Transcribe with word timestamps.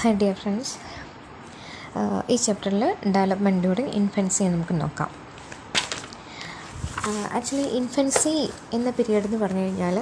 Hi 0.00 0.10
dear 0.20 0.36
friends 0.42 0.72
ഈ 2.32 2.36
ചാപ്റ്ററിൽ 2.44 2.82
development 3.16 3.60
during 3.64 3.92
infancy 3.98 4.42
നമുക്ക് 4.54 4.74
നോക്കാം. 4.80 5.10
ആക്ച്വലി 7.36 7.66
ഇൻഫൻസി 7.80 8.34
എന്ന 8.76 8.88
പീരീഡ് 8.96 9.26
എന്ന് 9.28 9.38
പറഞ്ഞു 9.42 9.62
കഴിഞ്ഞാൽ 9.64 9.96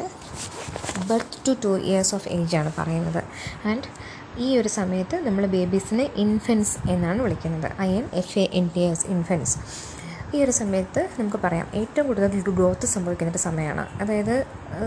birth 1.09 1.41
to 1.47 1.53
two 1.65 1.73
years 1.89 2.13
of 2.19 2.29
age 2.37 2.57
ആണ് 2.61 2.73
പറയുന്നത്. 2.79 3.23
ആൻഡ് 3.71 3.89
ഈ 4.45 4.49
ഒരു 4.61 4.71
സമയത്ത് 4.79 5.17
നമ്മൾ 5.27 5.47
ബേബീസിനെ 5.57 6.07
ഇൻഫൻസ് 6.25 6.75
എന്നാണ് 6.95 7.21
വിളിക്കുന്നത്. 7.27 7.69
I 7.87 7.91
N 8.01 8.07
F 8.23 8.37
A 8.43 8.47
N 8.61 8.69
T 8.77 8.85
S 8.93 9.07
infants 9.15 9.55
ഈ 10.37 10.39
ഒരു 10.45 10.53
സമയത്ത് 10.59 11.01
നമുക്ക് 11.19 11.39
പറയാം 11.43 11.67
ഏറ്റവും 11.79 12.05
കൂടുതൽ 12.09 12.43
ഗ്രോത്ത് 12.59 12.87
സംഭവിക്കുന്ന 12.93 13.33
ഒരു 13.33 13.41
സമയമാണ്. 13.45 13.83
അതായത് 14.03 14.37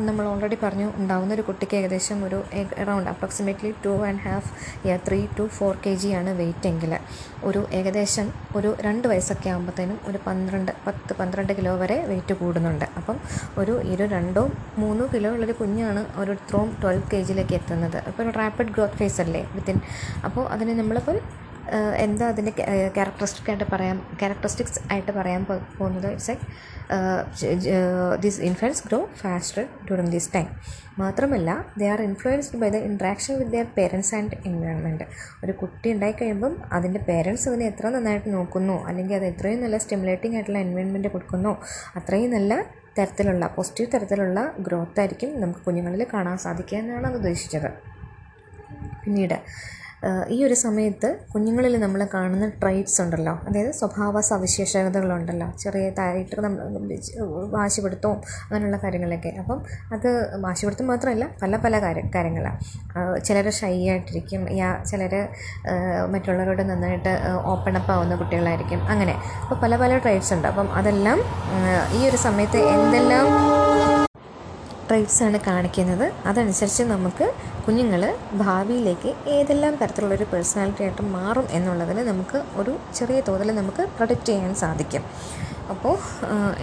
നമ്മൾ 0.07 0.23
ഓൾറെഡി 0.29 0.57
പറഞ്ഞു 0.63 0.87
ഉണ്ടാകുന്ന 0.99 1.33
ഒരു 1.33 1.41
കുട്ടിക്ക് 1.41 1.75
ഏകദേശം 1.79 2.19
ഒരു 2.27 2.37
around 2.83 3.09
approximately 3.11 3.71
two 3.85 3.93
and 4.07 4.21
half 4.27 4.49
year 4.87 4.99
three 5.07 5.19
to 5.39 5.45
four 5.57 5.73
K 5.85 5.93
G 6.03 6.09
ആണ് 6.19 6.31
വെയിറ്റ് 6.39 6.67
എങ്കിൽ. 6.71 6.93
ഒരു 7.43 7.61
ഏകദേശം 7.79 8.27
ഒരു 8.55 8.71
രണ്ട് 8.87 9.07
വയസ്സൊക്കെ 9.07 9.49
ആകുമ്പോഴത്തേനും 9.49 9.99
ഒരു 10.07 10.21
പന്ത്രണ്ട് 10.27 10.71
പത്ത് 10.87 11.13
പന്ത്രണ്ട് 11.21 11.53
കിലോ 11.59 11.75
വരെ 11.83 11.99
വെയിറ്റ് 12.11 12.33
കൂടുന്നുണ്ട്. 12.33 12.87
അപ്പം 13.01 13.19
ഒരു 13.57 13.75
ഇരു 13.93 14.07
രണ്ടോ 14.15 14.45
മൂന്നോ 14.83 15.07
കിലോ 15.15 15.31
ഉള്ളൊരു 15.37 15.57
കുഞ്ഞാണ് 15.61 16.03
ഒരു 16.23 16.35
ത്രോം 16.49 16.69
ട്വൽവ് 16.81 17.07
കെ 17.13 17.21
ജിയിലേക്ക് 17.29 17.55
എത്തുന്നത്. 17.61 17.97
അപ്പോൾ 18.07 18.23
ഒരു 18.23 18.33
റാപ്പിഡ് 18.41 18.73
ഗ്രോത്ത് 18.77 18.99
ഫേസ് 19.03 19.21
അല്ലേ? 19.21 19.43
വിത്തിൻ 19.55 19.79
അപ്പോൾ 20.23 20.45
അതിനെ 20.47 20.73
നമ്മളിപ്പം 20.73 21.19
എന്താ 21.97 22.25
അതിന്റെ 22.27 22.51
ക്യാരക്ടറിസ്റ്റിക് 22.95 23.49
ആയിട്ട് 23.49 23.67
പറയാം 23.71 23.97
ക്യാരക്ടറിസ്റ്റിക്സ് 24.19 24.81
ആയിട്ട് 24.91 25.11
പറയാൻ 25.11 25.43
പോകുന്നത് 25.45 26.07
it's 26.07 26.29
like 26.29 26.45
these 28.21 28.41
infants 28.41 28.87
grow 28.87 29.09
faster 29.15 29.63
during 29.85 30.11
this 30.11 30.29
time 30.33 30.47
മാത്രമല്ല 30.99 31.65
they 31.77 31.87
are 31.89 32.01
influenced 32.01 32.59
by 32.59 32.69
the 32.69 32.75
interaction 32.75 33.33
with 33.37 33.51
their 33.51 33.67
parents 33.77 34.15
and 34.15 34.37
environment 34.45 35.05
ഒരു 35.43 35.51
കുട്ടി 35.51 35.91
ഉണ്ടായി 35.91 36.11
കഴിയുമ്പം 36.11 36.55
അതിന്റെ 36.71 36.99
പേരൻസ് 36.99 37.49
അതിനെ 37.49 37.65
എത്ര 37.65 37.89
നന്നായിട്ട് 37.89 38.29
നോക്കുന്നു 38.33 38.87
അല്ലെങ്കിൽ 38.87 39.15
അത് 39.15 39.25
എത്രയും 39.25 39.61
നല്ല 39.61 39.77
സ്റ്റിമുലേറ്റിംഗ് 39.77 40.35
ആയിട്ടുള്ള 40.35 40.59
എൻവയോൺമെന്റ് 40.59 41.07
കൊടുക്കുന്നു 41.07 41.53
അത്രയും 41.95 42.31
നല്ല 42.31 42.53
തരത്തിലുള്ള 42.97 43.47
പോസിറ്റീവ് 43.47 43.89
തരത്തിലുള്ള 43.93 44.53
ഗ്രോത്ത് 44.59 44.99
ആയിരിക്കും 44.99 45.41
നമുക്ക് 45.41 45.59
കുഞ്ഞുങ്ങളിൽ 45.59 46.05
കാണാൻ 46.13 46.37
സാധിക്കുക 46.37 46.77
എന്നാണ് 46.77 47.07
അത് 47.07 47.15
ഉദ്ദേശിച്ചത്. 47.15 47.69
പിന്നീട് 49.03 49.37
ഈ 50.29 50.37
ഒരു 50.47 50.53
സമയത്ത് 50.53 51.09
കുഞ്ഞുങ്ങളിൽ 51.33 51.75
നമ്മൾ 51.81 52.07
കാണുന്ന 52.13 52.47
ട്രൈറ്റ്സ് 52.61 52.97
ഉണ്ടല്ലോ. 53.01 53.33
അതായത് 53.47 53.71
സ്വഭാവ 53.71 54.21
സവിശേഷതകളുണ്ടല്ലോ. 54.29 55.47
ചെറിയതായിട്ട് 55.59 56.41
നമ്മൾ 56.41 56.63
വാശിപിടുത്തവും 57.55 58.17
അങ്ങനെയുള്ള 58.47 58.77
കാര്യങ്ങളൊക്കെ. 58.83 59.31
അപ്പം 59.43 59.59
അത് 59.93 60.09
വാശിപിടുത്തം 60.41 60.87
മാത്രമല്ല 60.87 61.27
പല 61.41 61.55
പല 61.65 61.79
കാര്യ 61.85 62.03
കാര്യങ്ങളാണ് 62.15 62.59
ചിലർ 63.19 63.49
ഷൈ 63.59 63.73
ആയിട്ടിരിക്കും. 63.89 64.41
യാ 64.61 64.69
ചിലർ 64.91 65.15
മറ്റുള്ളവരോട് 66.13 66.63
നന്നായിട്ട് 66.71 67.13
ഓപ്പൺ 67.53 67.77
അപ്പ് 67.77 67.91
ആവുന്ന 67.91 68.15
കുട്ടികളായിരിക്കും. 68.15 68.81
അങ്ങനെ. 68.93 69.15
അപ്പോൾ 69.41 69.55
പല 69.55 69.75
പല 69.75 69.97
ട്രൈറ്റ്സ് 69.97 70.33
ഉണ്ട്. 70.33 70.47
അപ്പം 70.47 70.69
അതെല്ലാം 70.73 71.19
ഈ 71.97 72.09
ഒരു 72.09 72.17
സമയത്ത് 72.17 72.57
എന്തെല്ലാം 72.57 73.27
ട്രൈറ്റ്സാണ് 74.89 75.37
കാണിക്കുന്നത് 75.47 76.11
അതനുസരിച്ച് 76.25 76.83
നമുക്ക് 76.83 77.27
കുഞ്ഞുങ്ങൾ 77.65 78.01
ഭാവിയിലേക്ക് 78.41 79.11
ഏതെല്ലാം 79.35 79.73
തരത്തിലുള്ളൊരു 79.81 80.25
പേഴ്സണാലിറ്റി 80.33 80.83
ആയിട്ട് 80.85 81.03
മാറും 81.15 81.45
എന്നുള്ളതിന് 81.57 82.01
നമുക്ക് 82.09 82.39
ഒരു 82.61 82.73
ചെറിയ 82.97 83.19
തോതിൽ 83.29 83.49
നമുക്ക് 83.59 83.83
പ്രൊഡിക്റ്റ് 83.95 84.29
ചെയ്യാൻ 84.31 84.51
സാധിക്കും. 84.63 85.03
അപ്പോൾ 85.73 85.95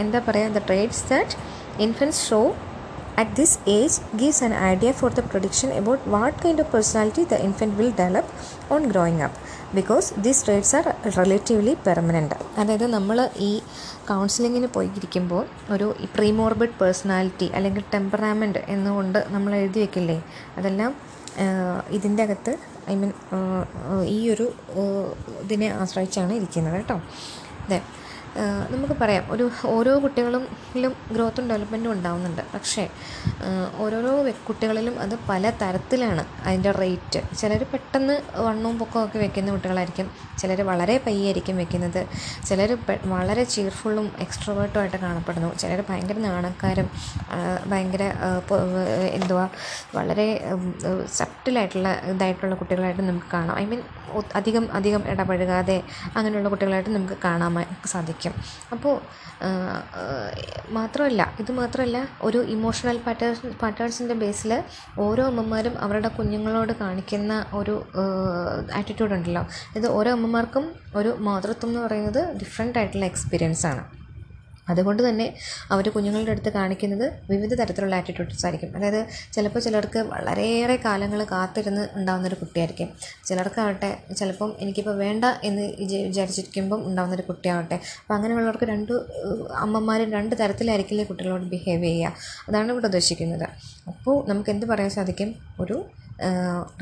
എന്താ 0.03 0.19
പറയുക 0.27 0.55
the 0.59 0.63
traits 0.69 1.03
that 1.13 1.37
infants 1.87 2.21
show 2.29 2.41
at 3.21 3.35
this 3.39 3.57
age 3.77 3.99
gives 4.21 4.43
an 4.47 4.53
idea 4.73 4.91
for 5.01 5.11
the 5.19 5.25
prediction 5.33 5.71
about 5.81 6.05
what 6.15 6.39
kind 6.45 6.63
of 6.65 6.71
personality 6.75 7.25
the 7.33 7.39
infant 7.49 7.77
will 7.81 7.93
develop 8.03 8.31
on 8.75 8.85
growing 8.93 9.23
up. 9.29 9.35
Because 9.77 10.09
these 10.25 10.43
traits 10.47 10.75
are 10.79 10.87
relatively 11.19 11.75
permanent 11.87 12.37
അതായത് 12.61 12.87
നമ്മൾ 12.97 13.19
ഈ 13.49 13.53
കൗൺസിലിങ്ങിന് 14.11 14.69
പോയിരിക്കുമ്പോൾ 14.77 15.45
ഒരു 15.75 15.87
പ്രീമോർബിഡ് 16.17 16.77
personality 16.81 17.49
അല്ലെങ്കിൽ 17.59 17.85
ടെമ്പറാമെന്റ് 17.95 18.63
എന്നുകൊണ്ട് 18.75 19.19
നമ്മൾ 19.35 19.53
എഴുതി 19.61 19.81
വെക്കില്ലേ? 19.85 20.19
അതെല്ലാം 20.59 20.93
ഇതിന്റെ 21.99 22.23
അകത്ത് 22.27 22.53
ഐ 22.93 22.95
മീൻ 23.01 23.13
ഈ 24.17 24.19
ഒരു 24.35 24.47
ഇതിനെ 25.45 25.69
ആശ്രയിച്ചാണ് 25.83 26.33
ഇരിക്കുന്നത് 26.41 26.77
കേട്ടോ. 26.79 26.97
അതെ 27.65 27.79
നമുക്ക് 28.73 28.95
പറയാം. 29.01 29.25
ഒരു 29.35 29.45
ഓരോ 29.75 29.93
കുട്ടികളിലും 30.03 30.45
ഗ്രോത്തും 31.15 31.45
ഡെവലപ്മെന്റും 31.51 31.91
ഉണ്ടാവുന്നുണ്ട്. 31.93 32.43
പക്ഷേ 32.55 32.85
ഓരോരോ 33.85 34.13
കുട്ടികളിലും 34.49 34.95
അത് 35.05 35.15
പല 35.31 35.51
തരത്തിലാണ് 35.63 36.25
അതിന്റെ 36.47 36.71
റേറ്റ് 36.81 37.21
ചിലർ 37.41 37.63
പെട്ടെന്ന് 37.73 38.17
വണ്ണവും 38.47 38.77
പൊക്കവും 38.79 39.05
ഒക്കെ 39.07 39.19
വെക്കുന്ന 39.25 39.51
കുട്ടികളായിരിക്കും. 39.57 40.09
ചിലർ 40.41 40.61
വളരെ 40.71 40.97
പയ്യായിരിക്കും 41.07 41.57
വെക്കുന്നത്. 41.63 42.01
ചിലർ 42.49 42.73
വളരെ 43.15 43.45
ചീർഫുള്ളും 43.55 44.09
എക്സ്ട്രോവേർട്ടും 44.27 44.81
ആയിട്ട് 44.81 44.97
കാണപ്പെടുന്നു. 44.97 45.51
ചിലർ 45.63 45.81
ഭയങ്കര 45.91 46.19
നാണക്കാരും 46.29 46.89
ഭയങ്കര 47.73 48.03
എന്തുവാ 49.19 49.47
വളരെ 49.97 50.29
സട്ടിലായിട്ടുള്ള 51.19 51.89
ഇതായിട്ടുള്ള 52.13 52.55
കുട്ടികളായിട്ട് 52.63 53.03
നമുക്ക് 53.11 53.31
കാണാം. 53.37 53.55
ഐ 53.63 53.65
മീൻ 53.73 53.83
അധികം 54.39 54.65
അധികം 54.79 55.03
ഇടപഴകാതെ 55.13 55.79
അങ്ങനെയുള്ള 56.17 56.49
കുട്ടികളായിട്ട് 56.55 56.93
നമുക്ക് 56.97 57.19
കാണാൻ 57.25 57.59
സാധിക്കും. 57.93 58.35
അപ്പോൾ 58.75 58.95
മാത്രമല്ല 60.79 61.23
ഇത് 61.43 61.53
മാത്രമല്ല 61.61 61.99
ഒരു 62.29 62.41
ഇമോഷണൽ 62.57 62.99
പാറ്റേഴ്സ് 63.07 63.53
പാറ്റേൺസിന്റെ 63.63 64.15
ബേസിൽ 64.23 64.53
ഓരോ 65.07 65.25
അമ്മമാരും 65.31 65.75
അവരുടെ 65.85 66.11
കുഞ്ഞുങ്ങളോട് 66.19 66.73
കാണിക്കുന്ന 66.83 67.33
ഒരു 67.61 67.75
ആറ്റിറ്റ്യൂഡ് 68.79 69.15
ഉണ്ടല്ലോ. 69.19 69.45
ഇത് 69.79 69.89
ഓരോ 69.99 70.13
അമ്മമാർക്കും 70.19 70.67
ഒരു 71.01 71.13
മാതൃത്വം 71.29 71.71
എന്ന് 71.71 71.83
പറയുന്നത് 71.87 72.23
ഡിഫറെന്റ് 72.43 72.79
ആയിട്ടുള്ള 72.79 73.05
എക്സ്പീരിയൻസ് 73.13 73.67
ആണ്. 73.73 73.83
അതുകൊണ്ട് 74.73 75.03
തന്നെ 75.09 75.27
അവർ 75.71 75.87
കുഞ്ഞുങ്ങളുടെ 75.95 76.33
അടുത്ത് 76.35 76.51
കാണിക്കുന്നത് 76.57 77.07
വിവിധ 77.31 77.53
തരത്തിലുള്ള 77.61 77.97
ആറ്റിറ്റ്യൂഡ്സ് 77.97 78.45
ആയിരിക്കും. 78.47 78.71
അതായത് 78.77 79.01
ചിലപ്പോൾ 79.33 79.59
ചിലർക്ക് 79.59 79.99
വളരെയേറെ 79.99 80.77
കാലങ്ങൾ 80.85 81.21
കാത്തിരുന്ന് 81.25 81.85
ഉണ്ടാകുന്നൊരു 81.95 82.35
കുട്ടിയായിരിക്കും. 82.35 82.89
ചിലർക്കാവട്ടെ 83.27 83.91
ചിലപ്പം 84.19 84.53
എനിക്കിപ്പോൾ 84.59 84.97
വേണ്ട 85.05 85.25
എന്ന് 85.43 85.63
വിചാരിച്ചിരിക്കുമ്പം 86.09 86.81
ഉണ്ടാകുന്നൊരു 86.87 87.23
കുട്ടിയാവട്ടെ. 87.23 87.75
അപ്പോൾ 87.75 88.15
അങ്ങനെയുള്ളവർക്ക് 88.15 88.69
രണ്ട് 88.75 88.93
അമ്മമാരും 89.65 90.13
രണ്ട് 90.13 90.35
തരത്തിലായിരിക്കില്ലേ 90.41 91.05
കുട്ടികളോട് 91.05 91.47
ബിഹേവ് 91.55 91.83
ചെയ്യുക. 91.83 92.13
അതാണ് 92.49 92.73
ഇവിടെ 92.73 92.89
ഉദ്ദേശിക്കുന്നത്. 92.93 93.49
അപ്പോൾ 93.89 94.17
നമുക്ക് 94.29 94.51
എന്ത് 94.51 94.67
പറയാൻ 94.67 94.91
സാധിക്കും? 94.91 95.31
ഒരു 95.61 95.77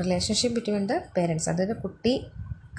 റിലേഷൻഷിപ്പ് 0.01 0.55
ബിറ്റ്വീൻ 0.55 0.83
ദ 0.87 0.97
പേരൻസ് 1.17 1.47
അതായത് 1.49 1.75
കുട്ടി 1.75 2.13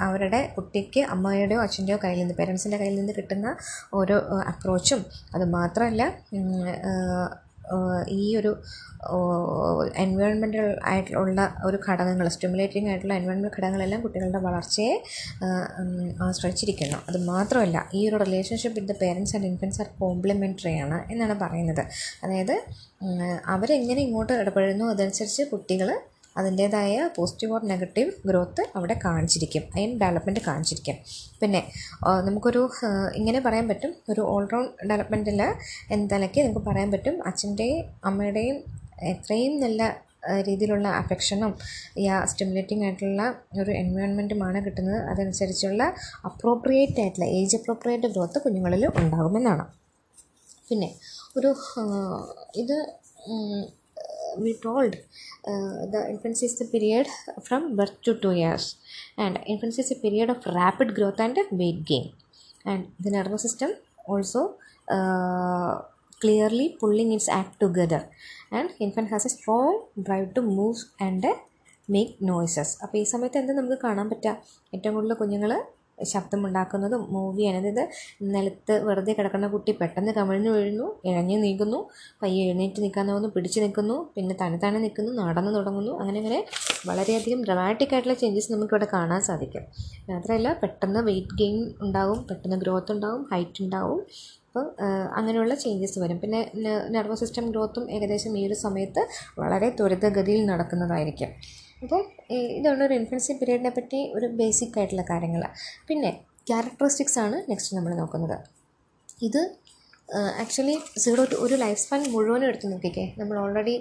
അവരുടെ 0.06 0.40
കുട്ടിക്ക് 0.56 1.00
അമ്മയുടെയോ 1.14 1.60
അച്ഛന്റെയോ 1.60 1.98
കയ്യിൽ 2.04 2.20
നിന്ന് 2.22 2.36
പേരൻസിന്റെ 2.40 2.78
കയ്യിൽ 2.82 2.98
നിന്ന് 3.00 3.14
കിട്ടുന്ന 3.18 3.48
ഓരോ 3.94 4.18
അപ്രോച്ചും 4.52 5.00
അത് 5.34 5.46
മാത്രമല്ല 5.58 6.02
ഈ 8.20 8.24
ഒരു 8.38 8.50
എൻവയോൺമെന്റൽ 10.02 10.66
ആയിട്ടുള്ള 10.90 11.42
ഒരു 11.64 11.78
ഘടകങ്ങൾ 11.86 12.26
സ്റ്റിമുലേറ്റിംഗ് 12.34 12.88
ആയിട്ടുള്ള 12.90 13.14
എൻവയോൺമെന്റ് 13.14 13.54
ഘടകങ്ങളെല്ലാം 13.56 14.00
കുട്ടികളുടെ 14.04 14.40
വളർച്ചയെ 14.46 14.94
ആശ്രയിച്ചിരിക്കുന്നു. 16.26 16.98
അത് 17.08 17.18
മാത്രമല്ല 17.32 17.78
ഈ 17.98 18.00
ഒരു 18.08 18.18
relationship 18.24 18.76
with 18.78 18.92
the 18.92 18.96
parents 19.02 19.34
and 19.36 19.48
infants 19.50 19.80
are 19.84 19.88
complementary 20.00 20.74
ആണ് 20.84 20.98
എന്നാണ് 21.12 21.36
പറയുന്നത്. 21.44 21.82
അതായത് 22.24 22.56
അവരെങ്ങനെ 23.54 24.00
ഇങ്ങോട്ട് 24.06 24.32
ഇടപെടുന്നു 24.42 24.86
അതനുസരിച്ച് 24.94 25.44
കുട്ടികൾ 25.52 25.88
അതിന്റേതായ 26.38 26.94
പോസിറ്റീവ് 27.16 27.54
ഓർ 27.56 27.62
നെഗറ്റീവ് 27.72 28.10
ഗ്രോത്ത് 28.28 28.62
അവിടെ 28.76 28.94
കാണിച്ചിരിക്കും. 29.06 29.64
അതിന് 29.74 29.96
ഡെവലപ്മെന്റ് 30.02 30.42
കാണിച്ചിരിക്കും. 30.48 30.96
പിന്നെ 31.40 31.60
നമുക്കൊരു 32.28 32.62
ഇങ്ങനെ 33.20 33.40
പറയാൻ 33.46 33.66
പറ്റും. 33.70 33.92
ഒരു 34.12 34.22
ഓൾറൗണ്ട് 34.34 34.72
ഡെവലപ്മെന്റിൽ 34.90 35.42
എന്തായാലൊക്കെ 35.96 36.40
നമുക്ക് 36.46 36.64
പറയാൻ 36.70 36.88
പറ്റും. 36.94 37.16
അച്ഛന്റെയും 37.30 37.82
അമ്മയുടെയും 38.10 38.58
എത്രയും 39.12 39.54
നല്ല 39.64 39.82
രീതിയിലുള്ള 40.46 40.88
അഫെക്ഷനും 41.02 41.52
യാ 42.06 42.16
സ്റ്റിമുലേറ്റിംഗ് 42.30 42.84
ആയിട്ടുള്ള 42.86 43.22
ഒരു 43.60 43.70
എൻവയോൺമെന്റുമാണ് 43.80 44.58
കിട്ടുന്നത്. 44.66 44.98
അതനുസരിച്ചുള്ള 45.12 45.82
അപ്രോപ്രിയേറ്റ് 46.28 47.00
ആയിട്ടുള്ള 47.02 47.26
ഏജ് 47.38 47.56
അപ്രോപ്രിയേറ്റ് 47.58 48.10
ഗ്രോത്ത് 48.14 48.40
കുഞ്ഞുങ്ങളിൽ 48.44 48.84
ഉണ്ടാകുമെന്നാണ്. 49.00 49.64
പിന്നെ 50.68 50.90
ഒരു 51.38 51.50
ഇത് 52.62 52.76
we 54.38 54.52
told 54.66 54.94
uh, 55.50 55.86
the 55.94 56.06
infancy 56.08 56.46
is 56.46 56.58
the 56.58 56.66
period 56.66 57.06
from 57.42 57.76
birth 57.76 57.96
to 58.02 58.14
2 58.14 58.32
years 58.32 58.76
and 59.18 59.38
infancy 59.46 59.80
is 59.82 59.90
a 59.90 60.00
period 60.04 60.30
of 60.30 60.46
rapid 60.46 60.94
growth 60.94 61.20
and 61.20 61.38
weight 61.60 61.80
gain 61.84 62.06
and 62.64 62.82
the 63.00 63.10
nervous 63.10 63.42
system 63.42 63.72
also 64.06 64.42
uh, 64.88 65.72
clearly 66.20 66.76
pulling 66.80 67.12
its 67.12 67.28
act 67.28 67.54
together 67.60 68.02
and 68.50 68.70
infant 68.78 69.08
has 69.10 69.24
a 69.26 69.32
strong 69.38 69.72
drive 70.02 70.34
to 70.34 70.42
move 70.42 70.78
and 71.00 71.24
make 71.88 72.12
noises 72.32 72.68
അപ്പോൾ 72.84 72.98
ഈ 73.02 73.06
സമയത്ത് 73.12 73.38
എന്താ 73.40 73.54
നമുക്ക് 73.58 73.78
കാണാൻ 73.84 74.06
പറ്റുക 74.10 74.32
ഏറ്റവും 74.74 74.92
കൂടുതൽ 74.96 75.16
കുഞ്ഞുങ്ങൾ 75.22 75.52
ശബ്ദമുണ്ടാക്കുന്നതും 76.12 77.02
മൂവ് 77.14 77.32
ചെയ്യാൻ 77.38 77.56
അതായത് 77.60 77.84
നിലത്ത് 78.34 78.74
വെറുതെ 78.88 79.12
കിടക്കുന്ന 79.18 79.46
കുട്ടി 79.54 79.72
പെട്ടെന്ന് 79.80 80.12
കമിഴ്ന്ന് 80.18 80.50
വീഴുന്നു 80.56 80.86
ഇഴഞ്ഞു 81.10 81.36
നീങ്ങുന്നു 81.44 81.80
പയ്യെ 82.22 82.42
എഴുന്നേറ്റ് 82.46 82.82
നിൽക്കാൻ 82.84 83.06
തോന്നുന്നു 83.10 83.30
പിടിച്ച് 83.36 83.60
നിൽക്കുന്നു 83.64 83.96
പിന്നെ 84.16 84.36
തന്നെ 84.42 84.58
തന്നെ 84.64 84.80
നിൽക്കുന്നു 84.84 85.12
നടന്നു 85.22 85.52
തുടങ്ങുന്നു. 85.56 85.94
അങ്ങനെ 86.02 86.18
അങ്ങനെ 86.22 86.40
വളരെയധികം 86.90 87.40
ഡ്രമാറ്റിക് 87.48 87.94
ആയിട്ടുള്ള 87.94 88.16
ചേഞ്ചസ് 88.22 88.52
നമുക്കിവിടെ 88.54 88.88
കാണാൻ 88.94 89.20
സാധിക്കും. 89.30 89.64
മാത്രമല്ല 90.10 90.52
പെട്ടെന്ന് 90.62 91.02
വെയിറ്റ് 91.08 91.36
ഗെയിൻ 91.40 91.58
ഉണ്ടാവും 91.86 92.20
പെട്ടെന്ന് 92.30 92.58
ഗ്രോത്ത് 92.64 92.92
ഉണ്ടാവും 92.96 93.24
ഹൈറ്റ് 93.32 93.60
ഉണ്ടാവും. 93.64 94.00
അപ്പോൾ 94.48 94.64
അങ്ങനെയുള്ള 95.18 95.54
ചേഞ്ചസ് 95.64 95.98
വരും. 96.02 96.18
പിന്നെ 96.22 96.40
നെർവസ് 96.94 97.20
സിസ്റ്റം 97.22 97.44
ഗ്രോത്തും 97.52 97.84
ഏകദേശം 97.96 98.32
ഈ 98.40 98.42
ഒരു 98.48 98.56
സമയത്ത് 98.64 99.02
വളരെ 99.42 99.68
ത്വരിതഗതിയിൽ 99.78 100.42
നടക്കുന്നതായിരിക്കും. 100.50 101.30
അപ്പോൾ 101.82 102.00
ഇതാണ് 102.58 102.82
ഒരു 102.86 102.94
ഇൻഫൻസി 103.00 103.32
പീരീഡിനെ 103.40 103.70
പറ്റി 103.70 104.00
ഒരു 104.16 104.26
ബേസിക് 104.40 104.76
ആയിട്ടുള്ള 104.78 105.04
കാര്യങ്ങൾ 105.10 105.42
പിന്നെ 105.88 106.10
ക്യാരക്ടറിസ്റ്റിക്സ് 106.48 107.18
ആണ് 107.24 107.36
നെക്സ്റ്റ് 107.50 107.76
നമ്മൾ 107.76 107.92
നോക്കുന്നത്. 107.94 108.36
ഇത് 109.22 109.42
ആക്ച്വലി 110.42 110.74
സീറോ 111.02 111.22
ടു 111.30 111.36
ഒരു 111.44 111.54
ലൈഫ് 111.62 111.78
സ്പാൻ 111.82 112.00
മുഴുവനും 112.14 112.46
എടുത്ത് 112.48 112.66
നോക്കിക്കേ. 112.72 113.04
നമ്മൾ 113.18 113.36
ഓൾറെഡി 113.42 113.74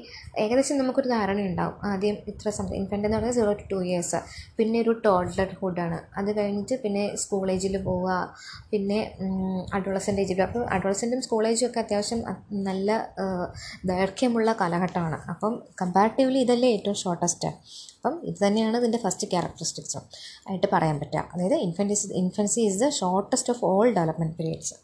ഏകദേശം 0.43 0.77
നമുക്കൊരു 0.81 1.09
ധാരണ 1.13 1.39
ഉണ്ടാവും. 1.49 1.75
ആദ്യം 1.89 2.17
ഇത്ര 2.31 2.49
സമയം 2.57 2.75
ഇൻഫന്റ് 2.79 3.05
എന്ന് 3.07 3.17
പറഞ്ഞാൽ 3.17 3.35
സീറോ 3.37 3.53
ടു 3.61 3.65
ടു 3.73 3.79
ഇയേഴ്സ് 3.87 4.19
പിന്നെ 4.57 4.77
ഒരു 4.83 4.93
ടോഡ്ലർഹുഡാണ് 5.05 5.97
അത് 6.21 6.29
കഴിഞ്ഞിട്ട് 6.39 6.77
പിന്നെ 6.83 7.03
സ്കൂളേജിൽ 7.23 7.75
പോവുക. 7.87 8.17
പിന്നെ 8.73 8.99
അഡോളസന്റ് 9.79 10.23
ഏജിൽ 10.25 10.41
അപ്പോൾ 10.47 10.63
അഡോളസന്റും 10.75 11.21
സ്കൂൾ 11.27 11.45
ഏജും 11.51 11.67
ഒക്കെ 11.69 11.81
അത്യാവശ്യം 11.85 12.21
നല്ല 12.69 12.89
ദൈർഘ്യമുള്ള 13.91 14.51
കാലഘട്ടമാണ്. 14.61 15.19
അപ്പം 15.33 15.55
കമ്പാരിറ്റീവ്ലി 15.81 16.41
ഇതല്ലേ 16.47 16.69
ഏറ്റവും 16.77 16.97
ഷോർട്ടസ്റ്റ് 17.03 17.51
അപ്പം 17.97 18.15
ഇത് 18.29 18.37
തന്നെയാണ് 18.45 18.77
ഇതിന്റെ 18.81 18.99
ഫസ്റ്റ് 19.05 19.25
ക്യാരക്ടറിസ്റ്റിക്സും 19.31 20.03
ആയിട്ട് 20.49 20.67
പറയാൻ 20.75 20.95
പറ്റുക. 21.01 21.23
അതായത് 21.33 21.57
infancy 21.65 22.07
infancy 22.21 22.61
is 22.69 22.79
the 22.83 22.87
shortest 22.99 23.51
of 23.53 23.61
all 23.71 23.87
development 23.97 24.35
periods 24.39 24.75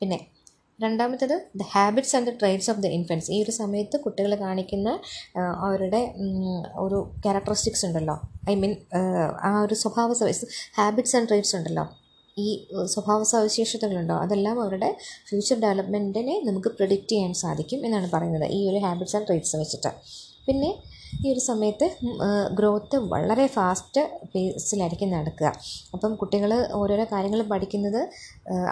പിന്നെ 0.00 0.18
രണ്ടാമത്തേത് 0.82 1.34
the 1.60 1.64
habits 1.74 2.14
and 2.16 2.26
the 2.28 2.32
traits 2.40 2.68
of 2.70 2.80
the 2.84 2.86
infants 2.96 3.28
ഈ 3.34 3.36
ഒരു 3.44 3.52
സമയത്ത് 3.60 3.96
കുട്ടികൾ 4.04 4.32
കാണിക്കുന്ന 4.44 4.88
അവരുടെ 5.66 6.00
ഒരു 6.84 6.98
ക്യാരക്ടറിസ്റ്റിക്സ് 7.24 7.84
ഉണ്ടല്ലോ. 7.86 8.16
ഐ 8.50 8.54
മീൻ 8.62 8.74
ആ 9.48 9.50
ഒരു 9.66 9.76
സ്വഭാവ 9.82 10.08
ഹാബിറ്റ്സ് 10.80 11.16
ആൻഡ് 11.18 11.28
ട്രേഡ്സ് 11.30 11.54
ഉണ്ടല്ലോ. 11.56 11.84
ഈ 12.38 12.48
സ്വഭാവ 12.94 13.20
സവിശേഷതകളുണ്ടോ? 13.32 14.16
അതെല്ലാം 14.24 14.56
അവരുടെ 14.64 14.90
ഫ്യൂച്ചർ 15.28 15.56
ഡെവലപ്മെന്റിനെ 15.60 16.34
നമുക്ക് 16.48 16.70
പ്രിഡിക്റ്റ് 16.78 17.12
ചെയ്യാൻ 17.12 17.32
സാധിക്കും 17.44 17.80
എന്നാണ് 17.86 18.08
പറയുന്നത്. 18.14 18.46
ഈ 18.56 18.60
ഒരു 18.70 18.80
ഹാബിറ്റ്സ് 18.86 19.16
ആൻഡ് 19.16 19.28
ട്രേഡ്സ് 19.28 19.56
വെച്ചിട്ട്. 19.62 19.92
പിന്നെ 20.48 20.70
ഈ 21.24 21.26
ഒരു 21.32 21.42
സമയത്ത് 21.48 21.86
ഗ്രോത്ത് 22.58 22.96
വളരെ 23.12 23.46
ഫാസ്റ്റ് 23.56 24.02
പേസിലായിരിക്കും 24.32 25.10
നടക്കുക. 25.14 25.48
അപ്പം 25.94 26.12
കുട്ടികൾ 26.20 26.52
ഓരോരോ 26.80 27.06
കാര്യങ്ങൾ 27.12 27.42
പഠിക്കുന്നത് 27.52 28.00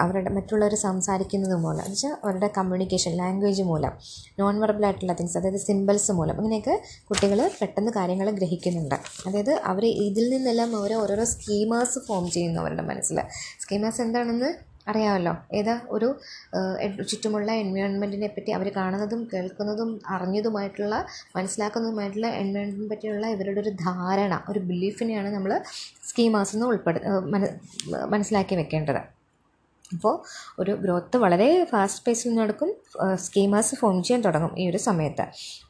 അവരുടെ 0.03 0.31
മറ്റുള്ളവർ 0.37 0.75
സംസാരിക്കുന്നത് 0.87 1.57
മൂലം 1.65 1.83
എന്ന് 1.85 1.97
വെച്ചാൽ 1.97 2.15
അവരുടെ 2.25 2.51
കമ്മ്യൂണിക്കേഷൻ 2.59 3.13
ലാംഗ്വേജ് 3.21 3.65
മൂലം 3.71 3.93
നോൺ 4.41 4.55
വെർബൽ 4.65 4.87
ആയിട്ടുള്ള 4.89 5.15
തിങ്സ് 5.21 5.39
അതായത് 5.41 5.61
സിമ്പിൾസ് 5.67 6.13
മൂലം 6.19 6.37
അങ്ങനെയൊക്കെ 6.41 6.77
കുട്ടികൾ 7.11 7.41
പെട്ടെന്ന് 7.61 7.93
കാര്യങ്ങൾ 7.99 8.29
ഗ്രഹിക്കുന്നുണ്ട്. 8.39 8.97
അതായത് 9.29 9.53
അവർ 9.73 9.85
ഇതിൽ 10.07 10.27
നിന്നെല്ലാം 10.35 10.71
അവർ 10.81 10.93
ഓരോരോ 11.03 11.27
സ്കീമേഴ്സ് 11.35 12.01
ഫോം 12.09 12.25
ചെയ്യുന്നു 12.31 12.61
അവരുടെ 12.65 12.87
മനസ്സിൽ 12.91 13.19
സ്കീമേഴ്സ് 13.65 14.03
എന്താണെന്ന് 14.07 14.51
അറിയാമല്ലോ. 14.91 15.33
ഏതാ 15.59 15.75
ഒരു 15.97 16.09
ചുറ്റുമുള്ള 17.11 17.51
എൻവയോൺമെന്റിനെ 17.63 18.29
പറ്റി 18.37 18.51
അവർ 18.59 18.69
കാണുന്നതും 18.79 19.21
കേൾക്കുന്നതും 19.33 19.91
അറിഞ്ഞതുമായിട്ടുള്ള 20.15 20.95
മനസ്സിലാക്കുന്നതുമായിട്ടുള്ള 21.37 22.31
എൻവയോൺമെന്റിനെ 22.43 22.89
പറ്റിയുള്ള 22.93 23.27
ഇവരുടെ 23.35 23.61
ഒരു 23.65 23.73
ധാരണ 23.87 24.35
ഒരു 24.53 24.63
ബിലീഫിനെയാണ് 24.71 25.31
നമ്മൾ 25.37 25.53
സ്കീമാസ് 26.11 26.55
എന്ന് 26.57 26.69
ഉൾപ്പെടു 26.71 27.01
മനസ്സിലാക്കി 28.15 28.57
വെക്കേണ്ടത്. 28.61 29.03
അപ്പോൾ 29.95 30.15
ഒരു 30.61 30.73
ഗ്രോത്ത് 30.83 31.17
വളരെ 31.25 31.49
ഫാസ്റ്റ് 31.73 32.03
പേസിൽ 32.05 32.31
നടക്കും 32.39 32.71
സ്കീമാസ് 33.25 33.75
ഫോം 33.81 33.97
ചെയ്യാൻ 34.07 34.21
തുടങ്ങും 34.27 34.53
ഈ 34.61 34.65
ഒരു 34.71 34.81
സമയത്ത്. 34.87 35.25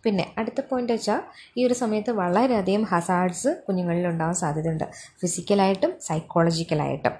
പിന്നെ 0.05 0.25
അടുത്ത 0.40 0.60
പോയിന്റ് 0.69 0.94
വെച്ചാൽ 0.96 1.20
ഈ 1.58 1.67
ഒരു 1.69 1.76
സമയത്ത് 1.82 2.12
വളരെയധികം 2.20 2.84
ഹസാർഡ്സ് 2.93 3.50
കുഞ്ഞുങ്ങളിൽ 3.67 4.06
ഉണ്ടാവാൻ 4.12 4.37
സാധ്യതയുണ്ട്. 4.43 4.87
ഫിസിക്കലായിട്ടും 5.22 5.93
സൈക്കോളജിക്കലായിട്ടും 6.08 7.17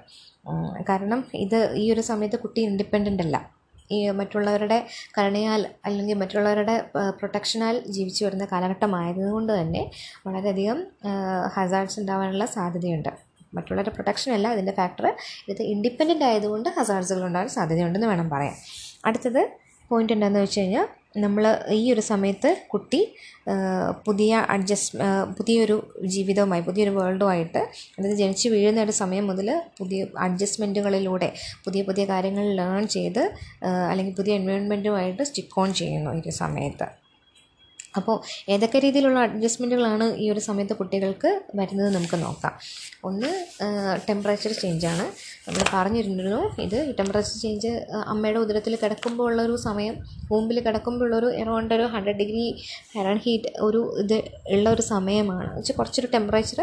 കാരണം 0.89 1.19
ഇത് 1.45 1.59
ഈ 1.75 1.85
ഒരു 1.93 2.01
സമയത്ത് 2.01 2.37
കുട്ടി 2.39 2.61
ഇൻഡിപെൻഡന്റ് 2.61 3.23
അല്ല. 3.23 3.37
ഈ 3.91 3.97
മറ്റുള്ളവരുടെ 4.09 4.77
കരുണയാൽ 5.17 5.61
അല്ലെങ്കിൽ 5.85 6.15
മറ്റുള്ളവരുടെ 6.15 6.75
പ്രൊട്ടക്ഷനാൽ 7.19 7.75
ജീവിച്ചു 7.87 8.21
വരുന്ന 8.25 8.45
കാലഘട്ടമായതുകൊണ്ട് 8.45 9.51
തന്നെ 9.59 9.83
വളരെയധികം 10.27 10.79
ഹസാർഡ്സ് 11.55 11.99
ഉണ്ടാവാനുള്ള 11.99 12.45
സാധ്യതയുണ്ട്. 12.55 13.11
മറ്റുള്ളവരുടെ 13.53 13.93
പ്രൊട്ടക്ഷൻ 13.95 14.31
അല്ല 14.33 14.47
അതിന്റെ 14.47 14.71
ഫാക്ടർ 14.71 15.05
ഇത് 15.49 15.61
ഇൻഡിപെൻഡന്റ് 15.63 16.25
ആയതുകൊണ്ട് 16.29 16.69
ഹസാർഡ്സുകൾ 16.69 17.23
ഉണ്ടാകാൻ 17.27 17.49
സാധ്യതയുണ്ടെന്ന് 17.49 18.07
വേണം 18.07 18.29
പറയാം 18.29 18.55
അടുത്തത് 19.05 19.41
പോയിന്റ് 19.91 20.13
എന്താണെന്ന് 20.13 20.39
വെച്ച് 20.39 20.59
കഴിഞ്ഞാൽ 20.59 20.85
നമ്മൾ 21.15 21.43
ഈ 21.71 21.93
ഒരു 21.93 22.01
സമയത്ത് 22.01 22.57
കുട്ടി 22.67 22.99
പുതിയ 24.05 24.35
അഡ്ജസ്റ്റ് 24.49 24.99
പുതിയൊരു 25.37 25.75
ജീവിതവുമായി 26.05 26.61
പുതിയൊരു 26.61 26.89
വേൾഡുമായിട്ട് 26.89 27.61
അതായത് 27.97 28.15
ജനിച്ച് 28.15 28.49
വീഴുന്ന 28.49 28.81
ഒരു 28.81 28.91
സമയം 28.91 29.27
മുതൽ 29.27 29.49
പുതിയ 29.77 30.05
അഡ്ജസ്റ്റ്മെന്റുകളിലൂടെ 30.19 31.33
പുതിയ 31.65 31.83
പുതിയ 31.83 32.05
കാര്യങ്ങൾ 32.05 32.47
ലേൺ 32.55 32.87
ചെയ്ത് 32.87 33.23
അല്ലെങ്കിൽ 33.89 34.13
പുതിയ 34.13 34.35
എൻവയോൺമെന്റുമായിട്ട് 34.35 35.23
സ്റ്റിക്ക് 35.23 35.59
ഓൺ 35.59 35.73
ചെയ്യുന്നു 35.73 36.11
ഈ 36.11 36.19
ഒരു 36.19 36.29
സമയത്ത്. 36.29 37.04
അപ്പോൾ 37.99 38.15
ഏതൊക്കെ 38.53 38.79
രീതിയിലുള്ള 38.85 39.19
അഡ്ജസ്റ്റ്മെന്റുകളാണ് 39.27 40.05
ഈ 40.23 40.25
ഒരു 40.33 40.41
സമയത്ത് 40.49 40.75
കുട്ടികൾക്ക് 40.81 41.29
വരുന്നത് 41.59 41.89
നമുക്ക് 41.97 42.17
നോക്കാം. 42.25 42.53
ഒന്ന് 43.09 43.29
ടെമ്പറേച്ചർ 44.07 44.51
ചേഞ്ചാണ് 44.61 45.05
നമ്മൾ 45.47 45.63
പറഞ്ഞിരുന്നു 45.73 46.39
ഇത് 46.65 46.77
ടെമ്പറേച്ചർ 46.99 47.35
ചേഞ്ച് 47.43 47.71
അമ്മയുടെ 48.13 48.39
ഉദരത്തിൽ 48.45 48.73
കിടക്കുമ്പോൾ 48.83 49.25
ഉള്ളൊരു 49.31 49.55
സമയം 49.67 49.95
മുമ്പിൽ 50.31 50.59
കിടക്കുമ്പോൾ 50.67 51.05
ഉള്ളൊരു 51.07 51.29
എറൗണ്ട് 51.41 51.73
ഒരു 51.77 51.85
ഹൺഡ്രഡ് 51.95 52.19
ഡിഗ്രി 52.21 52.45
ഹെറൺ 52.95 53.19
ഹീറ്റ് 53.25 53.51
ഒരു 53.67 53.81
ഇത് 54.03 54.17
ഉള്ള 54.55 54.65
ഒരു 54.75 54.85
സമയമാണ്. 54.93 55.49
വെച്ചാൽ 55.57 55.77
കുറച്ചൊരു 55.79 56.09
ടെമ്പറേച്ചർ 56.15 56.61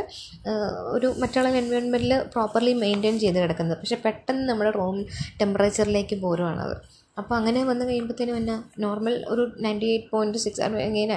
ഒരു 0.96 1.10
മറ്റുള്ള 1.22 1.50
എൻവയോൺമെന്റിൽ 1.62 2.14
പ്രോപ്പർലി 2.34 2.72
മെയിന്റെയിൻ 2.84 3.16
ചെയ്ത് 3.24 3.38
കിടക്കുന്നത്. 3.42 3.78
പക്ഷേ 3.82 3.98
പെട്ടെന്ന് 4.06 4.44
നമ്മുടെ 4.50 4.72
റൂം 4.80 4.98
ടെമ്പറേച്ചറിലേക്ക് 5.42 6.18
പോരുവാണത് 6.24 6.76
അപ്പോൾ 7.16 7.34
അങ്ങനെ 7.34 7.60
വന്ന് 7.64 7.84
കഴിയുമ്പോഴത്തേനും 7.84 8.36
എന്നാ 8.36 8.54
നോർമൽ 8.78 9.14
ഒരു 9.28 9.42
നയന്റി 9.60 9.88
എയ്റ്റ് 9.90 10.08
പോയിന്റ് 10.10 10.38
സിക്സ് 10.38 10.62
ഇങ്ങനെ 10.82 11.16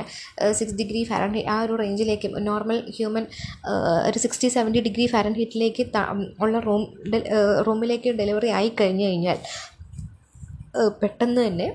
സിക്സ് 0.52 0.76
ഡിഗ്രി 0.76 1.02
ഫാരൻ 1.04 1.38
ആ 1.50 1.56
ഒരു 1.62 1.76
റേഞ്ചിലേക്ക് 1.76 2.30
നോർമൽ 2.48 2.80
ഹ്യൂമൻ 2.98 3.26
ഒരു 4.08 4.20
സിക്സ്റ്റി 4.20 4.50
സെവന്റി 4.50 4.82
ഡിഗ്രി 4.82 5.06
ഫാരൻ 5.08 5.34
ഹീറ്റിലേക്ക് 5.34 5.86
ഉള്ള 6.40 6.60
റൂം 6.60 6.84
റൂമിലേക്ക് 7.68 8.12
ഡെലിവറി 8.18 8.52
ആയി 8.52 8.72
കഴിഞ്ഞു 8.82 9.06
കഴിഞ്ഞാൽ 9.08 9.40
പെട്ടെന്ന് 11.02 11.42
തന്നെ 11.48 11.68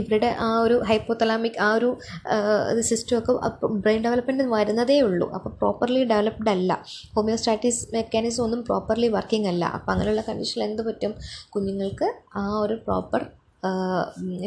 ഇവരുടെ 0.00 0.30
ആ 0.46 0.48
ഒരു 0.66 0.76
ഹൈപ്പോതലാമിക് 0.88 1.58
ആ 1.66 1.68
ഒരു 1.78 1.88
സിസ്റ്റമൊക്കെ 2.90 3.32
ബ്രെയിൻ 3.84 4.00
ഡെവലപ്മെന്റ് 4.06 4.46
വരുന്നതേ 4.56 4.98
ഉള്ളൂ. 5.08 5.28
അപ്പോൾ 5.38 5.52
പ്രോപ്പർലി 5.62 6.02
ഡെവലപ്ഡ് 6.12 6.52
അല്ല. 6.56 6.72
ഹോമിയോസ്റ്റാറ്റിസ് 7.16 7.82
മെക്കാനിസം 7.96 8.42
ഒന്നും 8.46 8.62
പ്രോപ്പർലി 8.70 9.10
വർക്കിംഗ് 9.18 9.50
അല്ല. 9.52 9.64
അപ്പോൾ 9.78 9.92
അങ്ങനെയുള്ള 9.94 10.24
കണ്ടീഷനിൽ 10.30 10.64
എന്ത് 10.68 10.82
പറ്റും? 10.88 11.14
കുഞ്ഞുങ്ങൾക്ക് 11.56 12.08
ആ 12.42 12.44
ഒരു 12.64 12.76
പ്രോപ്പർ 12.86 13.22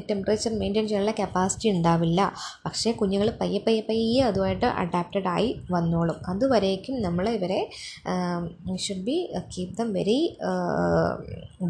ടെമ്പറേച്ചർ 0.10 0.52
മെയിന്റെയിൻ 0.60 0.88
ചെയ്യാനുള്ള 0.88 1.14
കപ്പാസിറ്റി 1.20 1.70
ഉണ്ടാവില്ല. 1.70 2.22
പക്ഷേ 2.66 2.92
കുഞ്ഞുങ്ങൾ 2.92 3.30
പയ്യെ 3.42 3.60
പയ്യെ 3.68 3.82
പയ്യെ 3.90 4.22
അതുമായിട്ട് 4.24 4.66
അഡാപ്റ്റഡ് 4.66 5.28
ആയി 5.28 5.50
വന്നോളും. 5.72 6.16
അതുവരേക്കും 6.28 7.02
നമ്മൾ 7.02 7.30
ഇവരെ 7.30 7.60
should 8.86 9.06
be 9.10 9.18
keep 9.58 9.76
them 9.78 9.94
very 9.94 10.20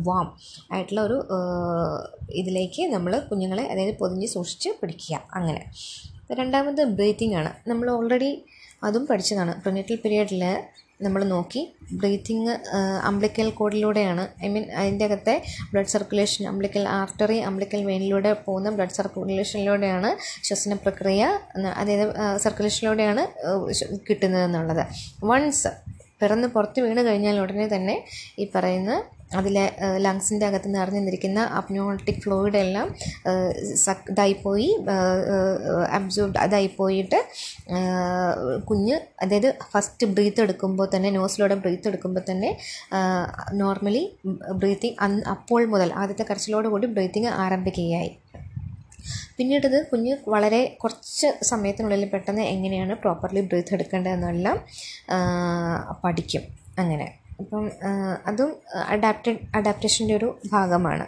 warm 0.07 0.27
ആയിട്ടുള്ള 0.71 1.01
ഒരു 1.01 1.17
ഇതിലേക്ക് 2.31 2.83
നമ്മൾ 2.93 3.19
കുഞ്ഞുങ്ങളെ 3.19 3.65
അതായത് 3.71 3.95
പൊതിഞ്ഞ് 3.97 4.27
സൂക്ഷിച്ച് 4.27 4.69
പിടിക്കുക. 4.81 5.21
അങ്ങനെ. 5.33 5.63
രണ്ടാമത് 6.33 6.83
ബ്രീത്തിങ് 6.97 7.35
ആണ്. 7.35 7.69
നമ്മൾ 7.69 7.89
ഓൾറെഡി 7.89 8.31
അതും 8.83 9.07
പഠിച്ചതാണ്. 9.07 9.61
പ്രൊനിറ്റൽ 9.61 9.95
പീരിയഡിൽ 9.95 10.43
നമ്മൾ 11.05 11.21
നോക്കി. 11.33 11.61
ബ്രീത്തിങ് 12.01 12.53
അംബ്ലിക്കൽ 13.09 13.47
കോഡിലൂടെയാണ് 13.59 14.23
ഐ 14.45 14.49
മീൻ 14.53 14.65
അതിന്റെ 14.81 15.05
അകത്തെ 15.09 15.35
blood 15.71 15.93
circulation 15.95 16.43
umbilical 16.51 16.83
artery 16.97 17.37
umbilical 17.49 17.81
വെയിനിലൂടെ 17.89 18.31
പോകുന്ന 18.45 18.69
ബ്ലഡ് 18.77 18.97
സർക്കുലേഷനിലൂടെയാണ് 18.99 20.11
ശ്വസന 20.47 20.77
പ്രക്രിയ 20.85 21.23
അതായത് 21.81 22.05
സർക്കുലേഷനിലൂടെയാണ് 22.45 23.23
കിട്ടുന്നതെന്നുള്ളത്. 24.09 24.83
വൺസ് 25.31 25.71
പിറന്ന് 26.21 26.47
പുറത്ത് 26.55 26.79
വീണ് 26.85 27.01
കഴിഞ്ഞാൽ 27.07 27.37
ഉടനെ 27.43 27.67
തന്നെ 27.75 27.95
ഈ 28.39 28.45
പറയുന്ന 28.55 28.91
അതിലെ 29.39 29.65
ലങ്സിന്റെ 29.97 30.45
അകത്ത് 30.45 30.69
നിറഞ്ഞു 30.75 30.99
നിന്നിരിക്കുന്ന 30.99 31.41
അപ്നോട്ടിക് 31.59 32.21
ഫ്ലൂയിഡ് 32.21 32.57
എല്ലാം 32.57 32.87
ഇതായിപ്പോയി 34.11 34.69
അബ്സോർബ് 35.97 36.39
അതായിപ്പോയിട്ട് 36.39 37.19
കുഞ്ഞ് 38.63 38.97
അതായത് 39.21 39.49
ഫസ്റ്റ് 39.71 40.07
ബ്രീത്ത് 40.07 40.41
എടുക്കുമ്പോൾ 40.41 40.89
തന്നെ 40.95 41.11
നോസിലൂടെ 41.11 41.55
ബ്രീത്ത് 41.55 41.87
എടുക്കുമ്പോൾ 41.87 42.23
തന്നെ 42.31 42.51
നോർമലി 43.53 44.03
ബ്രീത്തിങ് 44.61 44.97
അന്ന് 44.99 45.23
അപ്പോൾ 45.35 45.63
മുതൽ 45.65 45.91
ആദ്യത്തെ 45.93 46.25
കരച്ചിലോടുകൂടി 46.29 46.89
ബ്രീത്തിങ് 46.97 47.31
ആരംഭിക്കുകയായി. 47.45 48.11
പിന്നീടത് 49.37 49.77
കുഞ്ഞ് 49.91 50.13
വളരെ 50.27 50.59
കുറച്ച് 50.81 51.27
സമയത്തിനുള്ളിൽ 51.41 52.03
പെട്ടെന്ന് 52.09 52.43
എങ്ങനെയാണ് 52.53 52.93
പ്രോപ്പർലി 52.95 53.41
ബ്രീത്ത് 53.41 53.73
എടുക്കേണ്ടതെന്നെല്ലാം 53.73 54.57
പഠിക്കും 56.03 56.43
അങ്ങനെ. 56.77 57.07
അപ്പം 57.41 57.65
അതും 58.27 58.51
അഡാപ്റ്റഡ് 58.87 59.39
അഡാപ്റ്റേഷന്റെ 59.55 60.15
ഒരു 60.15 60.27
ഭാഗമാണ്. 60.51 61.05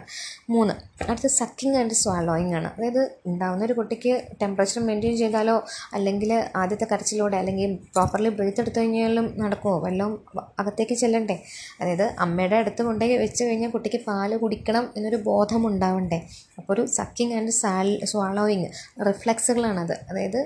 മൂന്ന് 0.50 0.74
അടുത്ത 1.10 1.26
സക്കിങ് 1.26 1.76
ആൻഡ് 1.76 1.92
സ്വാലോയിങ് 1.92 2.54
ആണ്. 2.54 2.68
അതായത് 2.76 3.02
ഉണ്ടാകുന്ന 3.26 3.64
ഒരു 3.64 3.72
കുട്ടിക്ക് 3.72 4.12
ടെമ്പറേച്ചർ 4.42 4.82
മെയിന്റെയിൻ 4.86 5.16
ചെയ്താലോ 5.16 5.56
അല്ലെങ്കിൽ 5.92 6.30
ആദ്യത്തെ 6.56 6.86
കരച്ചിലൂടെ 6.92 7.36
അല്ലെങ്കിൽ 7.36 7.74
പ്രോപ്പർലി 7.94 8.28
ബ്രീത്ത് 8.28 8.60
എടുത്തു 8.60 8.78
കഴിഞ്ഞാലും 8.78 9.26
നടക്കുമോ 9.42 9.74
വല്ലതും 9.78 10.14
അകത്തേക്ക് 10.58 10.94
ചെല്ലണ്ടേ? 10.94 11.36
അതായത് 11.80 12.06
അമ്മയുടെ 12.18 12.56
അടുത്ത് 12.56 12.82
കൊണ്ടുപോയി 12.82 13.16
വെച്ച് 13.16 13.44
കഴിഞ്ഞാൽ 13.44 13.70
കുട്ടിക്ക് 13.70 14.00
പാൽ 14.08 14.36
കുടിക്കണം 14.36 14.86
എന്നൊരു 14.96 15.16
ബോധം 15.16 15.66
ഉണ്ടാവണ്ടേ 15.66 16.20
അപ്പോൾ 16.58 16.72
ഒരു 16.72 16.84
സക്കിങ് 16.98 17.34
ആൻഡ് 17.34 17.50
സാൽ 17.50 18.04
സ്വാളോയിങ് 18.04 18.68
റിഫ്ലെക്സുകളാണത് 19.08 19.94
അതായത് 20.10 20.40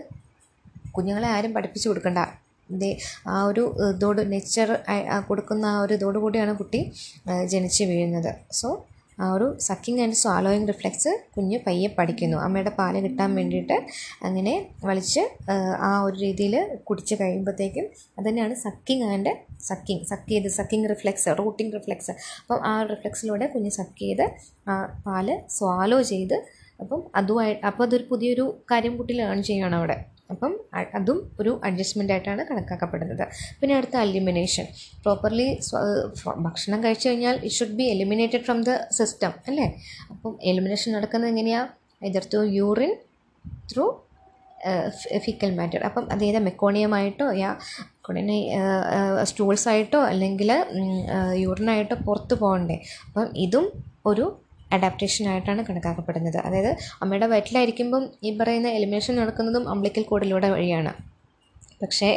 കുഞ്ഞുങ്ങളെ 0.97 1.29
ആരും 1.29 1.55
പഠിപ്പിച്ചു 1.55 1.89
കൊടുക്കണ്ട. 1.89 2.19
ദേ 2.83 2.91
ആ 3.29 3.39
ഒരു 3.45 3.65
ഇതോട് 3.95 4.21
നെച്ചർ 4.33 4.71
കൊടുക്കുന്ന 5.29 5.67
ആ 5.67 5.81
ഒരു 5.81 5.95
ഇതോടു 5.95 6.19
കൂടിയാണ് 6.19 6.55
കുട്ടി 6.57 6.81
ജനിച്ച് 7.55 7.85
വീഴുന്നത്. 7.85 8.33
സോ 8.61 8.69
ആ 9.25 9.29
ഒരു 9.37 9.47
സക്കിങ് 9.59 10.01
ആൻഡ് 10.03 10.13
സ്വാലോയിങ് 10.13 10.69
റിഫ്ലെക്സ് 10.69 11.13
കുഞ്ഞ് 11.37 11.59
പയ്യെ 11.67 11.89
പഠിക്കുന്നു. 11.99 12.37
അമ്മയുടെ 12.37 12.73
പാൽ 12.79 12.97
കിട്ടാൻ 13.07 13.31
വേണ്ടിയിട്ട് 13.35 13.77
അങ്ങനെ 14.27 14.53
വലിച്ച് 14.85 15.23
ആ 15.89 15.91
ഒരു 16.03 16.17
രീതിയിൽ 16.25 16.55
കുടിച്ച് 16.89 17.15
കഴിയുമ്പോഴത്തേക്കും 17.21 17.87
അതുതന്നെയാണ് 18.19 18.55
സക്കിങ് 18.55 19.05
ആൻഡ് 19.05 19.33
സക്കിങ് 19.61 20.05
സക്ക് 20.05 20.29
ചെയ്ത് 20.29 20.49
സക്കിങ് 20.49 20.89
റിഫ്ലെക്സ് 20.91 21.29
റൂട്ടിങ് 21.39 21.73
റിഫ്ലെക്സ് 21.77 22.13
അപ്പം 22.43 22.61
ആ 22.65 22.83
റിഫ്ലെക്സിലൂടെ 22.83 23.47
കുഞ്ഞ് 23.47 23.71
സക്ക് 23.71 23.99
ചെയ്ത് 23.99 24.25
ആ 24.69 24.77
പാൽ 25.07 25.29
സ്വാലോ 25.49 26.03
ചെയ്ത് 26.03 26.37
അപ്പം 26.81 27.03
അതുമായി 27.17 27.57
അപ്പോൾ 27.65 27.85
അതൊരു 27.87 28.05
പുതിയൊരു 28.11 28.47
കാര്യം 28.71 28.97
കുട്ടി 28.97 29.15
ലേൺ 29.15 29.43
ചെയ്യുകയാണ് 29.43 29.77
അവിടെ. 29.77 30.18
അപ്പം 30.33 30.53
അതും 30.99 31.19
ഒരു 31.41 31.53
അഡ്ജസ്റ്റ്മെന്റ് 31.67 32.13
ആയിട്ടാണ് 32.15 32.43
കണക്കാക്കപ്പെടുന്നത്. 32.51 33.25
പിന്നെ 33.61 33.75
അടുത്ത 33.79 33.97
അലിമിനേഷൻ 34.05 34.67
പ്രോപ്പർലി 35.05 35.47
ഭക്ഷണം 36.47 36.81
കഴിച്ചു 36.85 37.07
കഴിഞ്ഞാൽ 37.09 37.37
it 37.47 37.57
should 37.59 37.77
be 37.81 37.87
eliminated 37.95 38.45
from 38.49 38.61
the 38.69 38.75
system 38.99 39.33
അല്ലേ? 39.51 39.67
അപ്പം 40.13 40.35
എലിമിനേഷൻ 40.53 40.89
നടക്കുന്നത് 40.99 41.31
എങ്ങനെയാണ് 41.35 41.71
either 42.11 42.27
through 42.33 42.43
urine 42.59 42.93
through 43.73 43.87
faecal 45.25 45.51
matter 45.59 45.81
അപ്പം 45.89 46.05
അതായത് 46.15 46.41
മെക്കോണിയമായിട്ടോ 46.49 47.27
യാ 47.43 47.51
മെക്കോണിയ 48.09 48.37
സ്റ്റൂൾസായിട്ടോ 49.31 50.01
അല്ലെങ്കിൽ 50.11 50.51
യൂറിനായിട്ടോ 51.43 51.97
പുറത്ത് 52.07 52.35
പോകണ്ടേ? 52.43 52.77
അപ്പം 53.09 53.29
ഇതും 53.45 53.67
ഒരു 54.11 54.27
അഡാപ്റ്റേഷനായിട്ടാണ് 54.73 55.63
കണക്കാക്കപ്പെടുന്നത്. 55.69 56.39
അതായത് 56.47 56.73
അമ്മയുടെ 57.03 57.27
വയറ്റിലായിരിക്കുമ്പം 57.27 58.05
ഈ 58.25 58.33
പറയുന്ന 58.39 58.69
എലിമിനേഷൻ 58.69 59.17
നടക്കുന്നതും 59.17 59.69
അമ്പ്ലിക്കൽ 59.69 60.03
കോഡിലൂടെ 60.03 60.51
വഴിയാണ്. 60.57 60.93
പക്ഷേ 61.83 62.11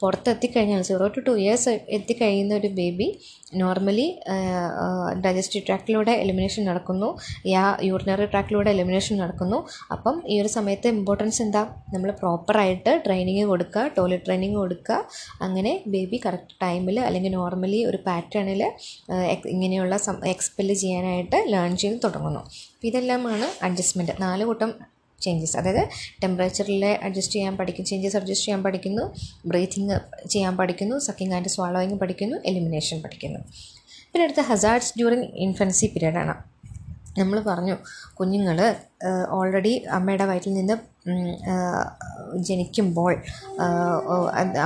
പുറത്തെത്തിക്കഴിഞ്ഞാൽ 0.00 0.82
സീറോ 0.88 1.06
ടു 1.16 1.20
ടു 1.28 1.32
ഇയേഴ്സ് 1.42 1.72
എത്തിക്കഴിയുന്ന 1.96 2.54
ഒരു 2.60 2.70
ബേബി 2.80 3.08
നോർമലി 3.62 4.06
ഡൈജസ്റ്റീവ് 5.24 5.64
ട്രാക്റ്റിലൂടെ 5.66 6.12
എലിമിനേഷൻ 6.22 6.62
നടക്കുന്നു. 6.70 7.08
യാ 7.54 7.64
യൂറിനറി 7.88 8.26
ട്രാക്റ്റിലൂടെ 8.32 8.70
എലിമിനേഷൻ 8.74 9.14
നടക്കുന്നു. 9.22 9.58
അപ്പം 9.94 10.16
ഈ 10.32 10.36
ഒരു 10.42 10.50
സമയത്ത് 10.56 10.88
ഇമ്പോർട്ടൻസ് 10.96 11.40
എന്താ? 11.44 11.62
നമ്മൾ 11.94 12.10
പ്രോപ്പറായിട്ട് 12.22 12.92
ട്രെയിനിങ് 13.04 13.44
കൊടുക്കുക 13.52 13.84
ടോയ്ലറ്റ് 13.98 14.26
ട്രെയിനിങ് 14.28 14.58
കൊടുക്കുക. 14.62 14.98
അങ്ങനെ 15.46 15.74
ബേബി 15.94 16.18
കറക്റ്റ് 16.26 16.56
ടൈമിൽ 16.64 16.98
അല്ലെങ്കിൽ 17.08 17.32
നോർമലി 17.38 17.80
ഒരു 17.90 18.00
പാറ്റേണിൽ 18.08 18.62
ഇങ്ങനെയുള്ള 19.54 19.94
എക്സ്പെൽ 20.34 20.68
ചെയ്യാനായിട്ട് 20.82 21.40
ലേൺ 21.52 21.72
ചെയ്ത് 21.84 21.98
തുടങ്ങുന്നു. 22.06 22.42
ഇതെല്ലാമാണ് 22.90 23.48
അഡ്ജസ്റ്റ്മെന്റ് 23.68 24.16
നാല് 24.24 24.44
കൂട്ടം 24.50 24.72
ചേഞ്ചസ് 25.20 25.56
അതായത് 25.60 25.82
ടെമ്പറേച്ചറിൽ 26.22 26.84
അഡ്ജസ്റ്റ് 27.06 27.34
ചെയ്യാൻ 27.34 27.54
പഠിക്കും 27.60 27.84
ചേഞ്ചസ് 27.90 28.16
അഡ്ജസ്റ്റ് 28.20 28.46
ചെയ്യാൻ 28.46 28.62
പഠിക്കുന്നു 28.66 29.04
ബ്രീത്തിങ് 29.50 29.96
ചെയ്യാൻ 30.32 30.56
പഠിക്കുന്നു 30.60 30.98
സക്കിങ് 30.98 31.34
ആൻഡ് 31.38 31.52
സ്വാളോയിങ് 31.54 31.98
പഠിക്കുന്നു 32.02 32.38
എലിമിനേഷൻ 32.50 32.98
പഠിക്കുന്നു. 33.04 33.40
പിന്നെ 34.10 34.24
അടുത്ത 34.26 34.42
ഹസാർഡ്സ് 34.50 34.92
ഡ്യൂറിങ് 34.98 35.28
ഇൻഫൻസി 35.46 35.86
പീരീഡാണ് 35.94 36.34
നമ്മൾ 37.18 37.38
പറഞ്ഞു 37.48 37.74
കുഞ്ഞുങ്ങൾ 38.18 38.58
ഓൾറെഡി 39.38 39.72
അമ്മയുടെ 39.96 40.24
വയറ്റിൽ 40.30 40.54
നിന്ന് 40.54 40.76
ജനിക്കുമ്പോൾ 42.48 43.12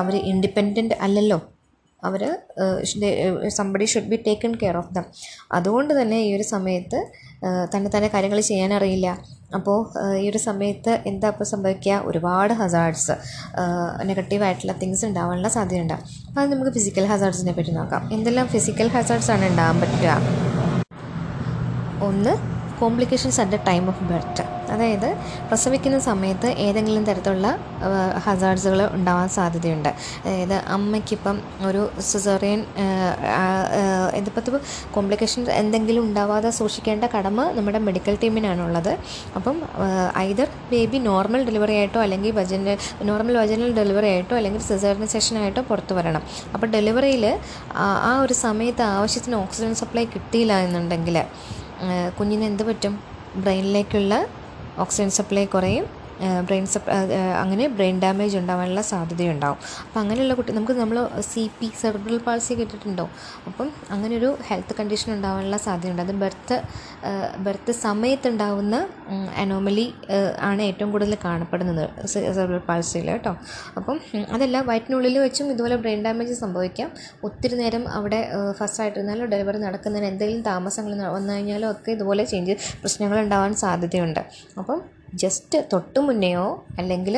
അവർ 0.00 0.14
ഇൻഡിപെൻഡന്റ് 0.32 0.96
അല്ലല്ലോ. 1.06 1.38
അവർ 2.02 2.22
somebody 3.58 3.86
should 3.92 4.10
be 4.12 4.18
taken 4.26 4.52
care 4.62 4.76
of 4.80 4.92
them 4.96 5.06
അതുകൊണ്ട് 5.56 5.92
തന്നെ 6.00 6.18
ഈ 6.26 6.28
ഒരു 6.36 6.44
സമയത്ത് 6.54 6.98
തന്നെ 7.44 7.90
തന്നെ 7.94 8.08
കാര്യങ്ങൾ 8.14 8.40
ചെയ്യാനറിയില്ല 8.40 9.08
അപ്പോൾ 9.54 9.78
ഈ 10.22 10.30
ഒരു 10.30 10.38
സമയത്ത് 10.38 11.02
എന്താ 11.06 11.28
ഇപ്പോൾ 11.28 11.44
സംഭവിക്കുക? 11.44 12.02
ഒരുപാട് 12.04 12.52
ഹസാർഡ്സ് 12.52 13.14
നെഗറ്റീവായിട്ടുള്ള 14.08 14.72
തിങ്സ് 14.72 15.04
ഉണ്ടാവാനുള്ള 15.06 15.48
സാധ്യതയുണ്ട്. 15.48 15.96
അപ്പോൾ 16.28 16.40
അത് 16.40 16.50
നമുക്ക് 16.52 16.72
ഫിസിക്കൽ 16.78 17.06
ഹസാർഡ്സിനെ 17.06 17.52
പറ്റി 17.52 17.70
നോക്കാം. 17.70 18.02
എന്തെല്ലാം 18.12 18.48
ഫിസിക്കൽ 18.48 18.88
ഹസാർഡ്സ് 18.96 19.30
ആണ് 19.30 19.46
ഉണ്ടാകാൻ 19.50 19.80
പറ്റുക? 19.80 20.10
ഒന്ന് 22.08 22.57
complications 22.80 23.40
at 23.42 23.52
the 23.56 23.60
time 23.68 23.84
of 23.92 24.04
birth 24.10 24.44
അതായത് 24.74 25.06
പ്രസവിക്കുന്ന 25.48 25.98
സമയത്ത് 26.06 26.48
ഏതെങ്കിലും 26.64 27.04
തരത്തിലുള്ള 27.08 27.48
ഹസാർഡ്സുകൾ 28.24 28.80
ഉണ്ടാവാൻ 28.96 29.28
സാധ്യതയുണ്ട്. 29.36 29.88
അതായത് 30.24 30.54
അമ്മയ്ക്കിപ്പം 30.76 31.36
ഒരു 31.68 31.82
സിസേറിയൻ 32.08 32.60
ഇതിപ്പോൾ 34.20 34.60
കോംപ്ലിക്കേഷൻ 34.96 35.40
എന്തെങ്കിലും 35.62 36.02
ഉണ്ടാവാതെ 36.08 36.50
സൂക്ഷിക്കേണ്ട 36.58 37.04
കടമ 37.14 37.38
നമ്മുടെ 37.58 37.80
മെഡിക്കൽ 37.88 38.14
ടീമിനാണുള്ളത് 38.22 38.92
അപ്പം 39.38 39.56
ഐദർ 40.26 40.48
ബേബി 40.72 41.00
നോർമൽ 41.10 41.42
ഡെലിവറി 41.48 41.76
ആയിട്ടോ 41.80 42.00
അല്ലെങ്കിൽ 42.06 42.32
വജന 42.40 42.76
നോർമൽ 43.10 43.36
വജനൽ 43.42 43.72
ഡെലിവറി 43.80 44.10
ആയിട്ടോ 44.14 44.36
അല്ലെങ്കിൽ 44.40 44.62
സിസേറിയൻ 44.70 45.08
സെഷനായിട്ടോ 45.14 45.62
പുറത്തു 45.70 45.94
വരണം. 45.98 46.22
അപ്പോൾ 46.54 46.68
ഡെലിവറിയിൽ 46.76 47.24
ആ 48.08 48.12
ഒരു 48.24 48.36
സമയത്ത് 48.46 48.84
ആവശ്യത്തിന് 48.96 49.36
ഓക്സിജൻ 49.44 49.72
സപ്ലൈ 49.82 50.04
കിട്ടിയില്ല 50.16 50.52
എന്നുണ്ടെങ്കിൽ 50.66 51.18
കുഞ്ഞിന് 52.18 52.44
എന്ത് 52.44 52.62
പറ്റും? 52.62 52.94
ബ്രെയിനിലേക്കുള്ള 53.36 54.14
ഓക്സിജൻ 54.78 55.10
സപ്ലൈ 55.18 55.44
കുറയും. 55.54 55.97
ബ്രെയിൻ 56.46 56.64
സപ്പ് 56.72 56.90
അങ്ങനെ 57.42 57.64
ബ്രെയിൻ 57.76 57.96
ഡാമേജ് 58.04 58.36
ഉണ്ടാവാനുള്ള 58.40 58.82
സാധ്യതയുണ്ടാവും. 58.92 59.58
അപ്പോൾ 59.86 60.00
അങ്ങനെയുള്ള 60.02 60.34
കുട്ടി 60.38 60.52
നമുക്ക് 60.58 60.76
നമ്മൾ 60.82 60.98
സി 61.30 61.44
പി 61.58 61.68
സെർബ്രൽ 61.82 62.18
പാൾസി 62.26 62.52
കേട്ടിട്ടുണ്ടോ 62.60 63.06
അപ്പം 63.48 63.68
അങ്ങനെ 63.94 64.14
ഒരു 64.20 64.30
ഹെൽത്ത് 64.48 64.76
കണ്ടീഷൻ 64.80 65.10
ഉണ്ടാവാനുള്ള 65.16 65.58
സാധ്യതയുണ്ട്. 65.66 66.02
അത് 66.06 66.14
ബർത്ത് 66.24 66.58
ബർത്ത് 67.46 67.72
സമയത്തുണ്ടാവുന്ന 67.84 68.76
അനോമലി 69.42 69.86
ആണ് 70.48 70.62
ഏറ്റവും 70.70 70.90
കൂടുതൽ 70.94 71.16
കാണപ്പെടുന്നത് 71.26 71.84
സെർബ്രൽ 72.12 72.62
പാൾസിയിൽ 72.68 73.08
കേട്ടോ. 73.12 73.32
അപ്പം 73.78 73.98
അതല്ല 74.36 74.56
വയറ്റിനുള്ളിൽ 74.70 75.18
വെച്ചും 75.26 75.46
ഇതുപോലെ 75.54 75.76
ബ്രെയിൻ 75.82 76.02
ഡാമേജ് 76.06 76.34
സംഭവിക്കാം. 76.42 76.90
ഒത്തിരി 77.28 77.56
നേരം 77.62 77.84
അവിടെ 77.98 78.20
ഫസ്റ്റ് 78.58 78.82
ആയിട്ടിരുന്നാലോ 78.82 79.26
ഡെലിവറി 79.32 79.60
നടക്കുന്നതിന് 79.66 80.08
എന്തെങ്കിലും 80.12 80.44
താമസങ്ങൾ 80.50 80.92
വന്നു 81.16 81.32
കഴിഞ്ഞാലോ 81.34 81.68
ഒക്കെ 81.74 81.90
ഇതുപോലെ 81.96 82.24
ചേഞ്ച് 82.32 82.54
പ്രശ്നങ്ങൾ 82.82 83.18
ഉണ്ടാവാൻ 83.24 83.52
സാധ്യതയുണ്ട്. 83.64 84.22
അപ്പം 84.60 84.78
ജസ്റ്റ് 85.22 85.58
തൊട്ട് 85.72 86.00
മുന്നെയോ 86.00 86.46
അല്ലെങ്കിൽ 86.78 87.16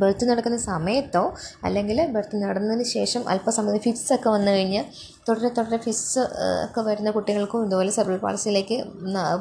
ബർത്ത് 0.00 0.24
നടക്കുന്ന 0.30 0.56
സമയത്തോ 0.56 1.22
അല്ലെങ്കിൽ 1.64 1.98
ബർത്ത് 2.14 2.42
നടന്നതിന് 2.42 2.86
ശേഷം 2.96 3.22
അല്പസമയം 3.28 3.80
ഫിറ്റ്സ് 3.86 4.12
ഒക്കെ 4.12 4.28
വന്നു 4.30 4.50
കഴിഞ്ഞ് 4.50 4.82
തുടരെ 5.28 5.48
തുടരെ 5.48 5.78
ഫിസ് 5.86 6.22
ഒക്കെ 6.66 6.80
വരുന്ന 6.80 7.10
കുട്ടികൾക്കും 7.10 7.64
ഇതുപോലെ 7.66 7.90
സെർബൽ 7.90 8.16
പാൾസിയിലേക്ക് 8.16 8.78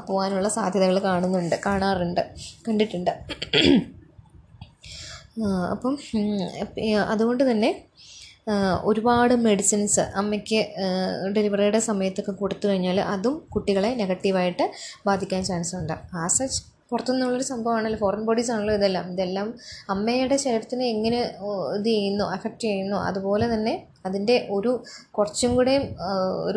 പോകാനുള്ള 0.07 0.49
സാധ്യതകൾ 0.49 0.99
കാണുന്നുണ്ട് 0.99 1.55
കാണാറുണ്ട് 1.67 2.23
കണ്ടിട്ടുണ്ട്. 2.67 3.13
അപ്പം 5.73 5.93
അതുകൊണ്ട് 7.13 7.43
തന്നെ 7.51 7.71
ഒരുപാട് 8.89 9.33
മെഡിസിൻസ് 9.33 10.03
അമ്മയ്ക്ക് 10.19 10.59
ഡെലിവറിയുടെ 11.35 11.79
സമയത്തൊക്കെ 11.79 12.31
കൊടുത്തു 12.31 12.65
കഴിഞ്ഞാൽ 12.67 12.99
അതും 13.13 13.35
കുട്ടികളെ 13.55 13.89
നെഗറ്റീവായിട്ട് 14.01 14.65
ബാധിക്കാൻ 15.07 15.43
ചാൻസ് 15.43 15.75
ഉണ്ട്. 15.75 15.95
ആ 16.13 16.27
സച്ച് 16.37 16.61
പുറത്തുനിന്നുള്ളൊരു 16.91 17.45
സംഭവമാണല്ലോ. 17.51 17.99
ഫോറിൻ 18.03 18.23
ബോഡീസ് 18.27 18.51
ആണല്ലോ 18.55 18.73
ഇതെല്ലാം. 18.79 19.05
ഇതെല്ലാം 19.13 19.47
അമ്മയുടെ 19.93 20.37
ശരീരത്തിനെ 20.43 20.85
എങ്ങനെ 20.93 21.19
ഇത് 21.77 21.89
ചെയ്യുന്നു 21.93 22.25
അഫക്റ്റ് 22.35 22.65
ചെയ്യുന്നു 22.67 22.97
അതുപോലെ 23.09 23.47
തന്നെ 23.53 23.73
അതിന്റെ 24.07 24.35
ഒരു 24.57 24.71
കുറച്ചും 25.17 25.53
കൂടെ 25.57 25.75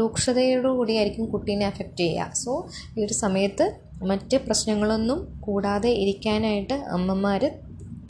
രൂക്ഷതയോടു 0.00 0.70
കൂടിയായിരിക്കും 0.78 1.26
കുട്ടീനെ 1.34 1.66
അഫക്റ്റ് 1.72 2.02
ചെയ്യുക. 2.04 2.28
സോ 2.42 2.52
ഈ 2.96 3.04
ഒരു 3.06 3.16
സമയത്ത് 3.25 3.66
മറ്റ് 4.10 4.37
പ്രശ്നങ്ങളൊന്നും 4.46 5.18
കൂടാതെ 5.46 5.90
ഇരിക്കാനായിട്ട് 6.02 6.76
അമ്മമാർ 6.99 7.42